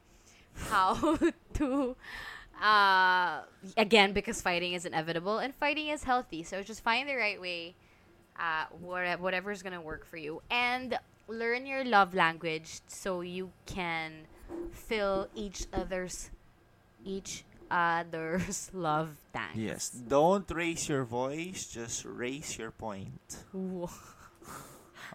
How 0.72 0.96
to 1.62 1.94
uh 2.56 3.42
again 3.76 4.12
because 4.16 4.40
fighting 4.40 4.72
is 4.72 4.84
inevitable 4.88 5.38
and 5.38 5.54
fighting 5.54 5.88
is 5.88 6.02
healthy. 6.02 6.42
So 6.42 6.62
just 6.66 6.82
find 6.82 7.08
the 7.08 7.14
right 7.14 7.38
way. 7.40 7.76
Uh, 8.34 8.66
whatever 8.82 9.22
whatever 9.22 9.50
is 9.52 9.62
gonna 9.62 9.80
work 9.80 10.04
for 10.04 10.16
you 10.18 10.42
and 10.50 10.98
learn 11.28 11.66
your 11.66 11.84
love 11.84 12.14
language 12.14 12.80
so 12.86 13.20
you 13.20 13.50
can 13.66 14.26
fill 14.70 15.28
each 15.34 15.66
other's 15.72 16.30
each 17.04 17.44
other's 17.70 18.70
love 18.74 19.18
tanks. 19.32 19.56
Yes. 19.58 19.90
Don't 19.90 20.46
raise 20.50 20.88
your 20.88 21.04
voice, 21.04 21.66
just 21.66 22.04
raise 22.04 22.58
your 22.58 22.70
point. 22.70 23.44
Wow. 23.52 23.90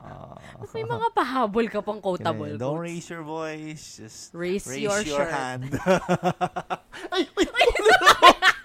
Ba't 0.02 0.74
may 0.74 0.84
mga 0.88 1.08
pahabol 1.14 1.66
ka 1.70 1.82
pang 1.84 2.02
quotable 2.02 2.48
Okay, 2.48 2.58
don't 2.58 2.80
quotes? 2.80 2.88
raise 2.90 3.06
your 3.12 3.24
voice, 3.24 3.84
just 4.02 4.34
Raise 4.34 4.66
raise 4.66 4.82
your 4.82 5.00
your, 5.04 5.26
shirt. 5.28 5.32
hand. 5.32 5.70
ay, 7.14 7.24
ay, 7.28 7.48
Paano 7.48 8.61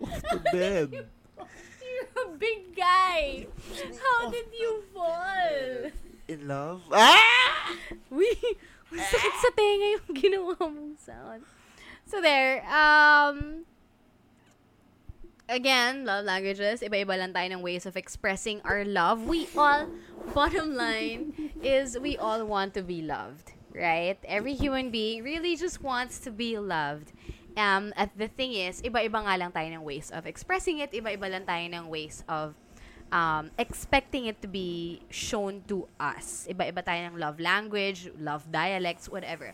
off 0.00 0.22
the 0.22 0.40
bed. 0.52 0.90
You're 1.82 2.12
a 2.14 2.26
big 2.38 2.76
guy. 2.76 3.46
How 3.98 4.30
did 4.30 4.46
you 4.54 4.82
fall? 4.94 5.90
In 6.28 6.46
love? 6.46 6.82
Ah! 6.92 7.74
Uy, 8.12 8.36
masakit 8.92 9.34
sa 9.40 9.50
tenga 9.56 9.86
yung 9.98 10.08
ginawa 10.14 10.54
mong 10.60 10.96
sound. 11.00 11.42
So 12.08 12.20
there, 12.20 12.64
um, 12.68 13.64
again, 15.48 16.04
love 16.04 16.24
languages, 16.24 16.80
iba-iba 16.80 17.16
lang 17.16 17.32
tayo 17.32 17.48
ng 17.52 17.62
ways 17.64 17.84
of 17.84 17.96
expressing 17.96 18.60
our 18.64 18.84
love. 18.84 19.24
We 19.24 19.48
all, 19.56 19.88
bottom 20.32 20.76
line, 20.76 21.52
is 21.60 21.98
we 21.98 22.16
all 22.16 22.44
want 22.44 22.72
to 22.76 22.82
be 22.84 23.00
loved, 23.00 23.52
right? 23.72 24.16
Every 24.24 24.54
human 24.54 24.88
being 24.92 25.24
really 25.24 25.56
just 25.56 25.82
wants 25.82 26.20
to 26.24 26.30
be 26.30 26.56
loved. 26.56 27.12
Um, 27.56 27.92
at 27.96 28.10
the 28.16 28.28
thing 28.28 28.52
is, 28.54 28.82
iba-iba 28.82 29.24
nga 29.24 29.34
lang 29.38 29.50
tayo 29.50 29.66
ng 29.72 29.82
ways 29.82 30.10
of 30.10 30.26
expressing 30.26 30.78
it, 30.78 30.92
iba-iba 30.92 31.26
lang 31.30 31.44
tayo 31.46 31.64
ng 31.66 31.88
ways 31.88 32.22
of 32.28 32.54
um, 33.12 33.50
expecting 33.58 34.26
it 34.26 34.40
to 34.42 34.48
be 34.48 35.00
shown 35.10 35.62
to 35.68 35.88
us. 35.98 36.46
Iba-iba 36.50 36.84
tayo 36.84 37.08
ng 37.10 37.16
love 37.18 37.40
language, 37.40 38.10
love 38.20 38.46
dialects, 38.52 39.08
whatever. 39.08 39.52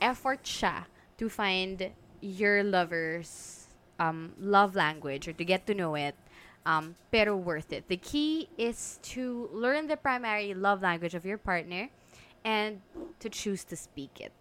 Effort 0.00 0.44
siya 0.44 0.86
to 1.16 1.28
find 1.28 1.90
your 2.20 2.62
lover's 2.62 3.66
um, 3.98 4.32
love 4.38 4.74
language 4.74 5.28
or 5.28 5.32
to 5.32 5.44
get 5.44 5.66
to 5.66 5.74
know 5.74 5.94
it, 5.94 6.14
um, 6.66 6.94
pero 7.10 7.36
worth 7.36 7.72
it. 7.72 7.88
The 7.88 7.96
key 7.96 8.48
is 8.58 8.98
to 9.14 9.48
learn 9.52 9.86
the 9.86 9.96
primary 9.96 10.54
love 10.54 10.82
language 10.82 11.14
of 11.14 11.24
your 11.24 11.38
partner 11.38 11.90
and 12.44 12.80
to 13.20 13.28
choose 13.28 13.64
to 13.64 13.76
speak 13.76 14.20
it. 14.20 14.32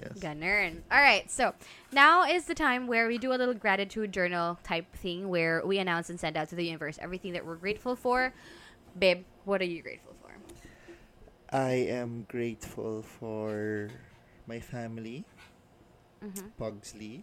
Yes. 0.00 0.18
Ganun. 0.18 0.82
All 0.90 1.00
right, 1.00 1.30
so 1.30 1.54
now 1.92 2.24
is 2.24 2.44
the 2.46 2.54
time 2.54 2.86
where 2.86 3.06
we 3.08 3.18
do 3.18 3.32
a 3.32 3.36
little 3.38 3.54
gratitude 3.54 4.12
journal 4.12 4.58
type 4.64 4.92
thing 4.96 5.28
where 5.28 5.62
we 5.64 5.78
announce 5.78 6.10
and 6.10 6.18
send 6.18 6.36
out 6.36 6.48
to 6.50 6.54
the 6.54 6.64
universe 6.64 6.98
everything 7.00 7.32
that 7.32 7.44
we're 7.46 7.56
grateful 7.56 7.96
for. 7.96 8.32
Babe, 8.98 9.24
what 9.44 9.60
are 9.60 9.64
you 9.66 9.82
grateful 9.82 10.14
for? 10.22 10.34
I 11.56 11.72
am 11.72 12.26
grateful 12.28 13.02
for 13.02 13.88
my 14.46 14.60
family, 14.60 15.24
Mm-hmm. 16.24 16.48
Pugsley, 16.56 17.22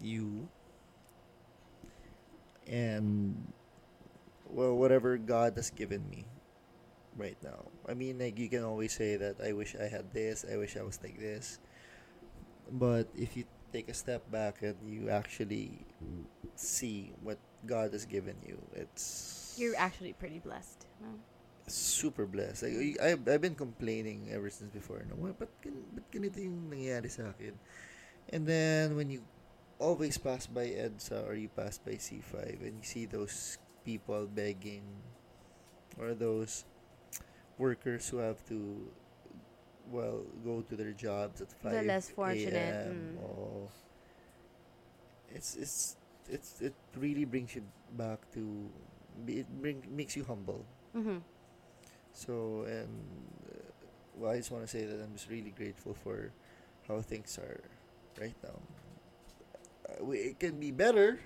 you, 0.00 0.48
and 2.66 3.52
well, 4.50 4.76
whatever 4.76 5.16
God 5.16 5.54
has 5.56 5.70
given 5.70 6.08
me 6.10 6.24
right 7.16 7.36
now. 7.42 7.68
I 7.88 7.94
mean, 7.94 8.18
like 8.18 8.38
you 8.38 8.48
can 8.48 8.64
always 8.64 8.92
say 8.92 9.16
that 9.16 9.40
I 9.40 9.52
wish 9.52 9.76
I 9.76 9.88
had 9.88 10.12
this, 10.12 10.44
I 10.50 10.56
wish 10.56 10.76
I 10.76 10.82
was 10.82 10.98
like 11.02 11.18
this, 11.18 11.58
but 12.70 13.08
if 13.16 13.36
you 13.36 13.44
take 13.72 13.88
a 13.88 13.94
step 13.94 14.22
back 14.30 14.62
and 14.62 14.76
you 14.84 15.08
actually 15.08 15.84
see 16.56 17.12
what 17.22 17.38
God 17.66 17.92
has 17.92 18.04
given 18.04 18.36
you, 18.46 18.58
it's 18.74 19.54
You're 19.56 19.76
actually 19.76 20.12
pretty 20.14 20.38
blessed. 20.38 20.86
No? 21.00 21.08
super 21.68 22.26
blessed. 22.26 22.64
Like, 22.64 22.98
I, 23.00 23.12
I've, 23.12 23.28
I've 23.28 23.40
been 23.40 23.54
complaining 23.54 24.28
ever 24.32 24.50
since 24.50 24.70
before. 24.72 25.04
No, 25.08 25.14
"Why, 25.16 25.30
ba't, 25.30 25.50
gan- 25.62 25.86
ba't 25.94 26.06
ganito 26.10 26.42
yung 26.42 26.68
nangyayari 26.70 27.10
sa 27.10 27.30
akin? 27.30 27.54
And 28.34 28.46
then, 28.46 28.96
when 28.96 29.10
you 29.10 29.22
always 29.78 30.18
pass 30.18 30.46
by 30.46 30.70
EDSA 30.70 31.26
or 31.26 31.34
you 31.34 31.50
pass 31.50 31.78
by 31.78 31.98
C5 31.98 32.62
and 32.62 32.78
you 32.78 32.86
see 32.86 33.06
those 33.06 33.58
people 33.82 34.30
begging 34.30 34.86
or 35.98 36.14
those 36.14 36.64
workers 37.62 38.08
who 38.10 38.18
have 38.18 38.42
to, 38.50 38.58
well, 39.90 40.26
go 40.44 40.62
to 40.68 40.74
their 40.74 40.90
jobs 40.92 41.40
at 41.40 41.52
5 41.62 41.72
The 41.72 41.82
less 41.82 42.10
fortunate, 42.10 42.90
mm. 42.90 43.22
Oh, 43.22 43.70
it's, 45.30 45.54
it's, 45.56 45.96
it's, 46.28 46.60
it 46.60 46.74
really 46.98 47.24
brings 47.24 47.54
you 47.54 47.62
back 47.96 48.18
to, 48.34 48.42
it 49.28 49.46
bring, 49.62 49.82
makes 49.94 50.16
you 50.16 50.24
humble. 50.24 50.66
Mm-hmm. 50.96 51.18
So, 52.12 52.64
and 52.66 52.90
uh, 53.48 53.56
well, 54.18 54.32
I 54.32 54.36
just 54.36 54.50
want 54.50 54.64
to 54.64 54.68
say 54.68 54.84
that 54.84 54.98
I'm 55.02 55.14
just 55.14 55.30
really 55.30 55.54
grateful 55.56 55.94
for 56.02 56.32
how 56.88 57.00
things 57.00 57.38
are 57.38 57.60
right 58.20 58.36
now. 58.42 58.58
Uh, 59.88 60.04
we, 60.04 60.18
it 60.18 60.40
can 60.40 60.58
be 60.58 60.70
better, 60.70 61.20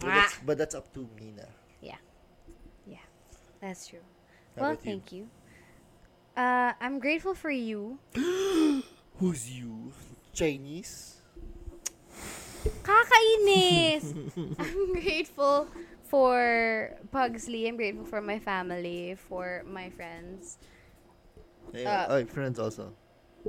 but, 0.00 0.08
that's, 0.08 0.38
but 0.44 0.58
that's 0.58 0.74
up 0.74 0.92
to 0.94 1.08
me 1.16 1.32
now. 1.36 1.54
yeah, 1.80 1.96
That's 3.60 3.86
true. 3.88 4.04
How 4.56 4.62
well, 4.62 4.70
you? 4.72 4.76
thank 4.76 5.12
you. 5.12 5.28
Uh, 6.36 6.72
I'm 6.80 6.98
grateful 6.98 7.34
for 7.34 7.50
you. 7.50 7.98
Who's 9.18 9.50
you? 9.50 9.92
Chinese? 10.32 11.16
Kakainis! 12.82 14.12
I'm 14.58 14.92
grateful 14.92 15.68
for 16.04 16.90
Pugsley. 17.10 17.68
I'm 17.68 17.76
grateful 17.76 18.04
for 18.04 18.20
my 18.20 18.38
family, 18.38 19.16
for 19.16 19.62
my 19.66 19.88
friends. 19.90 20.58
Hey, 21.72 21.86
Uh, 21.86 22.06
oh, 22.08 22.24
friends 22.26 22.58
also. 22.58 22.92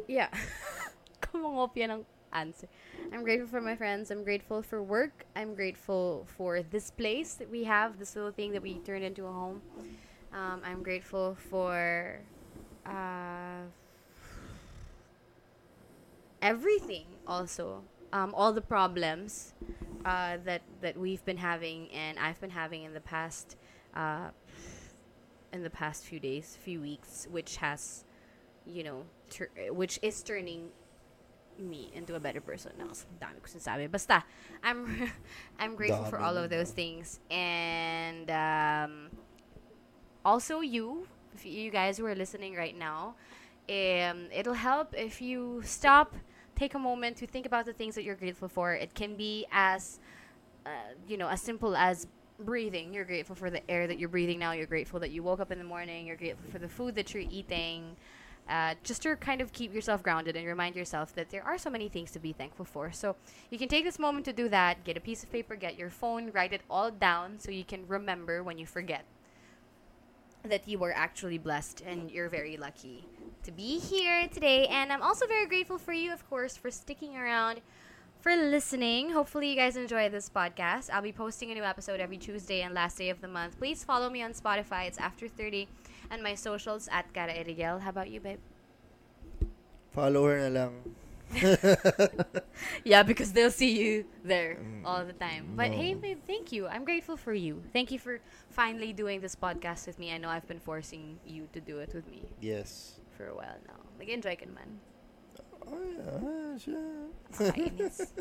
Yeah. 0.08 0.32
Kumangopya 1.22 1.92
ng 1.92 2.06
answer. 2.32 2.68
I'm 3.12 3.24
grateful 3.24 3.48
for 3.48 3.62
my 3.62 3.76
friends. 3.76 4.12
I'm 4.12 4.24
grateful 4.24 4.64
for 4.64 4.82
work. 4.82 5.26
I'm 5.36 5.56
grateful 5.56 6.26
for 6.38 6.64
this 6.64 6.90
place 6.92 7.36
that 7.36 7.52
we 7.52 7.64
have, 7.68 8.00
this 8.00 8.16
little 8.16 8.32
thing 8.32 8.52
that 8.54 8.62
we 8.64 8.80
turned 8.80 9.04
into 9.04 9.28
a 9.28 9.32
home. 9.32 9.62
Um, 10.34 10.62
I'm 10.66 10.82
grateful 10.84 11.38
for 11.50 12.20
uh, 12.86 13.64
everything, 16.42 17.06
also. 17.28 17.84
Um, 18.12 18.34
all 18.36 18.54
the 18.54 18.62
problems 18.62 19.54
uh, 20.06 20.38
that 20.46 20.62
that 20.82 20.98
we've 20.98 21.24
been 21.26 21.38
having 21.38 21.90
and 21.92 22.20
I've 22.20 22.40
been 22.40 22.52
having 22.52 22.84
in 22.84 22.94
the 22.94 23.02
past 23.02 23.56
uh, 23.96 24.30
in 25.54 25.64
the 25.64 25.70
past 25.70 26.04
few 26.04 26.20
days, 26.20 26.58
few 26.62 26.82
weeks, 26.82 27.28
which 27.30 27.58
has, 27.58 28.04
you 28.66 28.84
know, 28.84 29.04
tur- 29.30 29.52
which 29.70 30.00
is 30.02 30.22
turning 30.24 30.70
me 31.60 31.92
into 31.94 32.16
a 32.16 32.20
better 32.20 32.42
person. 32.42 32.72
Nakas, 32.80 33.06
dami 33.22 33.38
ko 33.42 33.48
sinasabi. 33.48 33.90
Basta, 33.90 34.24
I'm, 34.64 35.12
I'm 35.60 35.76
grateful 35.76 36.06
for 36.06 36.20
all 36.20 36.36
of 36.38 36.50
those 36.50 36.72
things. 36.72 37.20
And, 37.30 38.30
um, 38.32 39.10
also 40.26 40.62
you, 40.62 41.08
if 41.36 41.46
you 41.46 41.72
guys 41.72 41.98
who 41.98 42.06
are 42.06 42.16
listening 42.16 42.56
right 42.56 42.78
now, 42.78 43.16
um, 43.70 44.28
it'll 44.34 44.54
help 44.54 44.94
if 44.98 45.22
you 45.22 45.62
stop, 45.66 46.16
take 46.56 46.76
a 46.76 46.80
moment 46.80 47.18
to 47.18 47.28
think 47.28 47.46
about 47.46 47.66
the 47.66 47.74
things 47.74 47.96
that 47.96 48.04
you're 48.04 48.16
grateful 48.16 48.48
for. 48.48 48.74
It 48.74 48.94
can 48.94 49.16
be 49.16 49.46
as, 49.52 50.00
uh, 50.66 50.70
you 51.08 51.18
know, 51.18 51.28
as 51.28 51.42
simple 51.42 51.76
as 51.76 52.08
breathing. 52.40 52.94
You're 52.94 53.06
grateful 53.06 53.36
for 53.36 53.50
the 53.50 53.70
air 53.70 53.88
that 53.88 54.00
you're 54.00 54.10
breathing 54.10 54.40
now. 54.40 54.52
You're 54.52 54.68
grateful 54.68 55.00
that 55.00 55.12
you 55.12 55.24
woke 55.24 55.40
up 55.40 55.52
in 55.52 55.58
the 55.58 55.64
morning. 55.64 56.08
You're 56.08 56.18
grateful 56.18 56.50
for 56.52 56.60
the 56.60 56.68
food 56.68 56.96
that 56.96 57.14
you're 57.14 57.24
eating. 57.30 57.96
Uh, 58.50 58.76
just 58.84 59.02
to 59.02 59.16
kind 59.16 59.40
of 59.40 59.54
keep 59.54 59.74
yourself 59.74 60.04
grounded 60.04 60.36
and 60.36 60.46
remind 60.46 60.76
yourself 60.76 61.16
that 61.16 61.30
there 61.30 61.44
are 61.44 61.58
so 61.58 61.70
many 61.70 61.88
things 61.88 62.12
to 62.12 62.20
be 62.20 62.34
thankful 62.34 62.66
for. 62.66 62.92
So 62.92 63.16
you 63.50 63.58
can 63.58 63.70
take 63.70 63.86
this 63.86 63.98
moment 63.98 64.26
to 64.26 64.34
do 64.34 64.50
that. 64.50 64.84
Get 64.84 64.98
a 64.98 65.00
piece 65.00 65.24
of 65.24 65.32
paper, 65.32 65.56
get 65.56 65.78
your 65.78 65.90
phone, 65.90 66.30
write 66.34 66.52
it 66.52 66.62
all 66.70 66.92
down 66.92 67.40
so 67.40 67.52
you 67.52 67.64
can 67.64 67.88
remember 67.88 68.44
when 68.44 68.58
you 68.58 68.66
forget 68.66 69.06
that 70.44 70.68
you 70.68 70.78
were 70.78 70.94
actually 70.94 71.38
blessed 71.38 71.82
and 71.82 72.12
you're 72.12 72.30
very 72.30 72.58
lucky 72.58 73.06
to 73.44 73.52
be 73.52 73.80
here 73.80 74.28
today. 74.28 74.68
And 74.68 74.92
I'm 74.92 75.02
also 75.02 75.26
very 75.28 75.48
grateful 75.48 75.78
for 75.78 75.94
you, 75.94 76.12
of 76.12 76.28
course, 76.30 76.58
for 76.58 76.72
sticking 76.72 77.16
around, 77.16 77.62
for 78.20 78.36
listening. 78.36 79.12
Hopefully, 79.12 79.50
you 79.50 79.56
guys 79.56 79.76
enjoy 79.76 80.10
this 80.10 80.30
podcast. 80.30 80.90
I'll 80.92 81.02
be 81.02 81.12
posting 81.12 81.52
a 81.52 81.56
new 81.56 81.64
episode 81.64 82.00
every 82.00 82.18
Tuesday 82.18 82.62
and 82.62 82.74
last 82.74 82.98
day 82.98 83.10
of 83.10 83.22
the 83.22 83.28
month. 83.28 83.58
Please 83.58 83.84
follow 83.84 84.10
me 84.10 84.22
on 84.22 84.34
Spotify. 84.34 84.88
It's 84.88 84.98
after 84.98 85.28
30 85.28 85.68
and 86.12 86.22
my 86.22 86.36
socials 86.36 86.90
at 86.92 87.12
Cara 87.14 87.34
Eriguel. 87.34 87.82
How 87.82 87.90
about 87.90 88.10
you, 88.10 88.20
babe? 88.20 88.40
Follower 89.92 90.40
na 90.40 90.50
lang. 90.50 91.03
Yeah, 92.84 93.04
because 93.04 93.32
they'll 93.34 93.52
see 93.52 93.78
you 93.80 94.06
there 94.24 94.58
all 94.86 95.06
the 95.06 95.14
time. 95.14 95.54
But 95.56 95.72
no. 95.72 95.78
hey, 95.78 95.94
babe, 95.96 96.20
thank 96.28 96.52
you. 96.52 96.68
I'm 96.68 96.84
grateful 96.86 97.18
for 97.18 97.34
you. 97.34 97.62
Thank 97.74 97.92
you 97.92 98.00
for 98.00 98.20
finally 98.50 98.94
doing 98.94 99.22
this 99.22 99.36
podcast 99.36 99.88
with 99.88 100.00
me. 100.00 100.14
I 100.14 100.18
know 100.18 100.30
I've 100.30 100.48
been 100.48 100.60
forcing 100.60 101.20
you 101.26 101.48
to 101.54 101.60
do 101.62 101.80
it 101.80 101.94
with 101.94 102.08
me 102.10 102.24
Yes. 102.42 103.00
for 103.18 103.28
a 103.28 103.36
while 103.36 103.58
now. 103.68 103.80
Like, 104.00 104.10
enjoy 104.10 104.36
ka 104.36 104.46
naman. 104.46 104.80
Oh, 105.66 105.80
yeah, 105.80 106.58
siya. 106.60 107.08
Kainis. 107.56 108.12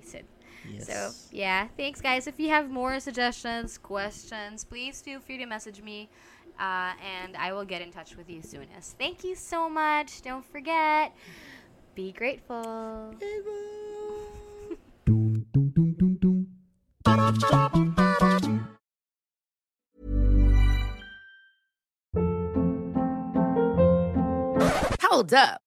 He 0.00 0.02
said. 0.02 0.24
Yes. 0.68 0.86
So, 0.88 1.12
yeah. 1.30 1.68
Thanks, 1.76 2.00
guys. 2.00 2.26
If 2.26 2.40
you 2.40 2.48
have 2.48 2.70
more 2.70 2.98
suggestions, 2.98 3.78
questions, 3.78 4.64
please 4.64 5.00
feel 5.02 5.20
free 5.20 5.38
to 5.38 5.46
message 5.46 5.82
me. 5.82 6.08
Uh, 6.58 6.96
and 7.04 7.36
I 7.36 7.52
will 7.52 7.66
get 7.66 7.82
in 7.82 7.92
touch 7.92 8.16
with 8.16 8.30
you 8.30 8.40
soonest. 8.40 8.96
Thank 8.98 9.22
you 9.24 9.36
so 9.36 9.68
much. 9.68 10.22
Don't 10.22 10.44
forget, 10.44 11.12
be 11.96 12.12
grateful. 12.12 13.14
Hold 25.00 25.32
up. 25.32 25.65